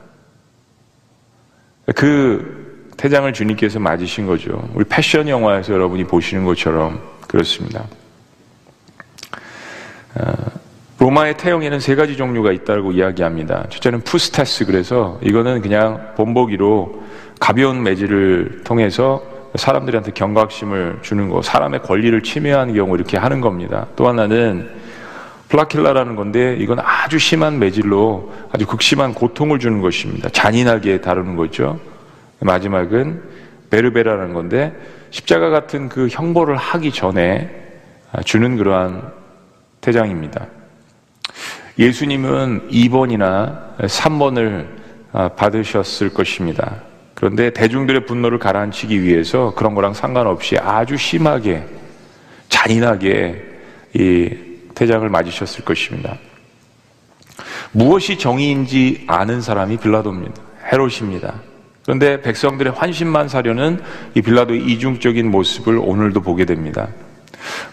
그 1.95 2.91
태장을 2.97 3.33
주님께서 3.33 3.79
맞으신 3.79 4.27
거죠. 4.27 4.69
우리 4.75 4.85
패션 4.85 5.29
영화에서 5.29 5.73
여러분이 5.73 6.05
보시는 6.05 6.45
것처럼 6.45 7.01
그렇습니다. 7.29 7.85
어, 10.15 10.33
로마의 11.03 11.37
태형에는 11.37 11.81
세 11.81 11.97
가지 11.97 12.17
종류가 12.17 12.53
있다고 12.53 12.93
이야기합니다. 12.93 13.67
첫째는 13.71 14.03
푸스타스 14.03 14.67
그래서 14.67 15.19
이거는 15.21 15.61
그냥 15.61 16.13
본보기로 16.15 17.03
가벼운 17.41 17.83
매질을 17.83 18.61
통해서 18.63 19.21
사람들한테 19.57 20.13
경각심을 20.13 21.01
주는 21.03 21.29
거, 21.29 21.43
사람의 21.43 21.83
권리를 21.83 22.23
침해하는 22.23 22.75
경우 22.75 22.95
이렇게 22.95 23.17
하는 23.17 23.41
겁니다. 23.41 23.89
또 23.97 24.07
하나는 24.07 24.71
flagella라는 25.49 26.15
건데 26.15 26.57
이건 26.61 26.79
아주 26.79 27.19
심한 27.19 27.59
매질로 27.59 28.33
아주 28.53 28.65
극심한 28.65 29.13
고통을 29.13 29.59
주는 29.59 29.81
것입니다. 29.81 30.29
잔인하게 30.29 31.01
다루는 31.01 31.35
거죠. 31.35 31.81
마지막은 32.39 33.21
verbera라는 33.71 34.35
건데 34.35 34.73
십자가 35.11 35.51
같은 35.51 35.89
그 35.89 36.07
형벌을 36.09 36.57
하기 36.57 36.93
전에 36.93 37.51
주는 38.25 38.57
그러한 38.57 39.11
태장입니다. 39.81 40.47
예수님은 41.79 42.69
2번이나 42.71 43.77
3번을 43.79 44.67
받으셨을 45.37 46.11
것입니다. 46.11 46.83
그런데 47.15 47.51
대중들의 47.51 48.07
분노를 48.07 48.39
가라앉히기 48.39 49.03
위해서 49.03 49.55
그런 49.55 49.75
거랑 49.75 49.95
상관없이 49.95 50.59
아주 50.59 50.97
심하게 50.97 51.65
잔인하게 52.49 53.43
이 53.95 54.31
태장을 54.75 55.09
맞으셨을 55.09 55.65
것입니다. 55.65 56.17
무엇이 57.73 58.19
정의인지 58.19 59.05
아는 59.07 59.41
사람이 59.41 59.79
빌라도입니다. 59.79 60.43
헤롯입니다. 60.73 61.35
그런데 61.85 62.21
백성들의 62.21 62.73
환심만 62.75 63.29
사려는 63.29 63.81
이 64.15 64.23
빌라도의 64.23 64.65
이중적인 64.65 65.31
모습을 65.31 65.79
오늘도 65.79 66.21
보게 66.21 66.45
됩니다. 66.45 66.89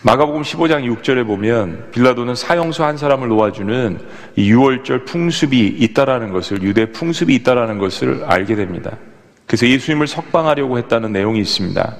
마가복음 0.01 0.41
15장 0.41 0.83
6절에 0.95 1.25
보면 1.25 1.91
빌라도는 1.91 2.35
사형수 2.35 2.83
한 2.83 2.97
사람을 2.97 3.27
놓아주는 3.27 3.99
이 4.35 4.53
6월절 4.53 5.05
풍습이 5.05 5.59
있다라는 5.79 6.31
것을 6.31 6.63
유대 6.63 6.91
풍습이 6.91 7.33
있다라는 7.35 7.77
것을 7.77 8.23
알게 8.25 8.55
됩니다. 8.55 8.97
그래서 9.45 9.67
예수님을 9.67 10.07
석방하려고 10.07 10.77
했다는 10.77 11.11
내용이 11.11 11.39
있습니다. 11.39 11.95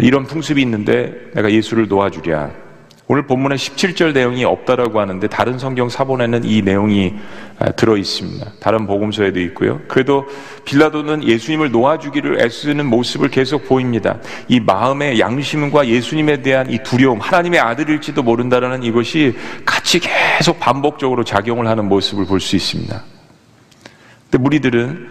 이런 0.00 0.26
풍습이 0.26 0.60
있는데 0.62 1.30
내가 1.34 1.50
예수를 1.50 1.88
놓아주랴. 1.88 2.67
오늘 3.10 3.26
본문에 3.26 3.54
17절 3.54 4.12
내용이 4.12 4.44
없다라고 4.44 5.00
하는데 5.00 5.26
다른 5.28 5.58
성경 5.58 5.88
사본에는 5.88 6.44
이 6.44 6.60
내용이 6.60 7.14
아, 7.58 7.72
들어 7.72 7.96
있습니다. 7.96 8.52
다른 8.60 8.86
복음서에도 8.86 9.40
있고요. 9.40 9.80
그래도 9.88 10.26
빌라도는 10.66 11.24
예수님을 11.24 11.70
놓아주기를 11.70 12.44
애쓰는 12.44 12.84
모습을 12.84 13.30
계속 13.30 13.66
보입니다. 13.66 14.18
이 14.46 14.60
마음의 14.60 15.18
양심과 15.20 15.88
예수님에 15.88 16.42
대한 16.42 16.70
이 16.70 16.82
두려움, 16.82 17.18
하나님의 17.18 17.58
아들일지도 17.60 18.22
모른다라는 18.22 18.82
이것이 18.82 19.34
같이 19.64 20.00
계속 20.00 20.60
반복적으로 20.60 21.24
작용을 21.24 21.66
하는 21.66 21.88
모습을 21.88 22.26
볼 22.26 22.40
수 22.40 22.56
있습니다. 22.56 23.02
근데 24.30 24.42
무리들은 24.42 25.08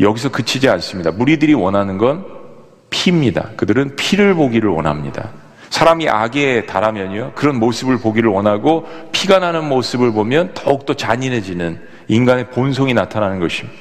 여기서 0.00 0.30
그치지 0.30 0.70
않습니다. 0.70 1.10
무리들이 1.10 1.52
원하는 1.52 1.98
건 1.98 2.24
피입니다. 2.88 3.50
그들은 3.56 3.96
피를 3.96 4.34
보기를 4.34 4.70
원합니다. 4.70 5.43
사람이 5.74 6.08
악에 6.08 6.66
달하면요. 6.66 7.32
그런 7.34 7.58
모습을 7.58 7.98
보기를 7.98 8.30
원하고 8.30 8.86
피가 9.10 9.40
나는 9.40 9.64
모습을 9.64 10.12
보면 10.12 10.52
더욱더 10.54 10.94
잔인해지는 10.94 11.80
인간의 12.06 12.50
본성이 12.50 12.94
나타나는 12.94 13.40
것입니다. 13.40 13.76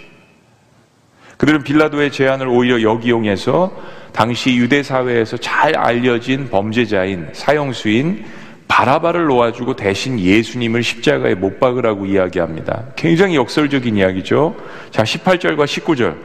그들은 1.38 1.62
빌라도의 1.62 2.12
제안을 2.12 2.48
오히려 2.48 2.82
역이용해서 2.82 3.72
당시 4.12 4.56
유대 4.56 4.82
사회에서 4.82 5.38
잘 5.38 5.76
알려진 5.76 6.50
범죄자인 6.50 7.30
사형수인 7.32 8.26
바라바를 8.68 9.26
놓아주고 9.26 9.76
대신 9.76 10.20
예수님을 10.20 10.82
십자가에 10.82 11.36
못 11.36 11.60
박으라고 11.60 12.08
이야기합니다. 12.08 12.86
굉장히 12.96 13.36
역설적인 13.36 13.96
이야기죠. 13.98 14.56
자, 14.90 15.04
18절과 15.04 15.66
19절. 15.66 16.16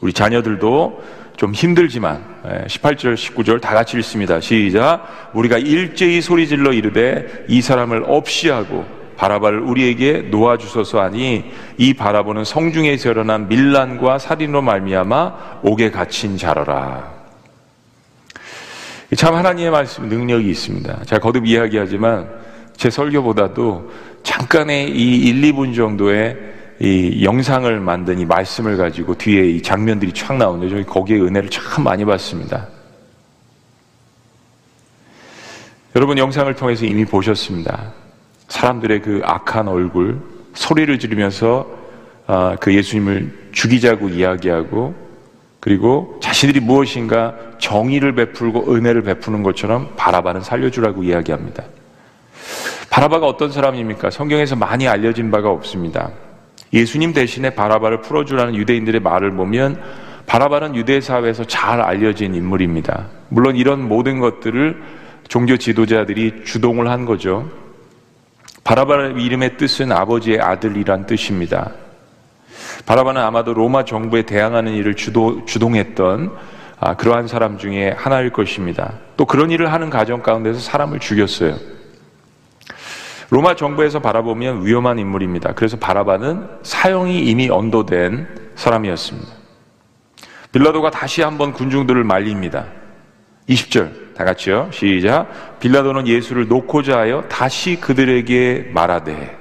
우리 0.00 0.12
자녀들도 0.12 1.19
좀 1.36 1.52
힘들지만 1.54 2.22
18절, 2.66 3.12
예, 3.12 3.14
19절 3.14 3.60
다 3.60 3.74
같이 3.74 3.96
읽습니다. 3.98 4.40
시작. 4.40 5.30
우리가 5.32 5.58
일제히 5.58 6.20
소리질러 6.20 6.72
이르되 6.72 7.46
이 7.48 7.62
사람을 7.62 8.04
없이 8.06 8.50
하고 8.50 8.84
바라바를 9.16 9.60
우리에게 9.60 10.28
놓아 10.30 10.56
주소서 10.56 11.00
하니 11.02 11.44
이 11.76 11.94
바라보는 11.94 12.44
성중에서 12.44 13.10
일어난 13.10 13.48
밀란과 13.48 14.18
살인으로 14.18 14.62
말미암아 14.62 15.60
옥에 15.62 15.90
갇힌 15.90 16.38
자러라. 16.38 17.20
참 19.16 19.34
하나님의 19.34 19.70
말씀 19.70 20.08
능력이 20.08 20.48
있습니다. 20.50 21.04
제가 21.04 21.20
거듭 21.20 21.46
이야기하지만 21.46 22.30
제 22.76 22.88
설교보다도 22.88 23.90
잠깐의 24.22 24.90
이 24.90 25.28
1, 25.28 25.52
2분 25.52 25.74
정도의 25.74 26.59
이 26.80 27.22
영상을 27.22 27.78
만든 27.78 28.18
이 28.18 28.24
말씀을 28.24 28.78
가지고 28.78 29.14
뒤에 29.14 29.44
이 29.50 29.62
장면들이 29.62 30.12
촥 30.12 30.36
나오는데 30.36 30.70
저희 30.70 30.84
거기에 30.84 31.20
은혜를 31.20 31.50
참 31.50 31.84
많이 31.84 32.06
받습니다. 32.06 32.68
여러분 35.94 36.16
영상을 36.16 36.52
통해서 36.54 36.86
이미 36.86 37.04
보셨습니다. 37.04 37.92
사람들의 38.48 39.02
그 39.02 39.20
악한 39.24 39.68
얼굴, 39.68 40.20
소리를 40.54 40.98
지르면서 40.98 41.66
아, 42.26 42.56
그 42.58 42.74
예수님을 42.74 43.50
죽이자고 43.52 44.08
이야기하고 44.08 44.94
그리고 45.58 46.18
자신들이 46.22 46.60
무엇인가 46.60 47.34
정의를 47.58 48.14
베풀고 48.14 48.74
은혜를 48.74 49.02
베푸는 49.02 49.42
것처럼 49.42 49.92
바라바는 49.96 50.40
살려주라고 50.40 51.02
이야기합니다. 51.02 51.64
바라바가 52.88 53.26
어떤 53.26 53.52
사람입니까? 53.52 54.08
성경에서 54.08 54.56
많이 54.56 54.88
알려진 54.88 55.30
바가 55.30 55.50
없습니다. 55.50 56.10
예수님 56.72 57.12
대신에 57.12 57.50
바라바를 57.50 58.00
풀어주라는 58.00 58.54
유대인들의 58.54 59.00
말을 59.00 59.32
보면 59.32 59.80
바라바는 60.26 60.76
유대 60.76 61.00
사회에서 61.00 61.44
잘 61.44 61.80
알려진 61.80 62.34
인물입니다. 62.34 63.08
물론 63.28 63.56
이런 63.56 63.88
모든 63.88 64.20
것들을 64.20 64.80
종교 65.28 65.56
지도자들이 65.56 66.44
주동을 66.44 66.88
한 66.88 67.04
거죠. 67.04 67.50
바라바의 68.62 69.22
이름의 69.22 69.56
뜻은 69.56 69.90
아버지의 69.90 70.40
아들이란 70.40 71.06
뜻입니다. 71.06 71.72
바라바는 72.86 73.20
아마도 73.20 73.54
로마 73.54 73.84
정부에 73.84 74.22
대항하는 74.22 74.72
일을 74.74 74.94
주도, 74.94 75.44
주동했던 75.44 76.30
아, 76.78 76.96
그러한 76.96 77.26
사람 77.26 77.58
중에 77.58 77.94
하나일 77.96 78.30
것입니다. 78.30 78.94
또 79.16 79.26
그런 79.26 79.50
일을 79.50 79.72
하는 79.72 79.90
가정 79.90 80.22
가운데서 80.22 80.60
사람을 80.60 80.98
죽였어요. 80.98 81.56
로마 83.30 83.54
정부에서 83.54 84.00
바라보면 84.00 84.66
위험한 84.66 84.98
인물입니다. 84.98 85.54
그래서 85.54 85.76
바라바는 85.76 86.48
사형이 86.62 87.26
이미 87.26 87.48
언도된 87.48 88.52
사람이었습니다. 88.56 89.28
빌라도가 90.52 90.90
다시 90.90 91.22
한번 91.22 91.52
군중들을 91.52 92.02
말립니다. 92.02 92.66
20절 93.48 94.14
다 94.16 94.24
같이요. 94.24 94.70
시작. 94.72 95.60
빌라도는 95.60 96.08
예수를 96.08 96.48
놓고자 96.48 96.98
하여 96.98 97.22
다시 97.28 97.80
그들에게 97.80 98.70
말하되 98.74 99.38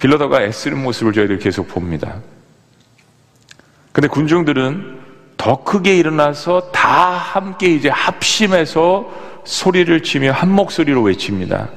빌라도가 0.00 0.42
애쓰는 0.42 0.82
모습을 0.82 1.12
저희들 1.12 1.38
계속 1.38 1.68
봅니다. 1.68 2.16
근데 3.92 4.08
군중들은 4.08 5.00
더 5.36 5.62
크게 5.64 5.98
일어나서 5.98 6.70
다 6.72 6.88
함께 6.88 7.74
이제 7.74 7.90
합심해서 7.90 9.31
소리를 9.44 10.02
치며 10.02 10.32
한 10.32 10.50
목소리로 10.52 11.02
외칩니다. 11.02 11.68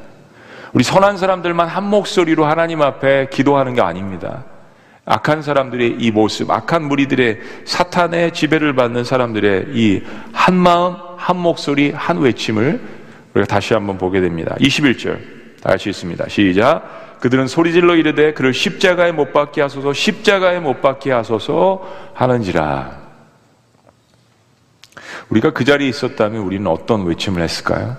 우리 0.73 0.83
선한 0.83 1.17
사람들만 1.17 1.67
한 1.67 1.85
목소리로 1.89 2.45
하나님 2.45 2.81
앞에 2.81 3.29
기도하는 3.31 3.73
게 3.73 3.81
아닙니다. 3.81 4.43
악한 5.05 5.43
사람들의 5.43 5.97
이 5.99 6.11
모습, 6.11 6.49
악한 6.49 6.83
무리들의 6.83 7.39
사탄의 7.65 8.33
지배를 8.33 8.73
받는 8.75 9.03
사람들의 9.03 9.67
이 9.73 10.01
한 10.45 10.53
마음, 10.55 10.95
한 11.17 11.37
목소리, 11.37 11.91
한 11.91 12.19
외침을 12.19 12.79
우리가 13.33 13.47
다시 13.47 13.73
한번 13.73 13.97
보게 13.97 14.21
됩니다. 14.21 14.55
21절. 14.59 15.17
다 15.61 15.69
같이 15.71 15.89
있습니다. 15.89 16.27
시작. 16.29 17.19
그들은 17.19 17.47
소리질러 17.47 17.95
이르되 17.95 18.33
그를 18.33 18.53
십자가에 18.53 19.11
못 19.11 19.33
박게 19.33 19.61
하소서, 19.61 19.91
십자가에 19.91 20.59
못 20.59 20.81
박게 20.81 21.11
하소서 21.11 21.81
하는지라. 22.13 23.04
우리가 25.29 25.51
그 25.51 25.63
자리에 25.63 25.87
있었다면 25.89 26.41
우리는 26.41 26.67
어떤 26.67 27.05
외침을 27.05 27.41
했을까요? 27.41 27.97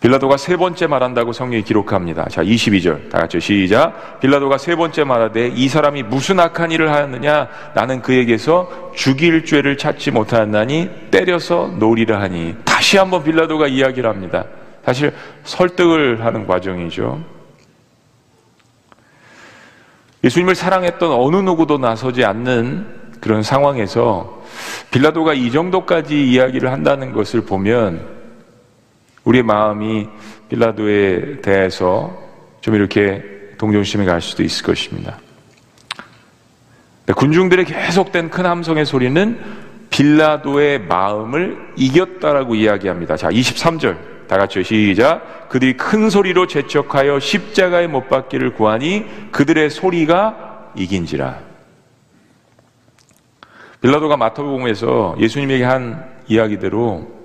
빌라도가 0.00 0.36
세 0.36 0.56
번째 0.56 0.86
말한다고 0.86 1.32
성경이 1.32 1.64
기록합니다. 1.64 2.26
자, 2.28 2.42
22절. 2.44 3.10
다 3.10 3.18
같이 3.18 3.40
시작. 3.40 4.20
빌라도가 4.20 4.56
세 4.56 4.76
번째 4.76 5.02
말하되 5.02 5.48
이 5.48 5.68
사람이 5.68 6.04
무슨 6.04 6.38
악한 6.38 6.70
일을 6.70 6.92
하였느냐? 6.92 7.48
나는 7.74 8.00
그에게서 8.00 8.92
죽일 8.94 9.44
죄를 9.44 9.76
찾지 9.76 10.12
못하였나니 10.12 11.10
때려서 11.10 11.74
놀이라 11.78 12.20
하니. 12.20 12.54
다시 12.64 12.96
한번 12.96 13.24
빌라도가 13.24 13.66
이야기를 13.66 14.08
합니다. 14.08 14.44
사실 14.84 15.12
설득을 15.42 16.24
하는 16.24 16.46
과정이죠. 16.46 17.20
예수님을 20.22 20.54
사랑했던 20.54 21.10
어느 21.10 21.36
누구도 21.36 21.78
나서지 21.78 22.24
않는 22.24 22.86
그런 23.20 23.42
상황에서 23.42 24.42
빌라도가 24.90 25.34
이 25.34 25.50
정도까지 25.50 26.30
이야기를 26.30 26.70
한다는 26.72 27.12
것을 27.12 27.42
보면 27.42 28.06
우리의 29.24 29.42
마음이 29.42 30.08
빌라도에 30.48 31.40
대해서 31.42 32.16
좀 32.60 32.74
이렇게 32.74 33.22
동정심이 33.58 34.06
갈 34.06 34.20
수도 34.20 34.42
있을 34.42 34.64
것입니다. 34.64 35.18
군중들의 37.14 37.64
계속된 37.64 38.30
큰 38.30 38.46
함성의 38.46 38.86
소리는 38.86 39.38
빌라도의 39.90 40.80
마음을 40.80 41.72
이겼다라고 41.76 42.54
이야기합니다. 42.54 43.16
자, 43.16 43.28
23절. 43.28 44.18
다 44.28 44.36
같이 44.36 44.62
시작. 44.62 45.48
그들이 45.48 45.76
큰 45.76 46.10
소리로 46.10 46.46
재촉하여 46.46 47.18
십자가에 47.18 47.86
못 47.86 48.08
박기를 48.08 48.52
구하니 48.52 49.06
그들의 49.32 49.70
소리가 49.70 50.72
이긴지라. 50.76 51.47
빌라도가 53.80 54.16
마태복음에서 54.16 55.16
예수님에게 55.18 55.64
한 55.64 56.04
이야기대로 56.26 57.18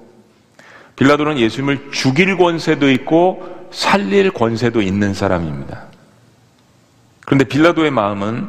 빌라도는 0.95 1.39
예수님을 1.39 1.91
죽일 1.91 2.37
권세도 2.37 2.91
있고 2.91 3.67
살릴 3.71 4.31
권세도 4.31 4.81
있는 4.81 5.13
사람입니다. 5.13 5.87
그런데 7.25 7.45
빌라도의 7.45 7.89
마음은 7.89 8.47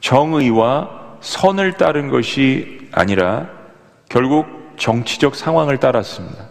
정의와 0.00 1.16
선을 1.20 1.72
따른 1.78 2.10
것이 2.10 2.88
아니라 2.92 3.48
결국 4.08 4.46
정치적 4.76 5.34
상황을 5.34 5.78
따랐습니다. 5.78 6.46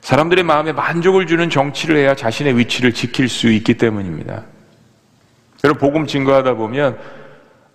사람들의 0.00 0.44
마음에 0.44 0.72
만족을 0.72 1.26
주는 1.26 1.50
정치를 1.50 1.96
해야 1.96 2.14
자신의 2.14 2.56
위치를 2.56 2.94
지킬 2.94 3.28
수 3.28 3.50
있기 3.50 3.74
때문입니다. 3.74 4.44
여러분 5.64 5.80
복음 5.80 6.06
증거하다 6.06 6.54
보면 6.54 6.96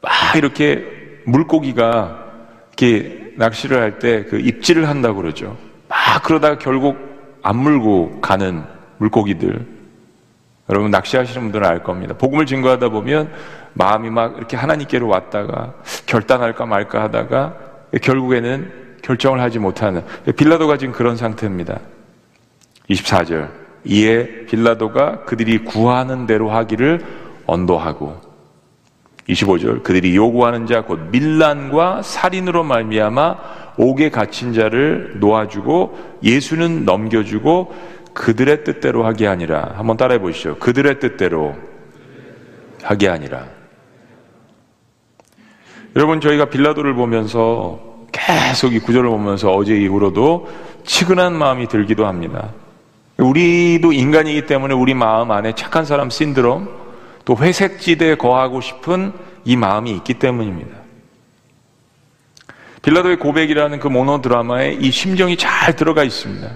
막 0.01 0.35
이렇게 0.35 1.00
물고기가 1.25 2.25
이렇게 2.69 3.33
낚시를 3.37 3.79
할 3.79 3.99
때 3.99 4.25
그 4.29 4.39
입질을 4.39 4.87
한다고 4.89 5.17
그러죠. 5.21 5.57
막 5.87 6.23
그러다가 6.23 6.57
결국 6.57 6.97
안 7.43 7.57
물고 7.57 8.19
가는 8.21 8.63
물고기들. 8.97 9.65
여러분 10.69 10.91
낚시하시는 10.91 11.41
분들은 11.41 11.67
알 11.67 11.83
겁니다. 11.83 12.13
복음을 12.17 12.45
증거하다 12.45 12.89
보면 12.89 13.31
마음이 13.73 14.09
막 14.09 14.37
이렇게 14.37 14.55
하나님께로 14.57 15.07
왔다가 15.07 15.73
결단할까 16.05 16.65
말까 16.65 17.01
하다가 17.03 17.55
결국에는 18.01 18.71
결정을 19.01 19.41
하지 19.41 19.59
못하는 19.59 20.03
빌라도가 20.37 20.77
지금 20.77 20.93
그런 20.93 21.17
상태입니다. 21.17 21.79
24절. 22.89 23.49
이에 23.83 24.45
빌라도가 24.45 25.23
그들이 25.25 25.57
구하는 25.63 26.27
대로 26.27 26.51
하기를 26.51 27.03
언도하고 27.47 28.21
25절 29.31 29.83
그들이 29.83 30.15
요구하는 30.15 30.65
자 30.67 30.81
곧 30.81 30.99
밀란과 31.11 32.01
살인으로 32.01 32.63
말미암아 32.63 33.37
옥에 33.77 34.09
갇힌 34.09 34.53
자를 34.53 35.15
놓아주고 35.19 35.97
예수는 36.23 36.85
넘겨주고 36.85 37.73
그들의 38.13 38.63
뜻대로 38.63 39.05
하게 39.05 39.27
아니라 39.27 39.73
한번 39.75 39.95
따라해 39.95 40.19
보시죠. 40.19 40.57
그들의 40.57 40.99
뜻대로 40.99 41.55
하게 42.83 43.07
아니라. 43.07 43.45
여러분 45.95 46.19
저희가 46.19 46.45
빌라도를 46.45 46.93
보면서 46.93 47.79
계속 48.11 48.73
이 48.73 48.79
구절을 48.79 49.09
보면서 49.09 49.51
어제 49.51 49.75
이후로도 49.77 50.49
치근한 50.83 51.33
마음이 51.33 51.67
들기도 51.67 52.05
합니다. 52.05 52.49
우리도 53.17 53.93
인간이기 53.93 54.45
때문에 54.45 54.73
우리 54.73 54.93
마음 54.93 55.31
안에 55.31 55.53
착한 55.53 55.85
사람 55.85 56.09
신드롬 56.09 56.80
또 57.25 57.37
회색지대에 57.37 58.15
거하고 58.15 58.61
싶은 58.61 59.13
이 59.45 59.55
마음이 59.55 59.91
있기 59.91 60.15
때문입니다. 60.15 60.77
빌라도의 62.81 63.17
고백이라는 63.19 63.79
그 63.79 63.87
모노 63.87 64.21
드라마에 64.21 64.73
이 64.79 64.91
심정이 64.91 65.37
잘 65.37 65.75
들어가 65.75 66.03
있습니다. 66.03 66.49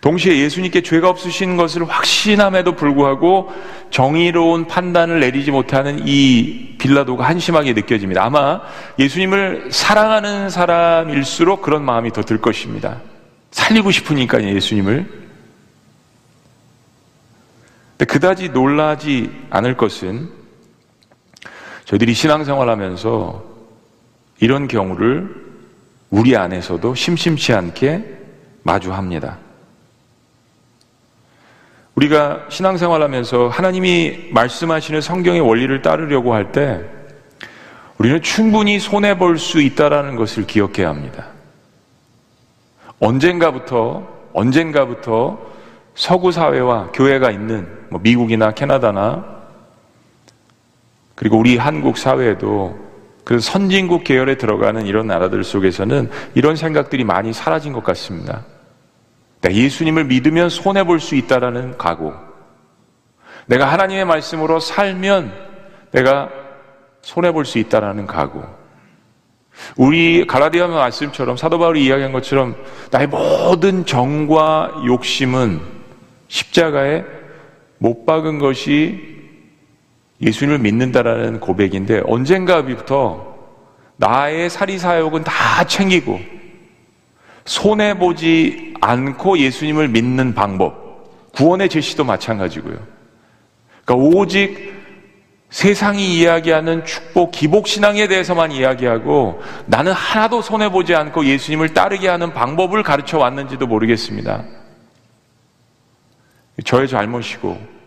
동시에 0.00 0.38
예수님께 0.38 0.80
죄가 0.82 1.10
없으신 1.10 1.56
것을 1.56 1.86
확신함에도 1.86 2.74
불구하고 2.74 3.52
정의로운 3.90 4.66
판단을 4.66 5.20
내리지 5.20 5.50
못하는 5.50 6.06
이 6.06 6.76
빌라도가 6.78 7.28
한심하게 7.28 7.74
느껴집니다. 7.74 8.24
아마 8.24 8.62
예수님을 8.98 9.68
사랑하는 9.70 10.48
사람일수록 10.48 11.60
그런 11.60 11.84
마음이 11.84 12.12
더 12.12 12.22
들 12.22 12.40
것입니다. 12.40 13.00
살리고 13.50 13.90
싶으니까 13.90 14.42
예수님을. 14.42 15.29
근데 18.00 18.14
그다지 18.14 18.48
놀라지 18.48 19.30
않을 19.50 19.76
것은 19.76 20.30
저희들이 21.84 22.14
신앙생활 22.14 22.70
하면서 22.70 23.44
이런 24.38 24.68
경우를 24.68 25.28
우리 26.08 26.34
안에서도 26.34 26.94
심심치 26.94 27.52
않게 27.52 28.02
마주합니다. 28.62 29.36
우리가 31.94 32.46
신앙생활 32.48 33.02
하면서 33.02 33.48
하나님이 33.48 34.30
말씀하시는 34.32 35.02
성경의 35.02 35.42
원리를 35.42 35.82
따르려고 35.82 36.32
할 36.32 36.52
때 36.52 36.82
우리는 37.98 38.22
충분히 38.22 38.78
손해볼 38.78 39.36
수 39.36 39.60
있다라는 39.60 40.16
것을 40.16 40.46
기억해야 40.46 40.88
합니다. 40.88 41.26
언젠가부터, 42.98 44.08
언젠가부터 44.32 45.50
서구 46.00 46.32
사회와 46.32 46.92
교회가 46.94 47.30
있는 47.30 47.68
뭐 47.90 48.00
미국이나 48.02 48.52
캐나다나 48.52 49.22
그리고 51.14 51.36
우리 51.36 51.58
한국 51.58 51.98
사회에도 51.98 52.74
그 53.22 53.38
선진국 53.38 54.02
계열에 54.02 54.36
들어가는 54.36 54.86
이런 54.86 55.06
나라들 55.06 55.44
속에서는 55.44 56.10
이런 56.34 56.56
생각들이 56.56 57.04
많이 57.04 57.34
사라진 57.34 57.74
것 57.74 57.84
같습니다. 57.84 58.46
네, 59.42 59.54
예수님을 59.54 60.06
믿으면 60.06 60.48
손해 60.48 60.84
볼 60.84 61.00
수 61.00 61.16
있다라는 61.16 61.76
각오. 61.76 62.14
내가 63.44 63.66
하나님의 63.70 64.06
말씀으로 64.06 64.58
살면 64.58 65.30
내가 65.90 66.30
손해 67.02 67.30
볼 67.30 67.44
수 67.44 67.58
있다라는 67.58 68.06
각오. 68.06 68.42
우리 69.76 70.26
갈라디아 70.26 70.66
말씀처럼 70.66 71.36
사도 71.36 71.58
바울이 71.58 71.84
이야기한 71.84 72.10
것처럼 72.10 72.56
나의 72.90 73.06
모든 73.06 73.84
정과 73.84 74.80
욕심은 74.86 75.79
십자가에 76.30 77.04
못 77.78 78.06
박은 78.06 78.38
것이 78.38 79.18
예수님을 80.22 80.60
믿는다라는 80.60 81.40
고백인데 81.40 82.02
언젠가부터 82.06 83.34
나의 83.96 84.48
사리사욕은 84.48 85.24
다 85.24 85.64
챙기고 85.64 86.20
손해 87.44 87.98
보지 87.98 88.74
않고 88.80 89.38
예수님을 89.38 89.88
믿는 89.88 90.34
방법 90.34 91.32
구원의 91.32 91.68
제시도 91.68 92.04
마찬가지고요. 92.04 92.78
그러니까 93.84 94.16
오직 94.16 94.72
세상이 95.50 96.16
이야기하는 96.16 96.84
축복, 96.84 97.32
기복신앙에 97.32 98.06
대해서만 98.06 98.52
이야기하고 98.52 99.42
나는 99.66 99.92
하나도 99.92 100.42
손해보지 100.42 100.94
않고 100.94 101.24
예수님을 101.24 101.74
따르게 101.74 102.08
하는 102.08 102.32
방법을 102.32 102.84
가르쳐 102.84 103.18
왔는지도 103.18 103.66
모르겠습니다. 103.66 104.59
저의 106.64 106.88
잘못이고, 106.88 107.80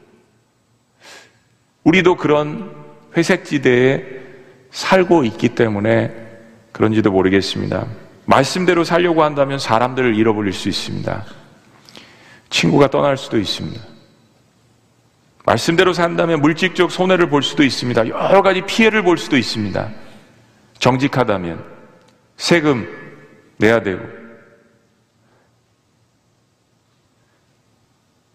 우리도 1.84 2.16
그런 2.16 2.74
회색지대에 3.16 4.04
살고 4.72 5.24
있기 5.26 5.50
때문에 5.50 6.12
그런지도 6.72 7.12
모르겠습니다. 7.12 7.86
말씀대로 8.26 8.84
살려고 8.84 9.24
한다면 9.24 9.60
사람들을 9.60 10.16
잃어버릴 10.16 10.54
수 10.54 10.70
있습니다. 10.70 11.26
친구가 12.50 12.90
떠날 12.90 13.18
수도 13.18 13.38
있습니다. 13.38 13.82
말씀대로 15.46 15.92
산다면 15.92 16.42
물질적 16.42 16.92
손해를 16.92 17.30
볼 17.30 17.44
수도 17.44 17.64
있습니다. 17.64 18.08
여러 18.08 18.42
가지 18.42 18.62
피해를 18.62 19.04
볼 19.04 19.18
수도 19.18 19.38
있습니다. 19.38 19.90
정직하다면 20.80 21.64
세금 22.38 22.88
내야 23.58 23.82
되고 23.82 24.23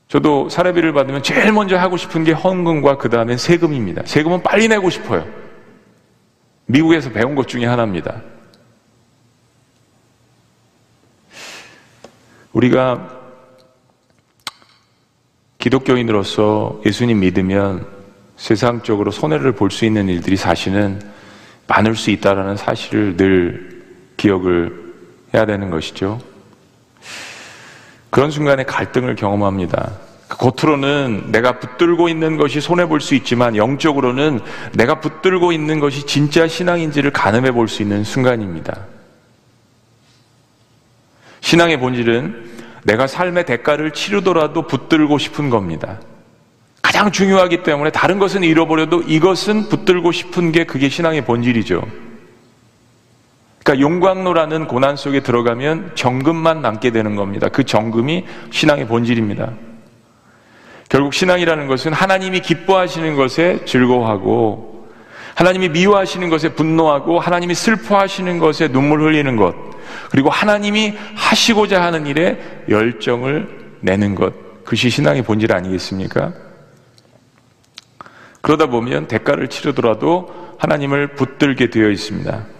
저도 0.08 0.48
사례비를 0.48 0.92
받으면 0.94 1.22
제일 1.22 1.52
먼저 1.52 1.76
하고 1.76 1.96
싶은 1.96 2.24
게 2.24 2.32
헌금과 2.32 2.96
그 2.96 3.10
다음에 3.10 3.36
세금입니다. 3.36 4.02
세금은 4.06 4.42
빨리 4.42 4.66
내고 4.66 4.88
싶어요. 4.88 5.26
미국에서 6.66 7.10
배운 7.10 7.34
것 7.34 7.46
중에 7.46 7.66
하나입니다. 7.66 8.22
우리가 12.52 13.16
기독교인으로서 15.58 16.80
예수님 16.86 17.20
믿으면 17.20 17.86
세상적으로 18.36 19.10
손해를 19.10 19.52
볼 19.52 19.70
수 19.70 19.84
있는 19.84 20.08
일들이 20.08 20.36
사실은 20.36 21.00
많을 21.66 21.94
수 21.94 22.10
있다라는 22.10 22.56
사실을 22.56 23.16
늘 23.16 23.84
기억을 24.16 24.94
해야 25.34 25.44
되는 25.44 25.68
것이죠. 25.68 26.20
그런 28.10 28.30
순간에 28.30 28.64
갈등을 28.64 29.16
경험합니다. 29.16 29.92
겉으로는 30.28 31.32
내가 31.32 31.58
붙들고 31.58 32.08
있는 32.08 32.36
것이 32.36 32.60
손해볼 32.60 33.00
수 33.00 33.14
있지만 33.14 33.56
영적으로는 33.56 34.40
내가 34.74 35.00
붙들고 35.00 35.52
있는 35.52 35.80
것이 35.80 36.06
진짜 36.06 36.46
신앙인지를 36.46 37.12
가늠해 37.12 37.52
볼 37.52 37.68
수 37.68 37.82
있는 37.82 38.04
순간입니다. 38.04 38.78
신앙의 41.40 41.80
본질은 41.80 42.58
내가 42.84 43.06
삶의 43.06 43.46
대가를 43.46 43.92
치르더라도 43.92 44.66
붙들고 44.66 45.18
싶은 45.18 45.50
겁니다. 45.50 45.98
가장 46.82 47.10
중요하기 47.10 47.62
때문에 47.62 47.90
다른 47.90 48.18
것은 48.18 48.42
잃어버려도 48.42 49.02
이것은 49.02 49.68
붙들고 49.68 50.12
싶은 50.12 50.52
게 50.52 50.64
그게 50.64 50.88
신앙의 50.88 51.24
본질이죠. 51.24 51.82
그러니까 53.68 53.80
용광로라는 53.80 54.66
고난 54.66 54.96
속에 54.96 55.20
들어가면 55.20 55.90
정금만 55.94 56.62
남게 56.62 56.90
되는 56.90 57.16
겁니다. 57.16 57.48
그 57.50 57.64
정금이 57.64 58.24
신앙의 58.50 58.88
본질입니다. 58.88 59.52
결국 60.88 61.12
신앙이라는 61.12 61.66
것은 61.66 61.92
하나님이 61.92 62.40
기뻐하시는 62.40 63.14
것에 63.14 63.66
즐거워하고 63.66 64.88
하나님이 65.34 65.68
미워하시는 65.68 66.30
것에 66.30 66.54
분노하고 66.54 67.20
하나님이 67.20 67.54
슬퍼하시는 67.54 68.38
것에 68.38 68.68
눈물 68.68 69.02
흘리는 69.02 69.36
것 69.36 69.54
그리고 70.10 70.30
하나님이 70.30 70.94
하시고자 71.14 71.82
하는 71.82 72.06
일에 72.06 72.64
열정을 72.70 73.76
내는 73.82 74.14
것 74.14 74.32
그것이 74.64 74.88
신앙의 74.88 75.22
본질 75.24 75.52
아니겠습니까? 75.52 76.32
그러다 78.40 78.68
보면 78.68 79.08
대가를 79.08 79.48
치르더라도 79.48 80.54
하나님을 80.58 81.08
붙들게 81.08 81.68
되어 81.68 81.90
있습니다. 81.90 82.57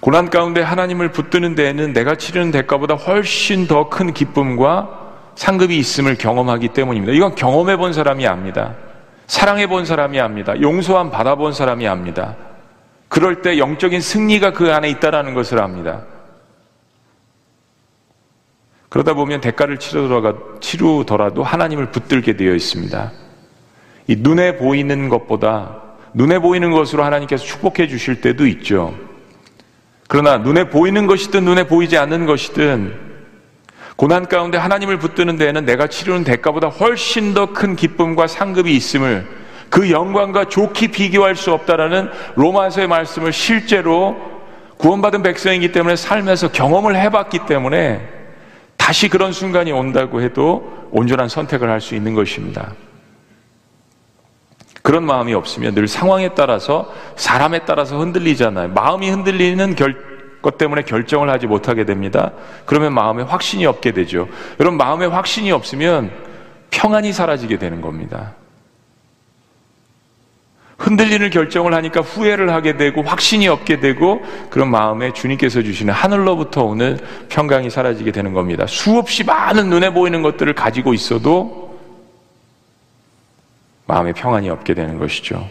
고난 0.00 0.30
가운데 0.30 0.62
하나님을 0.62 1.10
붙드는 1.12 1.54
데에는 1.54 1.92
내가 1.92 2.16
치르는 2.16 2.50
대가보다 2.50 2.94
훨씬 2.94 3.66
더 3.66 3.88
큰 3.88 4.12
기쁨과 4.12 5.06
상급이 5.34 5.78
있음을 5.78 6.16
경험하기 6.16 6.68
때문입니다. 6.68 7.12
이건 7.12 7.34
경험해 7.34 7.76
본 7.76 7.92
사람이 7.92 8.26
압니다. 8.26 8.74
사랑해 9.26 9.66
본 9.66 9.84
사람이 9.84 10.20
압니다. 10.20 10.60
용서함 10.60 11.10
받아본 11.10 11.52
사람이 11.52 11.86
압니다. 11.86 12.36
그럴 13.08 13.42
때 13.42 13.58
영적인 13.58 14.00
승리가 14.00 14.52
그 14.52 14.72
안에 14.72 14.88
있다라는 14.90 15.34
것을 15.34 15.60
압니다. 15.60 16.02
그러다 18.88 19.14
보면 19.14 19.40
대가를 19.40 19.78
치르더라도 20.60 21.42
하나님을 21.42 21.90
붙들게 21.90 22.36
되어 22.36 22.54
있습니다. 22.54 23.12
이 24.06 24.16
눈에 24.16 24.56
보이는 24.56 25.08
것보다 25.08 25.82
눈에 26.14 26.38
보이는 26.38 26.70
것으로 26.70 27.04
하나님께서 27.04 27.44
축복해 27.44 27.88
주실 27.88 28.20
때도 28.20 28.46
있죠. 28.46 28.94
그러나 30.08 30.38
눈에 30.38 30.68
보이는 30.68 31.06
것이든 31.06 31.44
눈에 31.44 31.64
보이지 31.64 31.98
않는 31.98 32.26
것이든 32.26 33.06
고난 33.96 34.26
가운데 34.26 34.58
하나님을 34.58 34.98
붙드는 34.98 35.36
데에는 35.36 35.64
내가 35.64 35.86
치르는 35.86 36.24
대가보다 36.24 36.68
훨씬 36.68 37.32
더 37.34 37.46
큰 37.46 37.76
기쁨과 37.76 38.26
상급이 38.26 38.74
있음을 38.76 39.26
그 39.70 39.90
영광과 39.90 40.44
좋게 40.44 40.88
비교할 40.88 41.34
수 41.34 41.52
없다라는 41.52 42.10
로마서의 42.36 42.86
말씀을 42.88 43.32
실제로 43.32 44.16
구원받은 44.76 45.22
백성이기 45.22 45.72
때문에 45.72 45.96
삶에서 45.96 46.52
경험을 46.52 46.94
해봤기 46.96 47.40
때문에 47.46 48.06
다시 48.76 49.08
그런 49.08 49.32
순간이 49.32 49.72
온다고 49.72 50.20
해도 50.20 50.88
온전한 50.92 51.28
선택을 51.28 51.68
할 51.70 51.80
수 51.80 51.94
있는 51.94 52.14
것입니다. 52.14 52.72
그런 54.86 55.04
마음이 55.04 55.34
없으면 55.34 55.74
늘 55.74 55.88
상황에 55.88 56.28
따라서 56.36 56.94
사람에 57.16 57.62
따라서 57.66 57.98
흔들리잖아요. 57.98 58.68
마음이 58.68 59.10
흔들리는 59.10 59.74
결, 59.74 60.40
것 60.40 60.58
때문에 60.58 60.82
결정을 60.82 61.28
하지 61.28 61.48
못하게 61.48 61.84
됩니다. 61.84 62.30
그러면 62.66 62.94
마음에 62.94 63.24
확신이 63.24 63.66
없게 63.66 63.90
되죠. 63.90 64.28
여러분 64.60 64.78
마음에 64.78 65.06
확신이 65.06 65.50
없으면 65.50 66.12
평안이 66.70 67.12
사라지게 67.12 67.58
되는 67.58 67.80
겁니다. 67.80 68.34
흔들리는 70.78 71.30
결정을 71.30 71.74
하니까 71.74 72.02
후회를 72.02 72.52
하게 72.52 72.76
되고 72.76 73.02
확신이 73.02 73.48
없게 73.48 73.80
되고 73.80 74.22
그런 74.50 74.70
마음에 74.70 75.12
주님께서 75.12 75.62
주시는 75.62 75.92
하늘로부터 75.92 76.62
오는 76.62 76.96
평강이 77.28 77.70
사라지게 77.70 78.12
되는 78.12 78.32
겁니다. 78.32 78.68
수없이 78.68 79.24
많은 79.24 79.68
눈에 79.68 79.92
보이는 79.92 80.22
것들을 80.22 80.54
가지고 80.54 80.94
있어도 80.94 81.65
마음에 83.86 84.12
평안이 84.12 84.50
없게 84.50 84.74
되는 84.74 84.98
것이죠. 84.98 85.48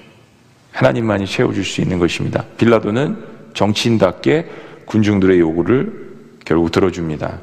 하나님만이 0.71 1.25
채워줄 1.25 1.63
수 1.63 1.81
있는 1.81 1.99
것입니다. 1.99 2.43
빌라도는 2.57 3.23
정치인답게 3.53 4.45
군중들의 4.85 5.39
요구를 5.39 6.05
결국 6.43 6.71
들어줍니다. 6.71 7.39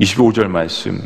25절 0.00 0.46
말씀. 0.48 0.98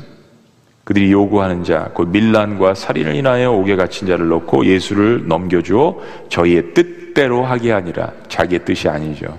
그들이 0.84 1.12
요구하는 1.12 1.64
자, 1.64 1.90
곧 1.94 2.08
밀란과 2.08 2.74
살인을 2.74 3.14
인하여 3.14 3.52
옥에 3.52 3.76
갇힌 3.76 4.08
자를 4.08 4.28
넣고 4.28 4.66
예수를 4.66 5.26
넘겨주어 5.28 6.00
저희의 6.28 6.74
뜻대로 6.74 7.44
하게 7.44 7.72
아니라 7.72 8.12
자기의 8.28 8.64
뜻이 8.64 8.88
아니죠. 8.88 9.38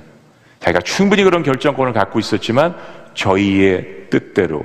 자기가 0.60 0.82
충분히 0.82 1.24
그런 1.24 1.44
결정권을 1.44 1.92
갖고 1.94 2.20
있었지만 2.20 2.76
저희의 3.14 4.08
뜻대로. 4.10 4.64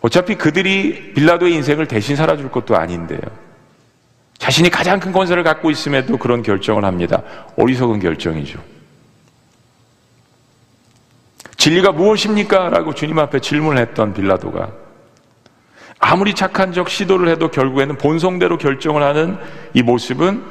어차피 0.00 0.34
그들이 0.34 1.12
빌라도의 1.14 1.54
인생을 1.54 1.86
대신 1.86 2.16
살아줄 2.16 2.50
것도 2.50 2.76
아닌데요. 2.76 3.47
자신이 4.38 4.70
가장 4.70 5.00
큰 5.00 5.12
권세를 5.12 5.42
갖고 5.42 5.70
있음에도 5.70 6.16
그런 6.16 6.42
결정을 6.42 6.84
합니다. 6.84 7.22
어리석은 7.56 8.00
결정이죠. 8.00 8.62
진리가 11.56 11.92
무엇입니까? 11.92 12.70
라고 12.70 12.94
주님 12.94 13.18
앞에 13.18 13.40
질문을 13.40 13.82
했던 13.82 14.14
빌라도가 14.14 14.70
아무리 15.98 16.34
착한 16.34 16.72
적 16.72 16.88
시도를 16.88 17.28
해도 17.28 17.50
결국에는 17.50 17.98
본성대로 17.98 18.56
결정을 18.56 19.02
하는 19.02 19.36
이 19.74 19.82
모습은 19.82 20.42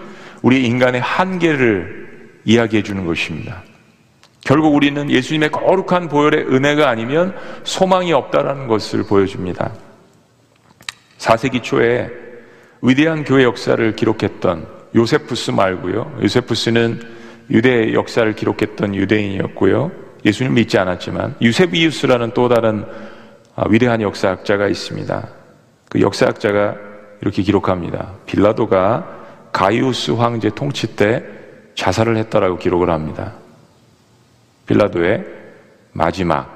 우리 0.42 0.66
인간의 0.66 1.00
한계를 1.00 2.42
이야기해 2.44 2.84
주는 2.84 3.06
것입니다. 3.06 3.64
결국 4.42 4.76
우리는 4.76 5.10
예수님의 5.10 5.50
거룩한 5.52 6.10
보혈의 6.10 6.54
은혜가 6.54 6.90
아니면 6.90 7.36
소망이 7.64 8.14
없다라는 8.14 8.68
것을 8.68 9.04
보여줍니다. 9.04 9.72
4세기 11.18 11.64
초에 11.64 12.27
위대한 12.82 13.24
교회 13.24 13.44
역사를 13.44 13.96
기록했던 13.96 14.68
요세푸스 14.96 15.52
말고요. 15.52 16.20
요세푸스는 16.22 17.02
유대 17.50 17.94
역사를 17.94 18.32
기록했던 18.34 18.96
유대인이었고요. 18.96 19.92
예수님 20.26 20.56
믿지 20.56 20.78
않았지만 20.78 21.36
유세비우스라는 21.42 22.32
또 22.34 22.50
다른 22.50 22.86
아, 23.56 23.66
위대한 23.70 24.02
역사학자가 24.02 24.68
있습니다. 24.68 25.30
그 25.90 26.02
역사학자가 26.02 26.76
이렇게 27.22 27.42
기록합니다. 27.42 28.14
빌라도가 28.26 29.50
가이우스 29.52 30.12
황제 30.12 30.50
통치 30.50 30.96
때 30.96 31.24
자살을 31.76 32.18
했다라고 32.18 32.58
기록을 32.58 32.90
합니다. 32.90 33.34
빌라도의 34.68 35.26
마지막 35.94 36.56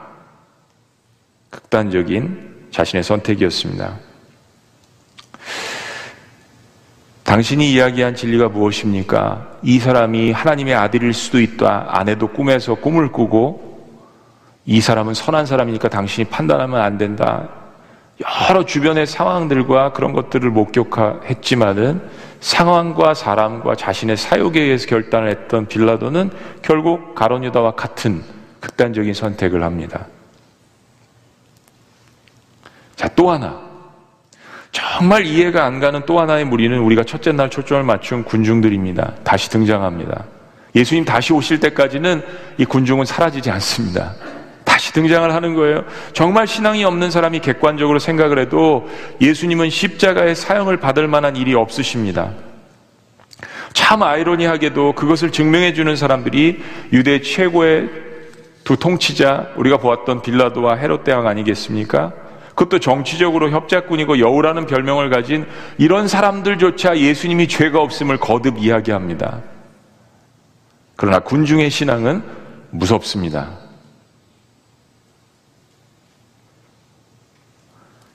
극단적인 1.49 2.68
자신의 2.72 3.03
선택이었습니다. 3.03 4.10
당신이 7.31 7.71
이야기한 7.71 8.13
진리가 8.13 8.49
무엇입니까? 8.49 9.59
이 9.61 9.79
사람이 9.79 10.33
하나님의 10.33 10.75
아들일 10.75 11.13
수도 11.13 11.39
있다. 11.39 11.85
아내도 11.87 12.27
꿈에서 12.27 12.75
꿈을 12.75 13.09
꾸고 13.09 13.87
이 14.65 14.81
사람은 14.81 15.13
선한 15.13 15.45
사람이니까 15.45 15.87
당신이 15.87 16.27
판단하면 16.27 16.81
안 16.81 16.97
된다. 16.97 17.47
여러 18.49 18.65
주변의 18.65 19.07
상황들과 19.07 19.93
그런 19.93 20.11
것들을 20.11 20.49
목격했지만은 20.49 22.01
상황과 22.41 23.13
사람과 23.13 23.75
자신의 23.75 24.17
사욕에 24.17 24.59
의해서 24.59 24.87
결단을 24.87 25.29
했던 25.29 25.67
빌라도는 25.67 26.31
결국 26.61 27.15
가론유다와 27.15 27.75
같은 27.75 28.23
극단적인 28.59 29.13
선택을 29.13 29.63
합니다. 29.63 30.05
자, 32.97 33.07
또 33.15 33.31
하나. 33.31 33.70
정말 34.72 35.26
이해가 35.26 35.65
안 35.65 35.80
가는 35.80 36.02
또 36.06 36.19
하나의 36.19 36.45
무리는 36.45 36.77
우리가 36.80 37.03
첫째 37.03 37.31
날 37.31 37.49
초점을 37.49 37.84
맞춘 37.84 38.23
군중들입니다. 38.23 39.15
다시 39.23 39.49
등장합니다. 39.49 40.26
예수님 40.76 41.03
다시 41.03 41.34
오실 41.34 41.60
때까지는 41.60 42.22
이 42.57 42.65
군중은 42.65 43.06
사라지지 43.06 43.52
않습니다. 43.52 44.14
다시 44.64 44.93
등장을 44.93 45.34
하는 45.34 45.53
거예요. 45.53 45.84
정말 46.14 46.48
신앙이 46.48 46.85
없는 46.85 47.11
사람이 47.11 47.39
객관적으로 47.39 47.99
생각을 47.99 48.39
해도 48.39 48.89
예수님은 49.19 49.69
십자가의 49.69 50.35
사형을 50.35 50.77
받을 50.77 51.10
만한 51.10 51.35
일이 51.35 51.53
없으십니다. 51.53 52.31
참 53.73 54.03
아이러니하게도 54.03 54.93
그것을 54.93 55.31
증명해 55.31 55.73
주는 55.73 55.95
사람들이 55.95 56.61
유대 56.93 57.22
최고의 57.22 57.89
두 58.64 58.77
통치자 58.77 59.49
우리가 59.56 59.77
보았던 59.77 60.22
빌라도와 60.22 60.76
헤롯 60.76 61.03
대왕 61.03 61.27
아니겠습니까? 61.27 62.14
그것도 62.61 62.79
정치적으로 62.79 63.49
협작꾼이고 63.49 64.19
여우라는 64.19 64.67
별명을 64.67 65.09
가진 65.09 65.47
이런 65.79 66.07
사람들조차 66.07 66.97
예수님이 66.99 67.47
죄가 67.47 67.79
없음을 67.81 68.17
거듭 68.17 68.59
이야기합니다. 68.59 69.41
그러나 70.95 71.19
군중의 71.19 71.71
신앙은 71.71 72.23
무섭습니다. 72.69 73.57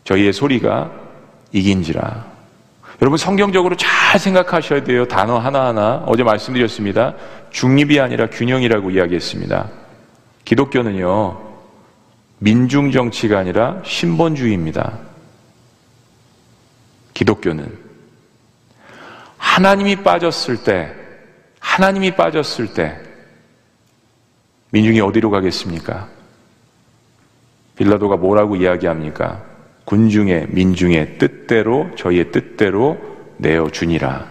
저희의 0.05 0.32
소리가 0.32 0.93
이긴지라. 1.51 2.24
여러분 3.02 3.18
성경적으로 3.18 3.77
잘 3.77 4.20
생각하셔야 4.20 4.85
돼요. 4.85 5.09
단어 5.09 5.39
하나하나. 5.39 6.05
어제 6.06 6.23
말씀드렸습니다. 6.23 7.14
중립이 7.51 7.98
아니라 7.98 8.28
균형이라고 8.31 8.93
이야기했습니다. 8.93 9.68
기독교는요, 10.44 11.45
민중 12.38 12.90
정치가 12.90 13.38
아니라 13.38 13.82
신본주의입니다. 13.84 14.98
기독교는 17.14 17.78
하나님이 19.38 19.96
빠졌을 20.02 20.62
때, 20.62 20.92
하나님이 21.60 22.14
빠졌을 22.14 22.74
때, 22.74 23.00
민중이 24.70 25.00
어디로 25.00 25.30
가겠습니까? 25.30 26.08
빌라도가 27.76 28.16
뭐라고 28.16 28.56
이야기합니까? 28.56 29.42
군중의 29.86 30.48
민중의 30.50 31.18
뜻대로 31.18 31.90
저희의 31.96 32.32
뜻대로 32.32 32.98
내어 33.38 33.70
주니라. 33.70 34.26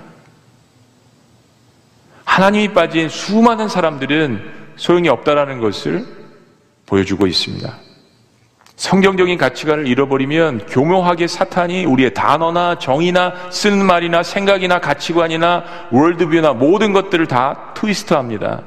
하나님이 2.25 2.73
빠진 2.73 3.07
수많은 3.07 3.69
사람들은 3.69 4.73
소용이 4.75 5.07
없다라는 5.09 5.59
것을 5.59 6.05
보여주고 6.85 7.27
있습니다. 7.27 7.84
성경적인 8.75 9.37
가치관을 9.37 9.87
잃어버리면 9.87 10.65
교묘하게 10.67 11.27
사탄이 11.27 11.85
우리의 11.85 12.13
단어나 12.13 12.77
정의나 12.77 13.49
쓰는 13.49 13.85
말이나 13.85 14.21
생각이나 14.21 14.79
가치관이나 14.79 15.63
월드뷰나 15.91 16.53
모든 16.53 16.91
것들을 16.91 17.25
다 17.27 17.73
트위스트 17.73 18.13
합니다. 18.13 18.61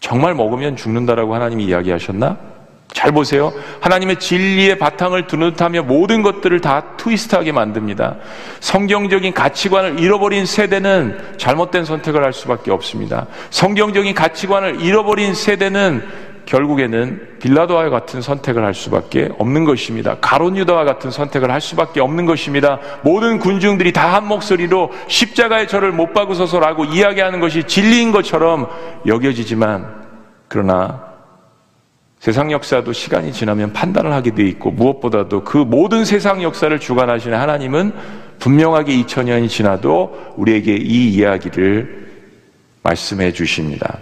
정말 0.00 0.34
먹으면 0.34 0.76
죽는다라고 0.76 1.34
하나님이 1.34 1.64
이야기하셨나? 1.64 2.54
잘 2.92 3.10
보세요. 3.10 3.52
하나님의 3.80 4.20
진리의 4.20 4.78
바탕을 4.78 5.26
두는 5.26 5.52
듯하며 5.52 5.82
모든 5.82 6.22
것들을 6.22 6.60
다 6.60 6.96
트위스트하게 6.96 7.50
만듭니다. 7.52 8.16
성경적인 8.60 9.34
가치관을 9.34 9.98
잃어버린 9.98 10.46
세대는 10.46 11.36
잘못된 11.36 11.84
선택을 11.84 12.22
할 12.22 12.32
수밖에 12.32 12.70
없습니다. 12.70 13.26
성경적인 13.50 14.14
가치관을 14.14 14.80
잃어버린 14.80 15.34
세대는 15.34 16.23
결국에는 16.46 17.38
빌라도와 17.40 17.90
같은 17.90 18.20
선택을 18.20 18.64
할 18.64 18.74
수밖에 18.74 19.30
없는 19.38 19.64
것입니다. 19.64 20.16
가론 20.20 20.56
유다와 20.56 20.84
같은 20.84 21.10
선택을 21.10 21.50
할 21.50 21.60
수밖에 21.60 22.00
없는 22.00 22.26
것입니다. 22.26 22.78
모든 23.02 23.38
군중들이 23.38 23.92
다 23.92 24.14
한 24.14 24.28
목소리로 24.28 24.92
십자가의 25.08 25.66
저를 25.66 25.90
못 25.90 26.12
박으소서라고 26.12 26.84
이야기하는 26.84 27.40
것이 27.40 27.64
진리인 27.64 28.12
것처럼 28.12 28.68
여겨지지만 29.06 30.04
그러나 30.46 31.02
세상 32.20 32.52
역사도 32.52 32.92
시간이 32.92 33.32
지나면 33.32 33.72
판단을 33.72 34.12
하게 34.12 34.34
돼 34.34 34.44
있고 34.44 34.70
무엇보다도 34.70 35.42
그 35.42 35.58
모든 35.58 36.04
세상 36.04 36.42
역사를 36.42 36.78
주관하시는 36.78 37.36
하나님은 37.36 37.92
분명하게 38.38 38.96
2000년이 39.02 39.48
지나도 39.48 40.34
우리에게 40.36 40.76
이 40.76 41.08
이야기를 41.10 42.08
말씀해 42.82 43.32
주십니다. 43.32 43.98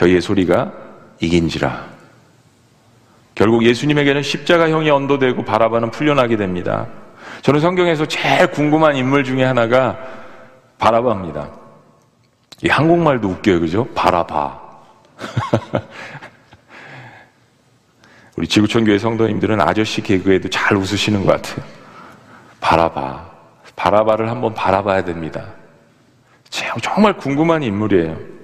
저희의 0.00 0.20
소리가 0.22 0.72
이긴지라. 1.20 1.90
결국 3.34 3.64
예수님에게는 3.64 4.22
십자가형이 4.22 4.88
언도되고 4.88 5.44
바라바는 5.44 5.90
풀려나게 5.90 6.36
됩니다. 6.36 6.86
저는 7.42 7.60
성경에서 7.60 8.06
제일 8.06 8.46
궁금한 8.46 8.96
인물 8.96 9.24
중에 9.24 9.44
하나가 9.44 9.98
바라바입니다. 10.78 11.50
이 12.62 12.68
한국말도 12.68 13.28
웃겨요, 13.28 13.60
그죠? 13.60 13.86
바라바. 13.94 14.58
우리 18.36 18.46
지구촌 18.48 18.86
교회 18.86 18.98
성도님들은 18.98 19.60
아저씨 19.60 20.00
개그에도 20.00 20.48
잘 20.48 20.78
웃으시는 20.78 21.26
것 21.26 21.42
같아요. 21.42 21.62
바라바. 22.60 23.28
바라바를 23.76 24.30
한번 24.30 24.54
바라봐야 24.54 25.04
됩니다. 25.04 25.46
정말 26.82 27.14
궁금한 27.14 27.62
인물이에요. 27.62 28.39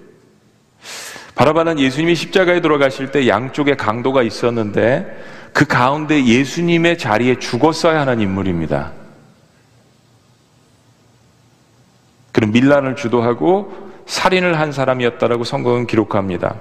바라바는 1.37 1.79
예수님이 1.79 2.15
십자가에 2.15 2.61
돌아가실 2.61 3.13
때 3.13 3.29
양쪽에 3.29 3.77
강도가 3.77 4.23
있었는데 4.23 5.51
그 5.53 5.67
가운데 5.67 6.25
예수님의 6.25 6.97
자리에 6.99 7.39
죽었어야 7.39 8.01
하는 8.01 8.21
인물입니다. 8.21 8.93
그는 12.33 12.53
밀란을 12.53 12.97
주도하고 12.97 13.71
살인을 14.07 14.59
한 14.59 14.73
사람이었다라고 14.73 15.45
성경은 15.45 15.87
기록합니다. 15.87 16.57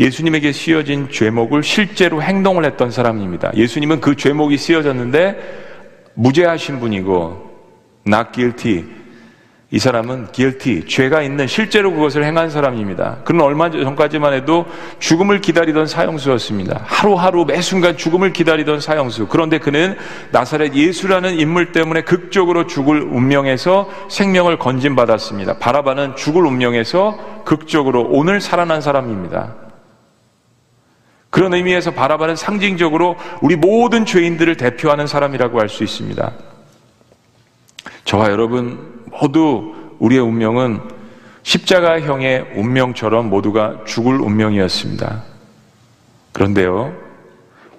예수님에게 0.00 0.50
씌어진 0.50 1.08
죄목을 1.08 1.62
실제로 1.62 2.20
행동을 2.20 2.64
했던 2.64 2.90
사람입니다. 2.90 3.52
예수님은 3.54 4.00
그 4.00 4.16
죄목이 4.16 4.56
씌어졌는데 4.56 6.12
무죄하신 6.14 6.80
분이고 6.80 7.46
not 8.06 8.30
guilty 8.32 8.84
이 9.72 9.80
사람은 9.80 10.28
guilty, 10.30 10.86
죄가 10.86 11.22
있는 11.22 11.48
실제로 11.48 11.92
그것을 11.92 12.22
행한 12.22 12.50
사람입니다. 12.50 13.18
그는 13.24 13.40
얼마 13.40 13.68
전까지만 13.68 14.32
해도 14.32 14.64
죽음을 15.00 15.40
기다리던 15.40 15.88
사형수였습니다. 15.88 16.82
하루하루 16.84 17.44
매 17.44 17.60
순간 17.60 17.96
죽음을 17.96 18.32
기다리던 18.32 18.80
사형수. 18.80 19.26
그런데 19.26 19.58
그는 19.58 19.96
나사렛 20.30 20.72
예수라는 20.72 21.40
인물 21.40 21.72
때문에 21.72 22.02
극적으로 22.02 22.68
죽을 22.68 23.02
운명에서 23.02 23.90
생명을 24.08 24.60
건진받았습니다. 24.60 25.58
바라바는 25.58 26.14
죽을 26.14 26.46
운명에서 26.46 27.42
극적으로 27.44 28.06
오늘 28.08 28.40
살아난 28.40 28.80
사람입니다. 28.80 29.52
그런 31.28 31.52
의미에서 31.52 31.90
바라바는 31.90 32.36
상징적으로 32.36 33.16
우리 33.42 33.56
모든 33.56 34.06
죄인들을 34.06 34.56
대표하는 34.56 35.08
사람이라고 35.08 35.58
할 35.58 35.68
수 35.68 35.82
있습니다. 35.82 36.32
저와 38.04 38.30
여러분 38.30 39.04
모두 39.06 39.74
우리의 39.98 40.20
운명은 40.20 40.80
십자가형의 41.42 42.52
운명처럼 42.56 43.30
모두가 43.30 43.84
죽을 43.86 44.20
운명이었습니다. 44.20 45.22
그런데요, 46.32 46.92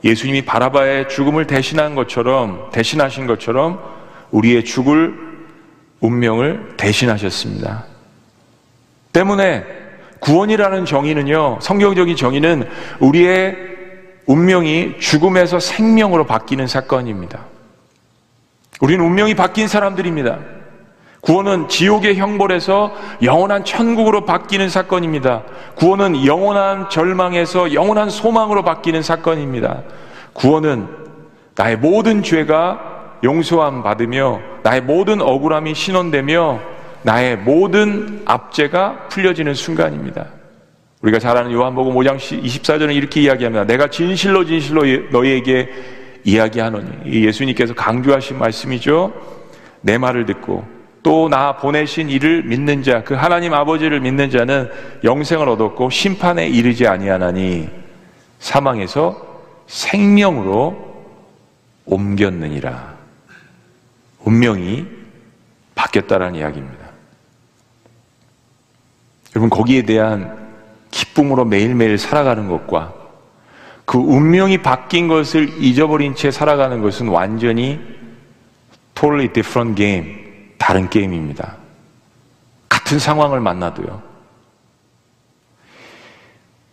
예수님이 0.03 0.43
바라바의 0.45 1.09
죽음을 1.09 1.47
대신한 1.47 1.93
것처럼, 1.95 2.69
대신하신 2.71 3.27
것처럼 3.27 3.79
우리의 4.31 4.63
죽을 4.63 5.15
운명을 5.99 6.75
대신하셨습니다. 6.77 7.85
때문에 9.11 9.65
구원이라는 10.19 10.85
정의는요, 10.85 11.59
성경적인 11.61 12.15
정의는 12.15 12.67
우리의 12.99 13.55
운명이 14.27 14.99
죽음에서 14.99 15.59
생명으로 15.59 16.25
바뀌는 16.25 16.67
사건입니다. 16.67 17.45
우리는 18.81 19.03
운명이 19.03 19.35
바뀐 19.35 19.67
사람들입니다. 19.67 20.39
구원은 21.27 21.67
지옥의 21.67 22.15
형벌에서 22.15 22.93
영원한 23.21 23.65
천국으로 23.65 24.23
바뀌는 24.23 24.69
사건입니다. 24.69 25.43
구원은 25.75 26.25
영원한 26.25 26.89
절망에서 26.89 27.73
영원한 27.73 28.09
소망으로 28.09 28.63
바뀌는 28.63 29.01
사건입니다. 29.01 29.83
구원은 30.31 30.87
나의 31.53 31.79
모든 31.79 32.23
죄가 32.23 33.19
용서함 33.25 33.83
받으며 33.83 34.39
나의 34.63 34.79
모든 34.79 35.19
억울함이 35.19 35.75
신원되며 35.75 36.61
나의 37.01 37.35
모든 37.35 38.21
압제가 38.23 39.09
풀려지는 39.09 39.53
순간입니다. 39.53 40.27
우리가 41.01 41.19
잘 41.19 41.35
아는 41.35 41.51
요한복음 41.51 41.93
5장 41.95 42.15
24절은 42.17 42.95
이렇게 42.95 43.19
이야기합니다. 43.23 43.65
내가 43.65 43.89
진실로 43.89 44.45
진실로 44.45 44.83
너희에게 45.11 45.69
이야기하노니 46.23 47.11
예수님께서 47.25 47.73
강조하신 47.73 48.39
말씀이죠. 48.39 49.11
내 49.81 49.97
말을 49.97 50.25
듣고 50.25 50.76
또 51.07 51.29
나 51.29 51.55
보내신 51.55 52.09
이를 52.09 52.43
믿는 52.43 52.83
자, 52.83 53.01
그 53.05 53.13
하나님 53.13 53.53
아버지를 53.53 54.01
믿는 54.01 54.29
자는 54.29 54.69
영생을 55.05 55.47
얻었고 55.47 55.89
심판에 55.89 56.47
이르지 56.47 56.85
아니하나니 56.85 57.69
사망에서 58.39 59.25
생명으로 59.67 61.05
옮겼느니라. 61.85 62.97
운명이 64.25 64.85
바뀌었다라는 65.75 66.39
이야기입니다. 66.39 66.87
여러분 69.33 69.49
거기에 69.49 69.83
대한 69.83 70.49
기쁨으로 70.91 71.45
매일매일 71.45 71.97
살아가는 71.97 72.49
것과 72.49 72.93
그 73.85 73.97
운명이 73.97 74.57
바뀐 74.57 75.07
것을 75.07 75.63
잊어버린 75.63 76.15
채 76.15 76.31
살아가는 76.31 76.81
것은 76.81 77.07
완전히 77.07 77.79
totally 78.93 79.31
different 79.31 79.75
game, 79.75 80.26
다른 80.57 80.89
게임입니다. 80.89 81.55
같은 82.69 82.99
상황을 82.99 83.39
만나도요. 83.39 84.07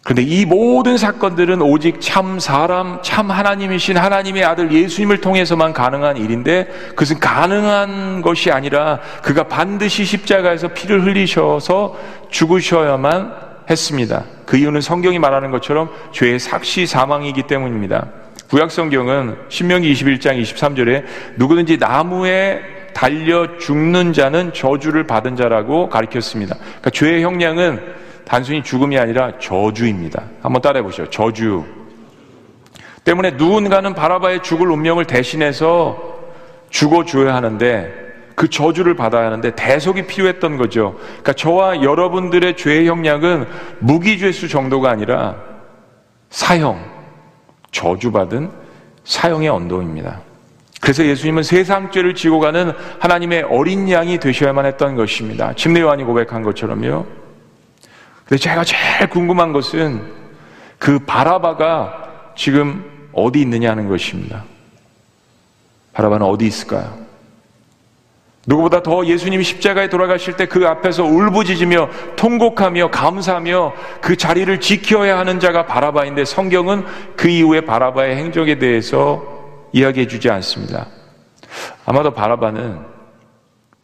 그런데 0.05 0.23
이 0.23 0.44
모든 0.44 0.98
사건들은 0.98 1.62
오직 1.62 1.98
참 1.98 2.39
사람, 2.39 3.01
참 3.02 3.31
하나님이신 3.31 3.97
하나님의 3.97 4.44
아들 4.44 4.70
예수님을 4.70 5.23
통해서만 5.23 5.73
가능한 5.73 6.19
일인데 6.19 6.66
그것은 6.90 7.19
가능한 7.20 8.20
것이 8.20 8.51
아니라 8.51 9.01
그가 9.23 9.44
반드시 9.44 10.05
십자가에서 10.05 10.69
피를 10.69 11.05
흘리셔서 11.05 11.97
죽으셔야만 12.31 13.32
했습니다. 13.70 14.24
그 14.44 14.59
이유는 14.59 14.82
성경이 14.82 15.19
말하는 15.19 15.51
것처럼 15.51 15.89
죄의 16.12 16.39
삭시 16.39 16.86
사망이기 16.86 17.44
때문입니다. 17.44 18.09
구약 18.51 18.70
성경은 18.70 19.36
신명기 19.48 19.90
21장 19.90 20.40
23절에 20.40 21.05
누구든지 21.36 21.78
나무에 21.78 22.74
달려 22.95 23.59
죽는 23.59 24.12
자는 24.12 24.53
저주를 24.55 25.07
받은 25.07 25.37
자라고 25.37 25.89
가리켰습니다. 25.91 26.57
그러니까 26.57 26.91
죄의 26.91 27.23
형량은 27.23 27.81
단순히 28.25 28.62
죽음이 28.62 28.99
아니라 28.99 29.39
저주입니다. 29.39 30.23
한번 30.41 30.62
따라해 30.62 30.83
보시죠. 30.83 31.11
저주. 31.11 31.65
때문에 33.05 33.33
누군가는 33.33 33.95
바라바의 33.95 34.43
죽을 34.43 34.71
운명을 34.71 35.05
대신해서 35.05 36.15
죽어줘야 36.71 37.35
하는데 37.35 38.05
그 38.35 38.49
저주를 38.49 38.97
받아야 38.97 39.27
하는데 39.27 39.55
대속이 39.55 40.07
필요했던 40.07 40.57
거죠. 40.57 40.95
그러니까 40.99 41.35
저와 41.35 41.83
여러분들의 41.83 42.57
죄의 42.57 42.89
형량은 42.89 43.47
무기죄수 43.81 44.49
정도가 44.49 44.91
아니라 44.91 45.37
사형, 46.31 46.83
저주받은 47.71 48.51
사형의 49.05 49.49
언도입니다. 49.51 50.21
그래서 50.85 51.02
예수님은 51.02 51.44
세상 51.44 51.90
죄를 51.90 52.15
지고 52.15 52.40
가는 52.40 52.70
하나님의 53.01 53.44
어린 53.44 53.89
양이 53.89 54.19
되셔야만 54.19 54.66
했던 54.66 54.97
것입니다. 54.97 55.55
침례 55.55 55.81
요한이 55.81 56.05
고백한 56.05 56.43
것처럼요. 56.43 57.06
근데 58.27 58.39
제가 58.39 58.65
제일 58.65 59.09
궁금한 59.09 59.55
것은 59.55 60.02
그 60.78 60.98
바라바가 60.98 62.32
지금 62.36 62.85
어디 63.15 63.40
있느냐는 63.40 63.89
것입니다. 63.89 64.44
바라바는 65.94 66.27
어디 66.27 66.47
있을까요? 66.47 66.98
누구보다 68.47 68.82
더 68.82 69.06
예수님이 69.06 69.43
십자가에 69.43 69.89
돌아가실 69.89 70.36
때 70.36 70.44
그 70.44 70.69
앞에서 70.69 71.05
울부짖으며 71.05 71.89
통곡하며 72.16 72.90
감사하며 72.90 73.73
그 74.02 74.19
자리를 74.19 74.61
지켜야 74.61 75.16
하는 75.16 75.40
자가 75.40 75.65
바라바인데 75.65 76.27
성경은 76.27 76.85
그 77.16 77.28
이후에 77.28 77.62
바라바의 77.62 78.16
행적에 78.16 78.59
대해서 78.59 79.34
이야기해 79.75 80.07
주지 80.07 80.31
않습니다. 80.31 80.87
아마도 81.85 82.15
바라바는 82.15 82.79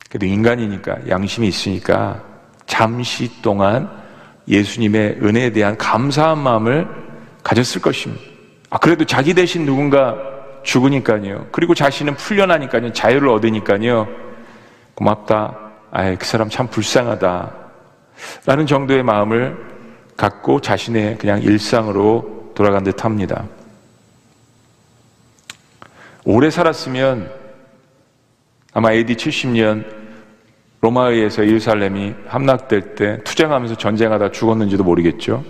그래도 0.08 0.26
인간이니까 0.26 1.08
양심이 1.08 1.48
있으니까 1.48 2.22
잠시 2.66 3.42
동안 3.42 3.90
예수님의 4.46 5.18
은혜에 5.20 5.50
대한 5.50 5.76
감사한 5.76 6.38
마음을 6.38 6.88
가졌을 7.42 7.82
것입니다. 7.82 8.22
아, 8.70 8.78
그래도 8.78 9.04
자기 9.04 9.34
대신 9.34 9.66
누군가 9.66 10.16
죽으니까요. 10.62 11.48
그리고 11.50 11.74
자신은 11.74 12.14
풀려나니까요. 12.14 12.92
자유를 12.92 13.28
얻으니까요. 13.28 14.06
고맙다. 14.94 15.58
아이, 15.90 16.14
그 16.16 16.24
사람 16.24 16.48
참 16.48 16.68
불쌍하다. 16.68 17.52
라는 18.46 18.66
정도의 18.66 19.02
마음을 19.02 19.56
갖고 20.16 20.60
자신의 20.60 21.18
그냥 21.18 21.42
일상으로 21.42 22.52
돌아간 22.54 22.84
듯 22.84 23.04
합니다. 23.04 23.44
오래 26.32 26.48
살았으면 26.48 27.28
아마 28.72 28.92
AD 28.92 29.16
70년 29.16 29.84
로마에 30.80 31.14
의해서 31.14 31.44
예루살렘이 31.44 32.14
함락될 32.28 32.94
때 32.94 33.18
투쟁하면서 33.24 33.74
전쟁하다 33.74 34.30
죽었는지도 34.30 34.84
모르겠죠. 34.84 35.44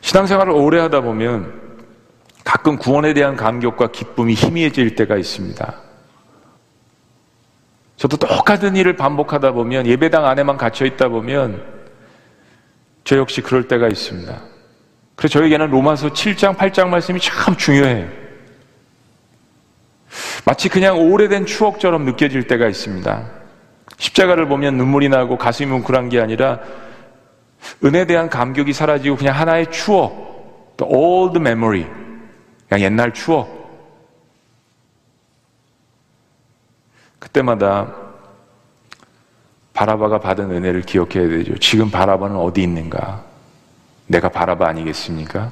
신앙생활을 0.00 0.52
오래 0.52 0.80
하다 0.80 1.02
보면 1.02 1.52
가끔 2.42 2.76
구원에 2.76 3.14
대한 3.14 3.36
감격과 3.36 3.92
기쁨이 3.92 4.34
희미해질 4.34 4.96
때가 4.96 5.16
있습니다. 5.16 5.74
저도 7.96 8.16
똑같은 8.16 8.74
일을 8.74 8.96
반복하다 8.96 9.52
보면 9.52 9.86
예배당 9.86 10.26
안에만 10.26 10.56
갇혀 10.56 10.84
있다 10.84 11.08
보면 11.08 11.62
저 13.04 13.16
역시 13.16 13.40
그럴 13.40 13.68
때가 13.68 13.86
있습니다. 13.86 14.36
그래서 15.14 15.38
저에게는 15.38 15.70
로마서 15.70 16.08
7장, 16.08 16.56
8장 16.56 16.88
말씀이 16.88 17.20
참 17.20 17.56
중요해요. 17.56 18.25
마치 20.46 20.68
그냥 20.68 20.96
오래된 21.10 21.44
추억처럼 21.44 22.04
느껴질 22.04 22.46
때가 22.46 22.68
있습니다. 22.68 23.30
십자가를 23.98 24.46
보면 24.46 24.76
눈물이 24.76 25.08
나고 25.08 25.36
가슴이 25.38 25.68
뭉클한 25.68 26.08
게 26.08 26.20
아니라 26.20 26.60
은혜에 27.84 28.06
대한 28.06 28.30
감격이 28.30 28.72
사라지고 28.72 29.16
그냥 29.16 29.34
하나의 29.34 29.72
추억, 29.72 30.76
the 30.76 30.94
old 30.94 31.36
memory, 31.40 31.84
그냥 32.68 32.84
옛날 32.84 33.12
추억. 33.12 33.56
그때마다 37.18 37.92
바라바가 39.74 40.20
받은 40.20 40.52
은혜를 40.52 40.82
기억해야 40.82 41.28
되죠. 41.28 41.58
지금 41.58 41.90
바라바는 41.90 42.36
어디 42.36 42.62
있는가? 42.62 43.24
내가 44.06 44.28
바라바 44.28 44.68
아니겠습니까? 44.68 45.50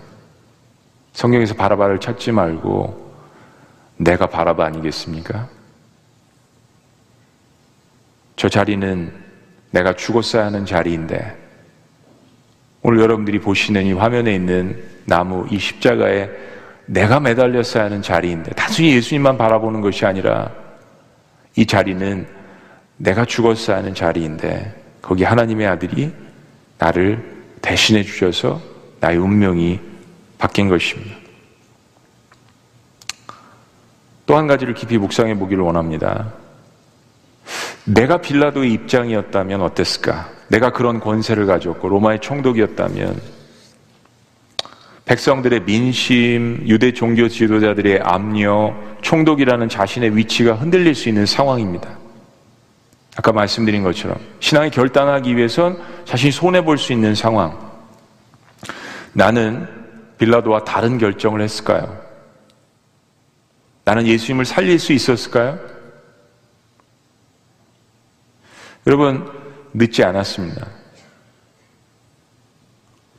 성경에서 1.14 1.54
바라바를 1.54 1.98
찾지 1.98 2.30
말고 2.30 3.03
내가 3.96 4.26
바라바 4.26 4.64
아니겠습니까? 4.64 5.48
저 8.36 8.48
자리는 8.48 9.12
내가 9.70 9.94
죽었어야 9.94 10.46
하는 10.46 10.66
자리인데 10.66 11.36
오늘 12.82 13.00
여러분들이 13.00 13.40
보시는 13.40 13.86
이 13.86 13.92
화면에 13.92 14.34
있는 14.34 14.84
나무 15.04 15.46
이 15.50 15.58
십자가에 15.58 16.28
내가 16.86 17.18
매달렸어야 17.20 17.84
하는 17.84 18.02
자리인데 18.02 18.52
단순히 18.52 18.94
예수님만 18.94 19.38
바라보는 19.38 19.80
것이 19.80 20.04
아니라 20.04 20.52
이 21.56 21.64
자리는 21.64 22.26
내가 22.96 23.24
죽었어야 23.24 23.78
하는 23.78 23.94
자리인데 23.94 24.74
거기 25.00 25.24
하나님의 25.24 25.66
아들이 25.66 26.12
나를 26.78 27.22
대신해 27.62 28.02
주셔서 28.02 28.60
나의 29.00 29.18
운명이 29.18 29.80
바뀐 30.38 30.68
것입니다. 30.68 31.23
또 34.26 34.36
한 34.36 34.46
가지를 34.46 34.74
깊이 34.74 34.98
묵상해 34.98 35.38
보기를 35.38 35.62
원합니다. 35.62 36.32
내가 37.84 38.18
빌라도의 38.18 38.72
입장이었다면 38.72 39.60
어땠을까? 39.60 40.30
내가 40.48 40.70
그런 40.70 41.00
권세를 41.00 41.46
가졌고 41.46 41.88
로마의 41.88 42.20
총독이었다면 42.20 43.20
백성들의 45.04 45.64
민심, 45.64 46.64
유대 46.66 46.92
종교 46.92 47.28
지도자들의 47.28 48.00
압력, 48.02 48.74
총독이라는 49.02 49.68
자신의 49.68 50.16
위치가 50.16 50.54
흔들릴 50.54 50.94
수 50.94 51.10
있는 51.10 51.26
상황입니다. 51.26 51.98
아까 53.16 53.32
말씀드린 53.32 53.82
것처럼 53.82 54.16
신앙이 54.40 54.70
결단하기 54.70 55.36
위해선 55.36 55.78
자신이 56.06 56.32
손해 56.32 56.64
볼 56.64 56.78
수 56.78 56.92
있는 56.94 57.14
상황. 57.14 57.58
나는 59.12 59.68
빌라도와 60.16 60.64
다른 60.64 60.96
결정을 60.96 61.42
했을까요? 61.42 62.03
나는 63.84 64.06
예수님을 64.06 64.44
살릴 64.44 64.78
수 64.78 64.92
있었을까요? 64.92 65.58
여러분, 68.86 69.30
늦지 69.72 70.04
않았습니다. 70.04 70.66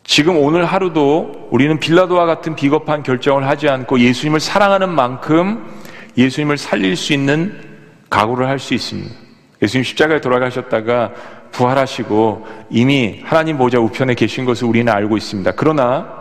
지금 0.04 0.38
오늘 0.38 0.66
하루도 0.66 1.50
우리는 1.52 1.80
빌라도와 1.80 2.26
같은 2.26 2.56
비겁한 2.56 3.04
결정을 3.04 3.48
하지 3.48 3.68
않고 3.68 4.00
예수님을 4.00 4.40
사랑하는 4.40 4.90
만큼 4.90 5.66
예수님을 6.18 6.58
살릴 6.58 6.96
수 6.96 7.14
있는 7.14 7.60
각오를 8.10 8.48
할 8.48 8.60
수 8.60 8.74
있습니다. 8.74 9.14
예수님 9.62 9.84
십자가에 9.84 10.22
돌아가셨다가 10.22 11.12
부활하시고 11.52 12.48
이미 12.70 13.22
하나님 13.24 13.58
보좌 13.58 13.80
우편에 13.80 14.14
계신 14.14 14.46
것을 14.46 14.68
우리는 14.68 14.92
알고 14.92 15.18
있습니다. 15.18 15.52
그러나 15.56 16.15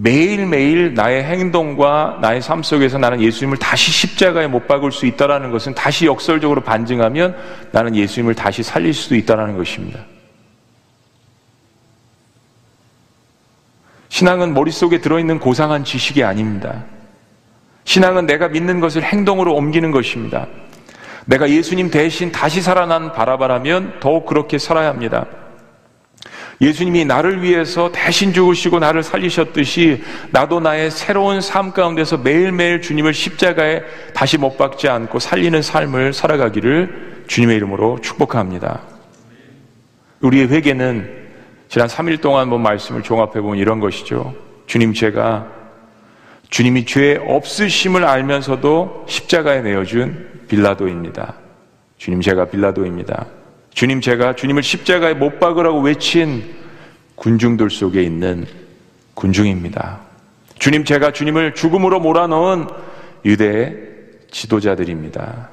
매일매일 0.00 0.94
나의 0.94 1.24
행동과 1.24 2.18
나의 2.20 2.40
삶 2.40 2.62
속에서 2.62 2.98
나는 2.98 3.20
예수님을 3.20 3.58
다시 3.58 3.90
십자가에 3.90 4.46
못 4.46 4.68
박을 4.68 4.92
수 4.92 5.06
있다라는 5.06 5.50
것은 5.50 5.74
다시 5.74 6.06
역설적으로 6.06 6.60
반증하면 6.60 7.36
나는 7.72 7.96
예수님을 7.96 8.36
다시 8.36 8.62
살릴 8.62 8.94
수도 8.94 9.16
있다라는 9.16 9.56
것입니다. 9.56 9.98
신앙은 14.08 14.54
머릿속에 14.54 15.00
들어있는 15.00 15.40
고상한 15.40 15.82
지식이 15.82 16.22
아닙니다. 16.22 16.84
신앙은 17.82 18.26
내가 18.26 18.46
믿는 18.48 18.78
것을 18.78 19.02
행동으로 19.02 19.52
옮기는 19.54 19.90
것입니다. 19.90 20.46
내가 21.24 21.50
예수님 21.50 21.90
대신 21.90 22.30
다시 22.30 22.62
살아난 22.62 23.12
바라바라면 23.12 23.98
더욱 23.98 24.26
그렇게 24.26 24.58
살아야 24.58 24.90
합니다. 24.90 25.26
예수님이 26.60 27.04
나를 27.04 27.42
위해서 27.42 27.92
대신 27.92 28.32
죽으시고 28.32 28.80
나를 28.80 29.02
살리셨듯이 29.02 30.02
나도 30.32 30.58
나의 30.58 30.90
새로운 30.90 31.40
삶 31.40 31.72
가운데서 31.72 32.18
매일매일 32.18 32.82
주님을 32.82 33.14
십자가에 33.14 33.82
다시 34.12 34.38
못 34.38 34.56
박지 34.56 34.88
않고 34.88 35.20
살리는 35.20 35.62
삶을 35.62 36.12
살아가기를 36.12 37.24
주님의 37.28 37.56
이름으로 37.56 38.00
축복합니다. 38.00 38.80
우리의 40.20 40.48
회개는 40.48 41.28
지난 41.68 41.86
3일 41.86 42.20
동안 42.20 42.50
본 42.50 42.62
말씀을 42.62 43.02
종합해 43.02 43.40
보면 43.40 43.58
이런 43.58 43.78
것이죠. 43.78 44.34
주님 44.66 44.94
제가 44.94 45.46
주님이 46.50 46.86
죄 46.86 47.20
없으심을 47.24 48.04
알면서도 48.04 49.04
십자가에 49.06 49.60
내어준 49.60 50.46
빌라도입니다. 50.48 51.34
주님 51.98 52.20
제가 52.20 52.46
빌라도입니다. 52.46 53.26
주님 53.78 54.00
제가 54.00 54.34
주님을 54.34 54.64
십자가에 54.64 55.14
못 55.14 55.38
박으라고 55.38 55.78
외친 55.78 56.42
군중들 57.14 57.70
속에 57.70 58.02
있는 58.02 58.44
군중입니다. 59.14 60.00
주님 60.58 60.84
제가 60.84 61.12
주님을 61.12 61.54
죽음으로 61.54 62.00
몰아넣은 62.00 62.66
유대의 63.24 63.76
지도자들입니다. 64.32 65.50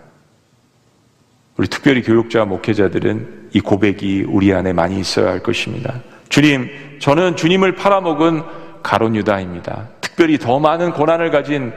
우리 1.58 1.68
특별히 1.68 2.02
교육자 2.02 2.46
목회자들은 2.46 3.50
이 3.54 3.60
고백이 3.60 4.26
우리 4.28 4.52
안에 4.52 4.74
많이 4.74 5.00
있어야 5.00 5.30
할 5.30 5.44
것입니다. 5.44 6.02
주님, 6.30 6.68
저는 6.98 7.36
주님을 7.36 7.76
팔아먹은 7.76 8.42
가론 8.82 9.16
유다입니다. 9.16 9.90
특별히 10.02 10.40
더 10.40 10.60
많은 10.60 10.94
고난을 10.94 11.30
가진 11.30 11.72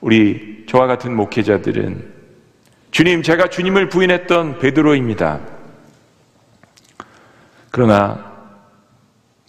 우리 0.00 0.64
저와 0.68 0.88
같은 0.88 1.14
목회자들은 1.14 2.04
주님, 2.90 3.22
제가 3.22 3.46
주님을 3.46 3.88
부인했던 3.90 4.58
베드로입니다. 4.58 5.57
그러나 7.70 8.32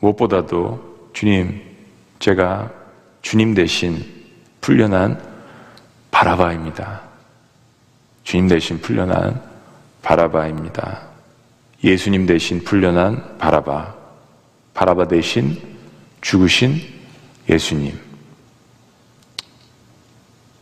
무엇보다도 0.02 1.10
주님, 1.14 1.62
제가 2.20 2.72
주님 3.22 3.54
대신 3.54 4.04
풀려난 4.62 5.22
바라바입니다. 6.12 7.02
주님 8.24 8.48
대신 8.48 8.80
풀려난 8.80 9.42
바라바입니다. 10.02 11.02
예수님 11.84 12.26
대신 12.26 12.64
풀려난 12.64 13.38
바라바. 13.38 13.96
바라바 14.74 15.08
대신 15.08 15.58
죽으신 16.22 16.80
예수님. 17.50 17.98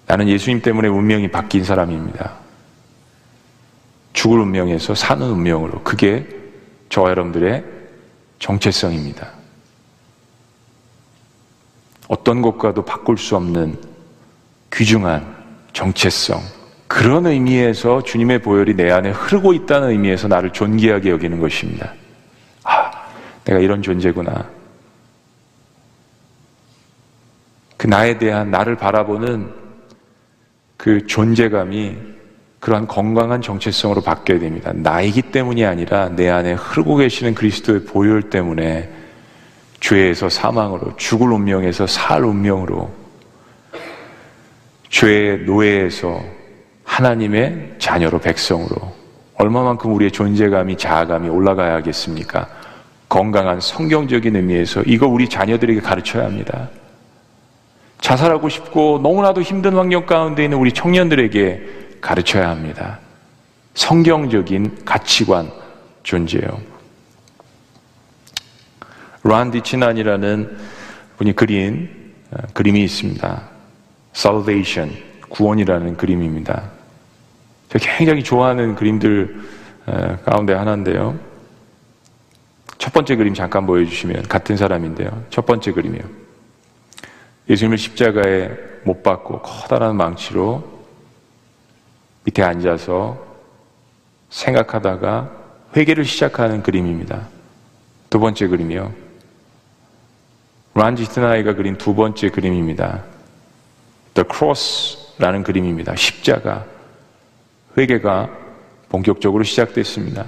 나는 0.06 0.30
예수님 0.30 0.62
때문에 0.62 0.88
운명이 0.88 1.30
바뀐 1.30 1.64
사람입니다. 1.64 2.34
죽을 4.14 4.40
운명에서 4.40 4.96
사는 4.96 5.28
운명으로. 5.28 5.84
그게 5.84 6.28
저와 6.90 7.10
여러분들의 7.12 7.64
정체성입니다. 8.40 9.32
어떤 12.08 12.42
것과도 12.42 12.86
바꿀 12.86 13.18
수 13.18 13.36
없는 13.36 13.78
귀중한 14.74 15.36
정체성. 15.74 16.42
그런 16.88 17.26
의미에서 17.28 18.02
주님의 18.04 18.42
보혈이 18.42 18.76
내 18.76 18.90
안에 18.92 19.12
흐르고 19.12 19.54
있다는 19.54 19.90
의미에서 19.90 20.28
나를 20.28 20.54
존귀하게 20.54 21.10
여기는 21.10 21.40
것입니다. 21.40 21.94
아, 22.64 22.92
내가 23.44 23.60
이런 23.60 23.82
존재구나. 23.82 24.50
그 27.76 27.88
나에 27.88 28.18
대한 28.18 28.50
나를 28.50 28.76
바라보는 28.76 29.54
그 30.78 31.06
존재감이 31.06 32.16
그러한 32.60 32.88
건강한 32.88 33.42
정체성으로 33.42 34.02
바뀌어야 34.02 34.40
됩니다. 34.40 34.72
나이기 34.74 35.24
때문이 35.24 35.66
아니라 35.66 36.10
내 36.10 36.30
안에 36.30 36.54
흐르고 36.54 36.98
계시는 36.98 37.36
그리스도의 37.36 37.86
보혈 37.86 38.30
때문에 38.30 38.90
죄에서 39.80 40.28
사망으로 40.28 40.96
죽을 40.98 41.32
운명에서 41.32 41.86
살 41.86 42.24
운명으로 42.24 42.90
죄의 44.90 45.40
노예에서 45.42 46.20
하나님의 46.84 47.76
자녀로 47.78 48.20
백성으로 48.20 48.76
얼마만큼 49.36 49.94
우리의 49.94 50.12
존재감이 50.12 50.78
자아감이 50.78 51.30
올라가야 51.30 51.76
하겠습니까? 51.76 52.48
건강한 53.08 53.60
성경적인 53.60 54.36
의미에서 54.36 54.82
이거 54.86 55.08
우리 55.08 55.30
자녀들에게 55.30 55.80
가르쳐야 55.82 56.26
합니다. 56.26 56.70
자살하고 58.02 58.50
싶고 58.50 59.00
너무나도 59.04 59.42
힘든 59.42 59.74
환경 59.74 60.06
가운데 60.06 60.44
있는 60.44 60.58
우리 60.58 60.72
청년들에게 60.72 61.87
가르쳐야 62.02 62.49
합니다. 62.49 62.99
성경적인 63.74 64.86
가치관 64.86 65.52
존재요. 66.03 66.61
란디 69.24 69.61
치난이라는 69.61 70.57
분이 71.18 71.34
그린 71.34 71.90
어, 72.32 72.38
그림이 72.53 72.84
있습니다. 72.84 73.49
Salvation, 74.15 74.95
구원이라는 75.30 75.98
그림입니다. 75.98 76.72
제가 77.69 77.98
굉장히 77.98 78.24
좋아하는 78.24 78.76
그림들 78.76 79.41
어, 79.86 80.18
가운데 80.26 80.53
하나인데요. 80.53 81.18
첫 82.78 82.94
번째 82.94 83.15
그림 83.15 83.34
잠깐 83.34 83.65
보여주시면 83.65 84.24
같은 84.24 84.56
사람인데요. 84.56 85.26
첫 85.30 85.45
번째 85.45 85.72
그림이요. 85.72 86.03
예수님을 87.49 87.78
십자가에 87.78 88.49
못 88.84 89.03
박고 89.03 89.41
커다란 89.41 89.95
망치로 89.98 90.77
밑에 92.28 92.44
앉아서 92.44 93.26
생각하다가 94.30 95.32
회개를 95.76 96.04
시작하는 96.04 96.62
그림입니다. 96.62 97.28
두 98.10 98.20
번째 98.20 98.48
그림이요. 98.48 98.94
란지트나이가 100.74 101.56
그린 101.56 101.78
두 101.78 101.95
번째 101.95 102.30
그림입니다. 102.30 103.04
The 104.14 104.28
Cross라는 104.30 105.44
그림입니다. 105.44 105.95
십자가. 105.95 106.66
회개가 107.78 108.30
본격적으로 108.90 109.44
시작됐습니다. 109.44 110.26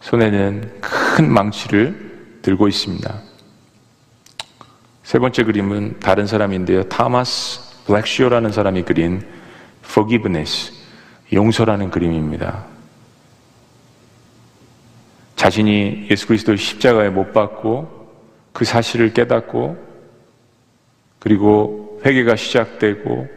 손에는 0.00 0.80
큰 0.80 1.32
망치를 1.32 2.40
들고 2.42 2.68
있습니다. 2.68 3.22
세 5.04 5.18
번째 5.18 5.44
그림은 5.44 6.00
다른 6.00 6.26
사람인데요. 6.26 6.82
타마스 6.84 7.84
블랙시오라는 7.86 8.52
사람이 8.52 8.82
그린 8.82 9.26
Forgiveness. 9.84 10.77
용서라는 11.32 11.90
그림입니다. 11.90 12.64
자신이 15.36 16.08
예수 16.10 16.26
그리스도를 16.26 16.58
십자가에 16.58 17.10
못 17.10 17.32
박고 17.32 17.96
그 18.52 18.64
사실을 18.64 19.12
깨닫고 19.14 19.76
그리고 21.18 22.00
회개가 22.04 22.36
시작되고 22.36 23.28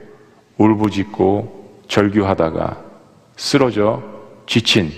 울부짖고 0.58 1.84
절규하다가 1.88 2.84
쓰러져 3.36 4.02
지친 4.48 4.92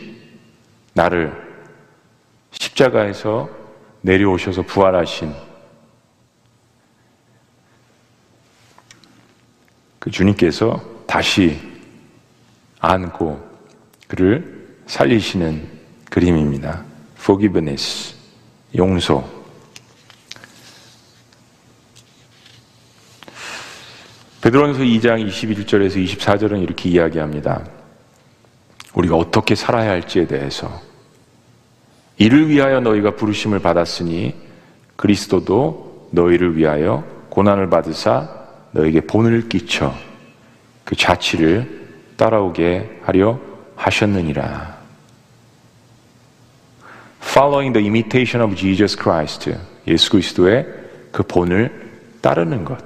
나를 0.93 1.33
십자가에서 2.51 3.49
내려오셔서 4.01 4.61
부활하신 4.63 5.33
그 9.99 10.11
주님께서 10.11 10.81
다시 11.07 11.72
안고 12.83 13.41
그를 14.07 14.77
살리시는 14.87 15.65
그림입니다. 16.09 16.83
forgiveness, 17.17 18.13
용서. 18.75 19.23
베드로전서 24.41 24.81
2장 24.81 25.25
21절에서 25.25 26.05
24절은 26.05 26.61
이렇게 26.61 26.89
이야기합니다. 26.89 27.65
우리가 28.93 29.15
어떻게 29.15 29.55
살아야 29.55 29.91
할지에 29.91 30.27
대해서 30.27 30.81
이를 32.17 32.49
위하여 32.49 32.81
너희가 32.81 33.15
부르심을 33.15 33.59
받았으니 33.59 34.35
그리스도도 34.97 36.09
너희를 36.11 36.57
위하여 36.57 37.05
고난을 37.29 37.69
받으사 37.69 38.29
너에게 38.71 38.99
본을 38.99 39.47
끼쳐 39.47 39.95
그 40.83 40.97
자치를 40.97 41.82
따라오게 42.23 43.01
하려 43.03 43.37
하셨느니라. 43.75 44.77
Following 47.21 47.73
the 47.73 47.85
imitation 47.85 48.41
of 48.41 48.55
Jesus 48.55 48.95
Christ, 48.95 49.53
예수 49.87 50.09
그리스도의 50.11 50.65
그 51.11 51.23
본을 51.23 51.91
따르는 52.21 52.63
것. 52.63 52.77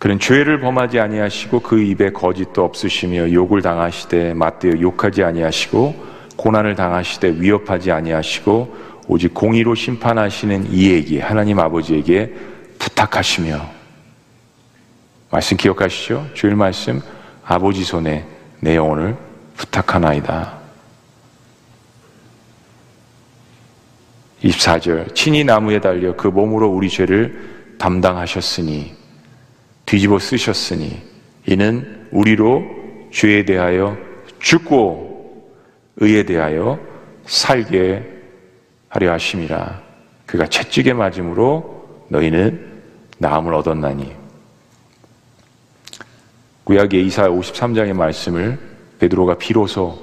그는 0.00 0.18
죄를 0.18 0.58
범하지 0.58 0.98
아니하시고 0.98 1.60
그 1.60 1.80
입에 1.80 2.10
거짓도 2.10 2.64
없으시며 2.64 3.32
욕을 3.32 3.62
당하시되 3.62 4.34
맞대어 4.34 4.80
욕하지 4.80 5.22
아니하시고 5.22 5.94
고난을 6.36 6.74
당하시되 6.74 7.40
위협하지 7.40 7.92
아니하시고 7.92 8.76
오직 9.06 9.32
공의로 9.32 9.76
심판하시는 9.76 10.72
이에게 10.72 11.20
하나님 11.20 11.60
아버지에게 11.60 12.34
부탁하시며 12.80 13.60
말씀 15.30 15.56
기억하시죠? 15.56 16.30
주일 16.34 16.56
말씀 16.56 17.00
아버지 17.44 17.84
손에 17.84 18.24
내 18.60 18.76
영혼을 18.76 19.16
부탁하나이다. 19.56 20.62
24절 24.42 25.14
친히 25.14 25.44
나무에 25.44 25.80
달려 25.80 26.16
그 26.16 26.28
몸으로 26.28 26.68
우리 26.68 26.88
죄를 26.88 27.76
담당하셨으니 27.78 28.94
뒤집어 29.86 30.18
쓰셨으니 30.18 31.00
이는 31.46 32.06
우리로 32.10 32.64
죄에 33.12 33.44
대하여 33.44 33.96
죽고 34.40 35.52
의에 35.96 36.24
대하여 36.24 36.78
살게 37.26 38.02
하려 38.88 39.12
하심이라 39.12 39.82
그가 40.26 40.46
채찍에 40.46 40.92
맞음으로 40.92 42.06
너희는 42.08 42.82
나음을 43.18 43.54
얻었나니 43.54 44.21
구약의 46.64 47.06
이사 47.06 47.28
53장의 47.28 47.92
말씀을 47.92 48.58
베드로가 49.00 49.36
비로소 49.36 49.98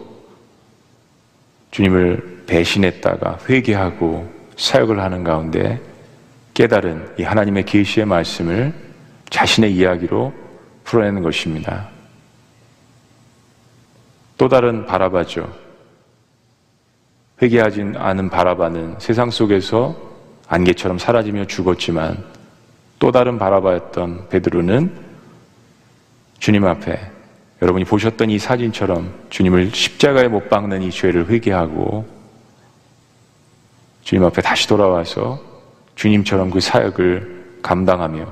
주님을 1.71 2.43
배신했다가 2.47 3.39
회개하고 3.47 4.29
사역을 4.57 4.99
하는 4.99 5.23
가운데 5.23 5.79
깨달은 6.53 7.15
이 7.17 7.23
하나님의 7.23 7.63
계시의 7.63 8.05
말씀을 8.05 8.73
자신의 9.29 9.73
이야기로 9.73 10.33
풀어내는 10.83 11.23
것입니다. 11.23 11.87
또 14.37 14.49
다른 14.49 14.85
바라바죠. 14.85 15.49
회개하진 17.41 17.95
않은 17.95 18.29
바라바는 18.29 18.95
세상 18.99 19.29
속에서 19.29 19.95
안개처럼 20.47 20.97
사라지며 20.97 21.45
죽었지만 21.45 22.21
또 22.97 23.11
다른 23.11 23.37
바라바였던 23.37 24.27
베드로는 24.29 25.08
주님 26.39 26.65
앞에 26.65 26.99
여러분이 27.61 27.85
보셨던 27.85 28.29
이 28.29 28.39
사진처럼 28.39 29.27
주님을 29.29 29.71
십자가에 29.71 30.29
못 30.29 30.49
박는 30.49 30.81
이 30.81 30.91
죄를 30.91 31.29
회개하고 31.29 32.07
주님 34.03 34.23
앞에 34.23 34.41
다시 34.41 34.67
돌아와서 34.67 35.39
주님처럼 35.95 36.49
그 36.49 36.61
사역을 36.61 37.59
감당하며 37.61 38.25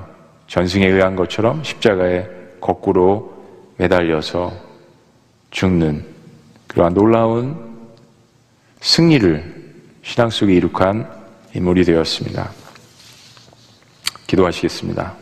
전승에 0.46 0.86
의한 0.86 1.14
것처럼 1.14 1.62
십자가에 1.62 2.26
거꾸로 2.60 3.36
매달려서 3.76 4.52
죽는 5.50 6.04
그러한 6.66 6.94
놀라운 6.94 7.56
승리를 8.80 9.58
신앙 10.02 10.30
속에 10.30 10.54
이룩한 10.54 11.06
인물이 11.54 11.84
되었습니다. 11.84 12.50
기도하시겠습니다. 14.26 15.17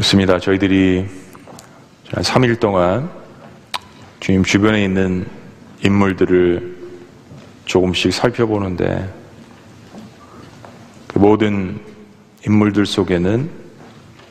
좋습니다. 0.00 0.38
저희들이 0.38 1.04
한 2.12 2.22
3일 2.24 2.58
동안 2.58 3.10
주님 4.20 4.44
주변에 4.44 4.82
있는 4.82 5.26
인물들을 5.84 6.76
조금씩 7.66 8.12
살펴보는데 8.12 9.12
그 11.06 11.18
모든 11.18 11.80
인물들 12.46 12.86
속에는 12.86 13.50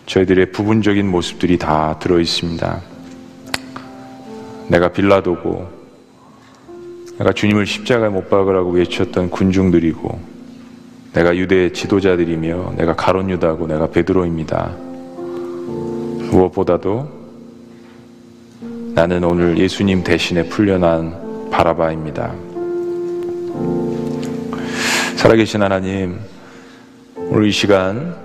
저희들의 0.08 0.52
부분적인 0.52 1.08
모습들이 1.08 1.58
다 1.60 2.00
들어 2.00 2.20
있습니다. 2.20 2.82
내가 4.70 4.92
빌라도고, 4.92 5.70
내가 7.20 7.32
주님을 7.32 7.68
십자가에 7.68 8.10
못 8.10 8.30
박으라고 8.30 8.72
외쳤던 8.72 9.30
군중들이고, 9.30 10.20
내가 11.14 11.36
유대 11.38 11.72
지도자들이며, 11.72 12.74
내가 12.76 12.96
가론 12.96 13.30
유다고, 13.30 13.68
내가 13.68 13.88
베드로입니다. 13.88 14.89
무엇보다도 16.32 17.20
나는 18.94 19.24
오늘 19.24 19.58
예수님 19.58 20.04
대신에 20.04 20.44
풀려난 20.44 21.50
바라바입니다. 21.52 22.34
살아계신 25.16 25.62
하나님, 25.62 26.20
오늘 27.16 27.48
이 27.48 27.52
시간 27.52 28.16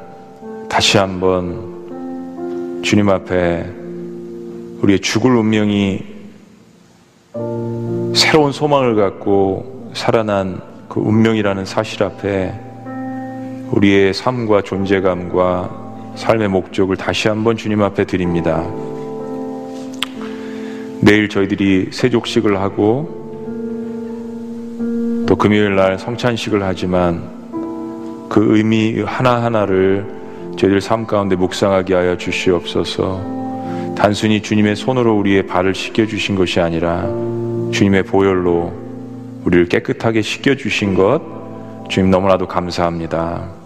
다시 0.69 0.99
한번 0.99 2.83
주님 2.83 3.09
앞에 3.09 3.67
우리의 4.83 5.01
죽을 5.01 5.35
운명이 5.37 6.05
새로운 8.15 8.53
소망을 8.53 8.95
갖고 8.95 9.91
살아난 9.95 10.61
그 10.89 11.01
운명이라는 11.01 11.65
사실 11.65 12.03
앞에 12.03 12.55
우리의 13.71 14.15
삶과 14.15 14.63
존재감과 14.63 15.84
삶의 16.17 16.49
목적을 16.49 16.97
다시 16.97 17.29
한번 17.29 17.57
주님 17.57 17.83
앞에 17.83 18.05
드립니다. 18.05 18.65
내일 21.01 21.29
저희들이 21.29 21.89
세족식을 21.91 22.61
하고 22.61 23.23
또 25.27 25.37
금요일 25.37 25.77
날 25.77 25.99
성찬식을 25.99 26.63
하지만 26.63 27.35
그 28.29 28.57
의미 28.57 29.03
하나하나를 29.03 30.07
저희들 30.57 30.81
삶 30.81 31.07
가운데 31.07 31.37
묵상하게 31.37 31.95
하여 31.95 32.17
주시옵소서 32.17 33.95
단순히 33.97 34.41
주님의 34.41 34.77
손으로 34.77 35.17
우리의 35.19 35.47
발을 35.47 35.75
씻겨 35.75 36.07
주신 36.07 36.37
것이 36.37 36.61
아니라 36.61 37.03
주님의 37.73 38.05
보혈로 38.05 38.73
우리를 39.45 39.67
깨끗하게 39.67 40.23
씻겨 40.23 40.55
주신 40.57 40.95
것 40.95 41.21
주님 41.89 42.11
너무나도 42.11 42.47
감사합니다. 42.49 43.64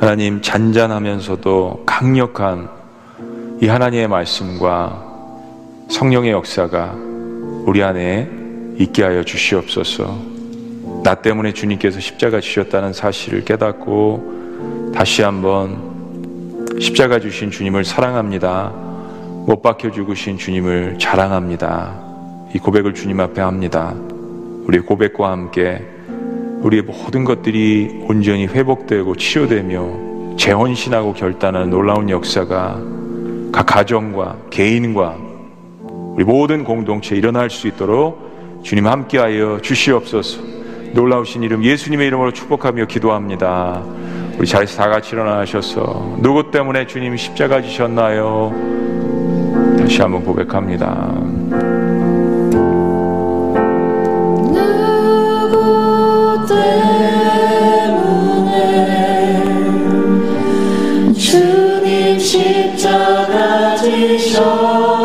하나님 0.00 0.40
잔잔하면서도 0.40 1.82
강력한 1.84 2.70
이 3.60 3.66
하나님의 3.66 4.08
말씀과 4.08 5.04
성령의 5.90 6.30
역사가 6.30 6.94
우리 7.66 7.82
안에 7.82 8.26
있게 8.78 9.02
하여 9.02 9.22
주시옵소서. 9.22 10.18
나 11.04 11.16
때문에 11.16 11.52
주님께서 11.52 12.00
십자가 12.00 12.40
주셨다는 12.40 12.94
사실을 12.94 13.44
깨닫고 13.44 14.92
다시 14.94 15.20
한번 15.20 16.66
십자가 16.80 17.20
주신 17.20 17.50
주님을 17.50 17.84
사랑합니다. 17.84 18.72
못 19.46 19.60
박혀 19.60 19.90
죽으신 19.90 20.38
주님을 20.38 20.98
자랑합니다. 20.98 22.48
이 22.54 22.58
고백을 22.58 22.94
주님 22.94 23.20
앞에 23.20 23.42
합니다. 23.42 23.94
우리 24.64 24.80
고백과 24.80 25.30
함께 25.30 25.86
우리의 26.62 26.82
모든 26.82 27.24
것들이 27.24 28.04
온전히 28.06 28.46
회복되고 28.46 29.16
치료되며 29.16 30.36
재헌신하고 30.36 31.14
결단하는 31.14 31.70
놀라운 31.70 32.10
역사가 32.10 32.80
각 33.52 33.66
가정과 33.66 34.36
개인과 34.50 35.16
우리 36.14 36.24
모든 36.24 36.64
공동체 36.64 37.16
일어날 37.16 37.50
수 37.50 37.66
있도록 37.68 38.60
주님 38.62 38.86
함께하여 38.86 39.60
주시옵소서. 39.62 40.42
놀라우신 40.92 41.42
이름 41.42 41.64
예수님의 41.64 42.06
이름으로 42.08 42.32
축복하며 42.32 42.86
기도합니다. 42.86 43.82
우리 44.38 44.46
자리에서 44.46 44.76
다 44.82 44.88
같이 44.88 45.14
일어나셔서 45.14 46.18
누구 46.20 46.50
때문에 46.50 46.86
주님 46.86 47.16
십자가 47.16 47.62
지셨나요? 47.62 48.52
다시 49.78 50.02
한번 50.02 50.24
고백합니다. 50.24 51.29
주님 61.30 62.18
십자가 62.18 63.76
지셨 63.76 64.99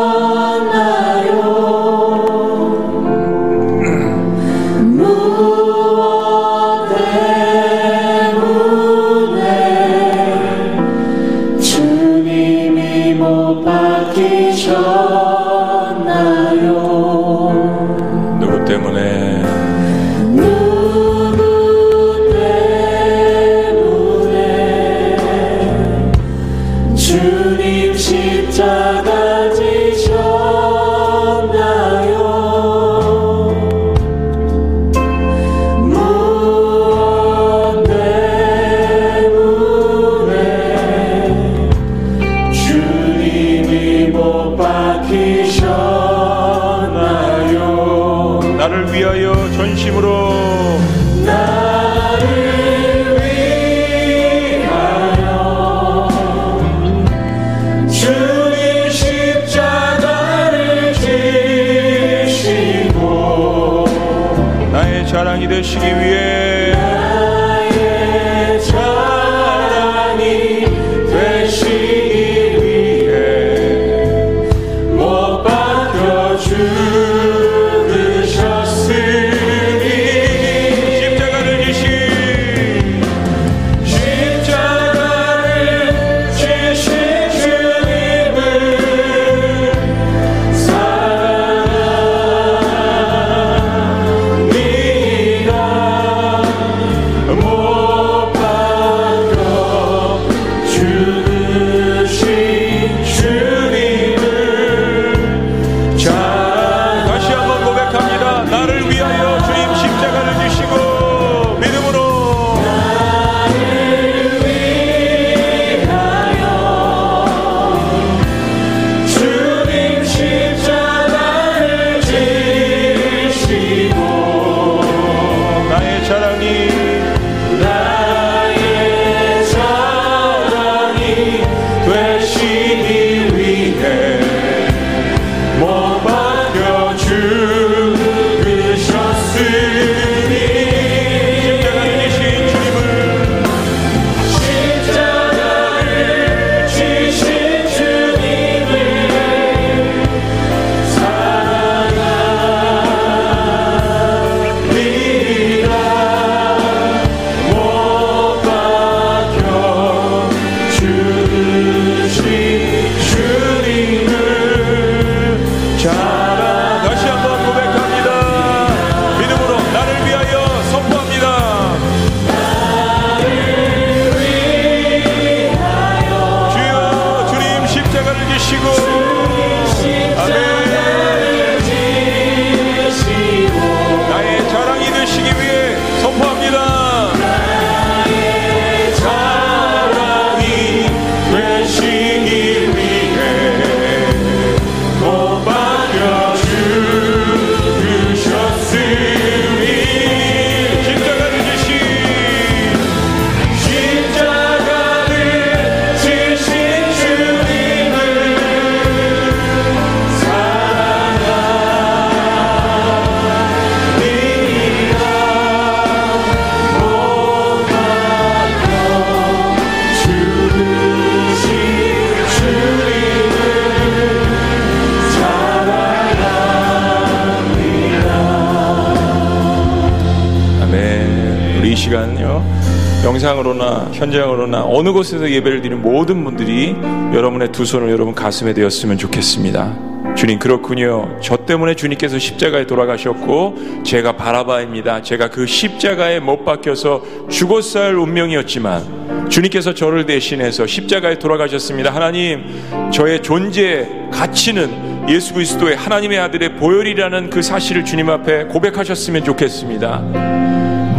현장으로나 235.05 235.11
어느 235.13 235.15
곳에서 235.15 235.29
예배를 235.29 235.61
드리는 235.61 235.81
모든 235.81 236.23
분들이 236.23 236.75
여러분의 237.13 237.51
두 237.51 237.65
손을 237.65 237.89
여러분 237.89 238.15
가슴에 238.15 238.53
대었으면 238.53 238.97
좋겠습니다. 238.97 240.15
주님 240.15 240.39
그렇군요. 240.39 241.17
저 241.21 241.37
때문에 241.37 241.75
주님께서 241.75 242.17
십자가에 242.17 242.65
돌아가셨고 242.65 243.83
제가 243.83 244.13
바라바입니다. 244.13 245.01
제가 245.01 245.29
그 245.29 245.45
십자가에 245.45 246.19
못 246.19 246.43
박혀서 246.45 247.03
죽었을 247.29 247.97
운명이었지만 247.97 249.27
주님께서 249.29 249.73
저를 249.73 250.05
대신해서 250.05 250.65
십자가에 250.65 251.19
돌아가셨습니다. 251.19 251.93
하나님 251.93 252.43
저의 252.91 253.21
존재 253.21 253.87
가치는 254.11 255.07
예수 255.09 255.33
그리스도의 255.33 255.75
하나님의 255.75 256.17
아들의 256.19 256.55
보혈이라는 256.55 257.29
그 257.29 257.41
사실을 257.41 257.85
주님 257.85 258.09
앞에 258.09 258.45
고백하셨으면 258.45 259.23
좋겠습니다. 259.23 260.34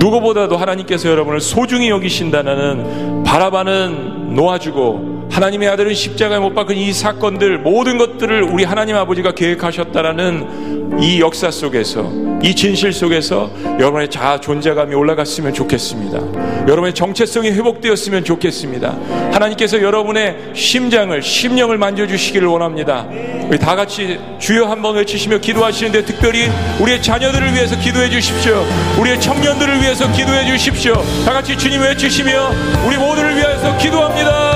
누구보다도 0.06 0.56
하나님께서 0.56 1.08
여러분을 1.08 1.40
소중히 1.40 1.88
여기신다는 1.90 3.24
바라바는 3.24 4.34
놓아주고 4.34 5.26
하나님의 5.30 5.68
아들은 5.68 5.94
십자가에 5.94 6.38
못 6.38 6.54
박은 6.54 6.76
이 6.76 6.92
사건들 6.92 7.58
모든 7.58 7.98
것들을 7.98 8.42
우리 8.44 8.64
하나님 8.64 8.96
아버지가 8.96 9.32
계획하셨다라는 9.32 10.98
이 11.00 11.20
역사 11.20 11.50
속에서 11.50 12.10
이 12.42 12.54
진실 12.54 12.92
속에서 12.92 13.50
여러분의 13.80 14.08
자아 14.08 14.40
존재감이 14.40 14.94
올라갔으면 14.94 15.52
좋겠습니다. 15.52 16.66
여러분의 16.68 16.94
정체성이 16.94 17.50
회복되었으면 17.50 18.24
좋겠습니다. 18.24 18.96
하나님께서 19.32 19.82
여러분의 19.82 20.36
심장을 20.54 21.20
심령을 21.20 21.76
만져주시기를 21.78 22.46
원합니다. 22.46 23.06
우리 23.48 23.58
다 23.58 23.76
같이 23.76 24.18
주여 24.38 24.66
한번 24.66 24.96
외치시며 24.96 25.38
기도하시는데 25.38 26.04
특별히 26.04 26.50
우리의 26.80 27.00
자녀들을 27.00 27.54
위해서 27.54 27.78
기도해 27.78 28.10
주십시오. 28.10 28.64
우리의 28.98 29.20
청년들을 29.20 29.80
위해서 29.80 30.10
기도해 30.12 30.46
주십시오. 30.46 30.94
다 31.24 31.32
같이 31.32 31.56
주님 31.56 31.80
외치시며 31.80 32.50
우리 32.86 32.96
모두를 32.96 33.36
위해서 33.36 33.76
기도합니다. 33.78 34.55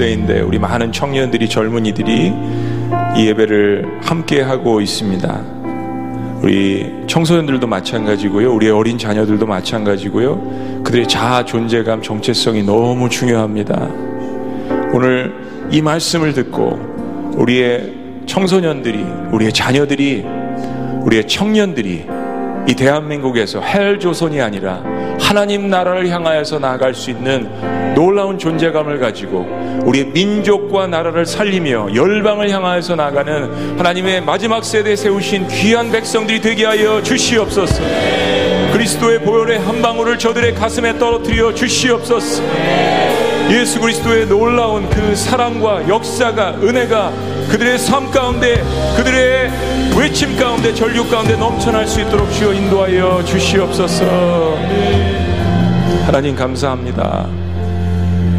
웬스데이인데 0.00 0.40
우리 0.40 0.58
많은 0.58 0.92
청년들이 0.92 1.48
젊은이들이 1.48 2.32
이 3.16 3.26
예배를 3.26 4.00
함께 4.02 4.40
하고 4.40 4.80
있습니다. 4.80 5.60
우리 6.42 6.90
청소년들도 7.06 7.66
마찬가지고요. 7.66 8.52
우리 8.52 8.70
어린 8.70 8.96
자녀들도 8.96 9.46
마찬가지고요. 9.46 10.82
그들의 10.84 11.06
자아 11.06 11.44
존재감, 11.44 12.00
정체성이 12.00 12.62
너무 12.62 13.10
중요합니다. 13.10 13.88
오늘 14.92 15.34
이 15.70 15.82
말씀을 15.82 16.32
듣고 16.32 16.78
우리의 17.36 17.92
청소년들이, 18.26 19.04
우리의 19.32 19.52
자녀들이, 19.52 20.24
우리의 21.02 21.28
청년들이 21.28 22.06
이 22.68 22.74
대한민국에서 22.74 23.60
헬 23.60 23.98
조선이 23.98 24.40
아니라 24.40 24.82
하나님 25.20 25.68
나라를 25.70 26.08
향하여서 26.08 26.58
나아갈 26.58 26.94
수 26.94 27.10
있는 27.10 27.48
놀라운 27.94 28.38
존재감을 28.38 28.98
가지고 28.98 29.46
우리의 29.84 30.06
민족과 30.06 30.86
나라를 30.86 31.26
살리며 31.26 31.94
열방을 31.94 32.50
향하여서 32.50 32.96
나가는 32.96 33.78
하나님의 33.78 34.22
마지막 34.22 34.64
세대에 34.64 34.96
세우신 34.96 35.48
귀한 35.48 35.90
백성들이 35.90 36.40
되게 36.40 36.64
하여 36.64 37.02
주시옵소서. 37.02 37.82
그리스도의 38.72 39.20
보혈의 39.20 39.58
한 39.58 39.82
방울을 39.82 40.18
저들의 40.18 40.54
가슴에 40.54 40.98
떨어뜨려 40.98 41.54
주시옵소서. 41.54 42.42
예수 43.50 43.80
그리스도의 43.80 44.26
놀라운 44.26 44.88
그 44.88 45.14
사랑과 45.16 45.86
역사가 45.88 46.54
은혜가 46.62 47.12
그들의 47.50 47.78
삶 47.78 48.10
가운데 48.10 48.62
그들의 48.96 49.50
외침 50.00 50.34
가운데 50.38 50.72
전류 50.72 51.06
가운데 51.10 51.36
넘쳐날 51.36 51.86
수 51.86 52.00
있도록 52.00 52.32
주여 52.32 52.54
인도하여 52.54 53.22
주시옵소서. 53.22 54.56
하나님 56.06 56.34
감사합니다. 56.34 57.28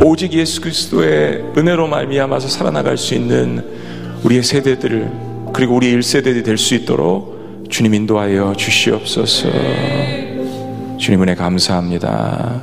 오직 0.04 0.34
예수 0.34 0.60
그리스도의 0.60 1.44
은혜로 1.56 1.86
말미암아서 1.88 2.48
살아나갈 2.48 2.98
수 2.98 3.14
있는 3.14 3.64
우리의 4.24 4.42
세대들을 4.42 5.12
그리고 5.54 5.76
우리 5.76 5.96
1세대들이 5.96 6.44
될 6.44 6.58
수 6.58 6.74
있도록 6.74 7.68
주님 7.70 7.94
인도하여 7.94 8.56
주시옵소서. 8.58 9.50
주님 10.98 11.22
은혜 11.22 11.36
감사합니다. 11.36 12.60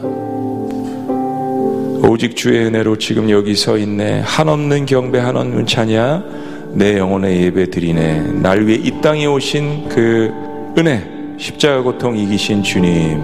오직 2.08 2.34
주의 2.34 2.66
은혜로 2.66 2.98
지금 2.98 3.30
여기 3.30 3.54
서 3.54 3.78
있네 3.78 4.22
한없는 4.24 4.86
경배 4.86 5.20
한없는 5.20 5.66
찬야 5.66 6.47
내 6.78 6.96
영혼의 6.96 7.42
예배 7.42 7.70
드리네. 7.70 8.34
날 8.40 8.64
위해 8.64 8.78
이 8.80 8.92
땅에 9.00 9.26
오신 9.26 9.88
그 9.88 10.32
은혜 10.78 11.02
십자가 11.36 11.82
고통 11.82 12.16
이기신 12.16 12.62
주님 12.62 13.20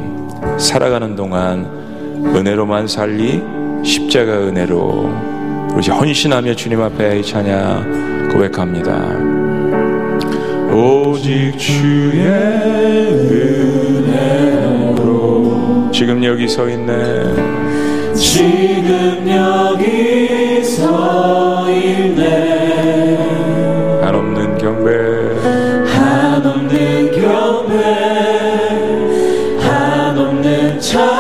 살아가는 0.58 1.14
동안 1.14 1.64
은혜로만 2.34 2.88
살리 2.88 3.40
십자가 3.84 4.32
은혜로 4.32 5.08
우리 5.72 5.88
헌신하며 5.88 6.56
주님 6.56 6.82
앞에 6.82 7.20
이 7.20 7.22
찬야 7.22 8.28
고백합니다. 8.32 8.92
오직 10.74 11.56
주의 11.56 12.26
은혜로 14.96 15.90
지금 15.92 16.24
여기 16.24 16.48
서 16.48 16.68
있네. 16.68 16.92
지금 18.14 19.28
여기 19.28 20.33
한없 30.74 31.13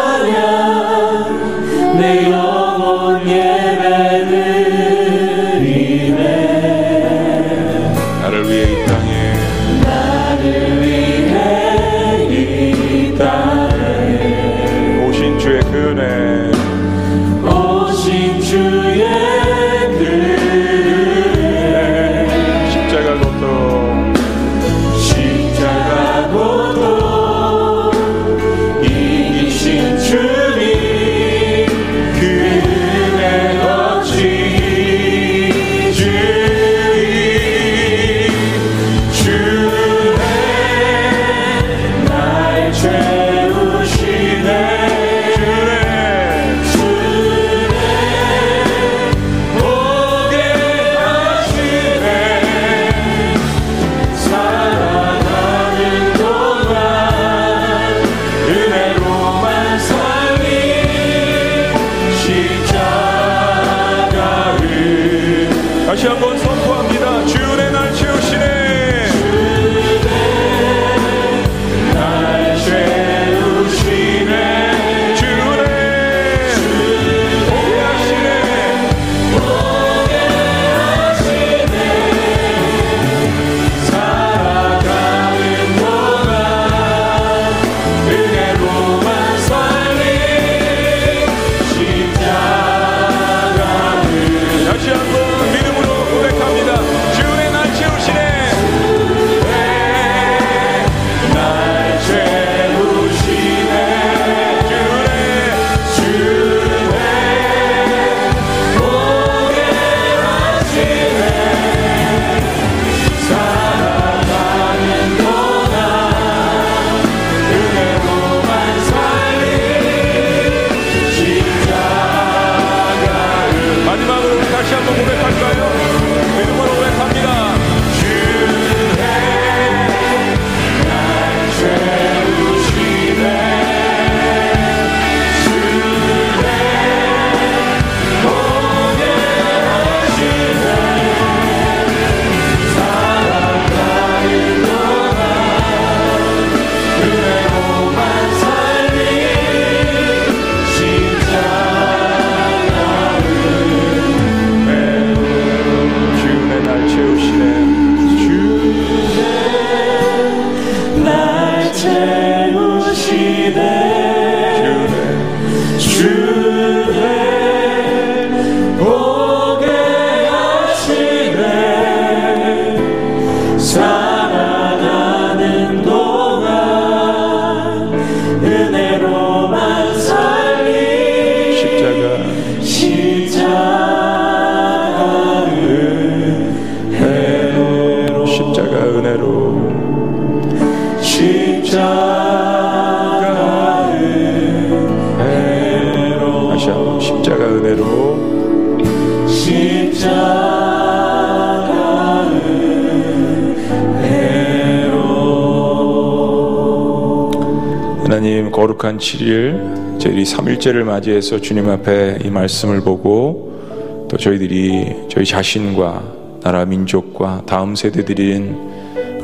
7일 209.04 210.00
저희들이 210.00 210.24
3일째를 210.24 210.82
맞이해서 210.82 211.38
주님 211.38 211.68
앞에 211.68 212.20
이 212.24 212.30
말씀을 212.30 212.80
보고 212.80 214.06
또 214.08 214.16
저희들이 214.16 215.08
저희 215.10 215.26
자신과 215.26 216.40
나라 216.42 216.64
민족과 216.64 217.42
다음 217.46 217.74
세대들인 217.74 218.56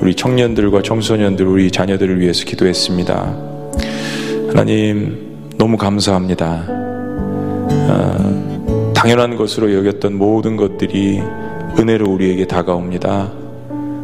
우리 0.03 0.15
청년들과 0.15 0.83
청소년들 0.83 1.47
우리 1.47 1.71
자녀들을 1.71 2.21
위해서 2.21 2.45
기도했습니다. 2.45 3.37
하나님 4.49 5.49
너무 5.57 5.77
감사합니다. 5.79 6.65
아, 7.89 8.93
당연한 8.95 9.37
것으로 9.37 9.75
여겼던 9.75 10.15
모든 10.15 10.57
것들이 10.57 11.21
은혜로 11.79 12.07
우리에게 12.11 12.47
다가옵니다. 12.47 13.33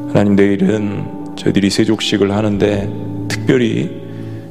하나님 0.08 0.36
내일은 0.36 1.04
저희들이 1.36 1.68
세족식을 1.68 2.30
하는데 2.30 2.90
특별히 3.28 3.90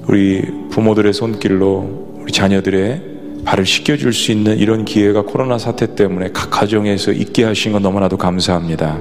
우리 0.08 0.44
부모들의 0.76 1.14
손길로 1.14 2.18
우리 2.20 2.34
자녀들의 2.34 3.02
발을 3.46 3.66
씻겨줄 3.66 4.12
수 4.12 4.34
있는 4.34 4.58
이런 4.58 4.84
기회가 4.84 5.22
코로나 5.22 5.58
사태 5.58 5.96
때문에 5.96 6.32
각 6.34 6.50
가정에서 6.50 7.14
있게 7.14 7.46
하신 7.46 7.72
건 7.72 7.82
너무나도 7.82 8.18
감사합니다. 8.18 9.00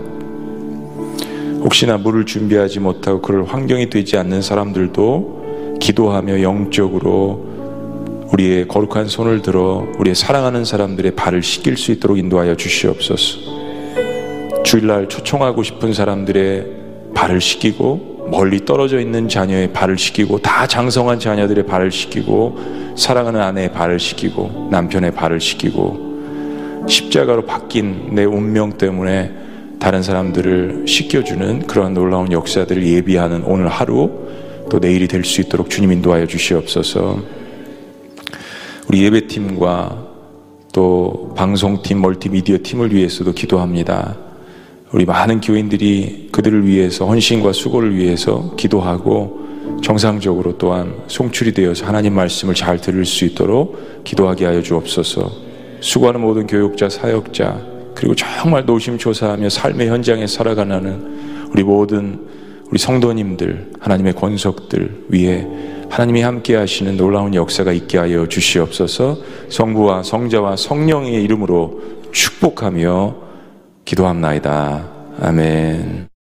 혹시나 1.64 1.96
물을 1.98 2.26
준비하지 2.26 2.78
못하고 2.78 3.20
그럴 3.20 3.44
환경이 3.44 3.90
되지 3.90 4.16
않는 4.18 4.40
사람들도 4.40 5.78
기도하며 5.80 6.42
영적으로 6.42 7.44
우리의 8.32 8.68
거룩한 8.68 9.08
손을 9.08 9.42
들어 9.42 9.84
우리의 9.98 10.14
사랑하는 10.14 10.64
사람들의 10.64 11.16
발을 11.16 11.42
씻길 11.42 11.76
수 11.76 11.90
있도록 11.90 12.18
인도하여 12.18 12.54
주시옵소서. 12.54 13.38
주일날 14.62 15.08
초청하고 15.08 15.64
싶은 15.64 15.92
사람들의 15.92 16.66
발을 17.14 17.40
씻기고 17.40 18.13
멀리 18.30 18.64
떨어져 18.64 19.00
있는 19.00 19.28
자녀의 19.28 19.72
발을 19.72 19.98
씻기고 19.98 20.38
다 20.38 20.66
장성한 20.66 21.18
자녀들의 21.18 21.66
발을 21.66 21.90
씻기고 21.90 22.94
사랑하는 22.96 23.40
아내의 23.40 23.72
발을 23.72 23.98
씻기고 23.98 24.68
남편의 24.70 25.12
발을 25.12 25.40
씻기고 25.40 26.84
십자가로 26.88 27.44
바뀐 27.46 28.14
내 28.14 28.24
운명 28.24 28.76
때문에 28.78 29.32
다른 29.78 30.02
사람들을 30.02 30.84
씻겨주는 30.86 31.66
그러한 31.66 31.94
놀라운 31.94 32.32
역사들을 32.32 32.86
예비하는 32.86 33.44
오늘 33.44 33.68
하루 33.68 34.10
또 34.70 34.78
내일이 34.78 35.08
될 35.08 35.24
수 35.24 35.40
있도록 35.42 35.68
주님 35.68 35.92
인도하여 35.92 36.26
주시옵소서. 36.26 37.18
우리 38.88 39.02
예배팀과 39.04 40.06
또 40.72 41.32
방송팀, 41.36 42.00
멀티미디어 42.00 42.58
팀을 42.62 42.94
위해서도 42.94 43.32
기도합니다. 43.32 44.16
우리 44.94 45.04
많은 45.06 45.40
교인들이 45.40 46.28
그들을 46.30 46.68
위해서 46.68 47.04
헌신과 47.04 47.52
수고를 47.52 47.96
위해서 47.96 48.54
기도하고 48.56 49.40
정상적으로 49.82 50.56
또한 50.56 50.94
송출이 51.08 51.52
되어서 51.52 51.84
하나님 51.84 52.14
말씀을 52.14 52.54
잘 52.54 52.80
들을 52.80 53.04
수 53.04 53.24
있도록 53.24 54.04
기도하게 54.04 54.44
하여 54.44 54.62
주옵소서. 54.62 55.32
수고하는 55.80 56.20
모든 56.20 56.46
교육자, 56.46 56.88
사역자, 56.88 57.60
그리고 57.96 58.14
정말 58.14 58.64
노심초사하며 58.66 59.48
삶의 59.48 59.88
현장에 59.88 60.28
살아가는 60.28 61.48
우리 61.50 61.64
모든 61.64 62.20
우리 62.70 62.78
성도님들, 62.78 63.72
하나님의 63.80 64.12
권속들 64.12 65.06
위에 65.08 65.44
하나님이 65.90 66.22
함께 66.22 66.54
하시는 66.54 66.96
놀라운 66.96 67.34
역사가 67.34 67.72
있게 67.72 67.98
하여 67.98 68.28
주시옵소서 68.28 69.18
성부와 69.48 70.04
성자와 70.04 70.54
성령의 70.54 71.20
이름으로 71.24 71.80
축복하며 72.12 73.23
기도합나이다. 73.84 74.88
아멘. 75.20 76.13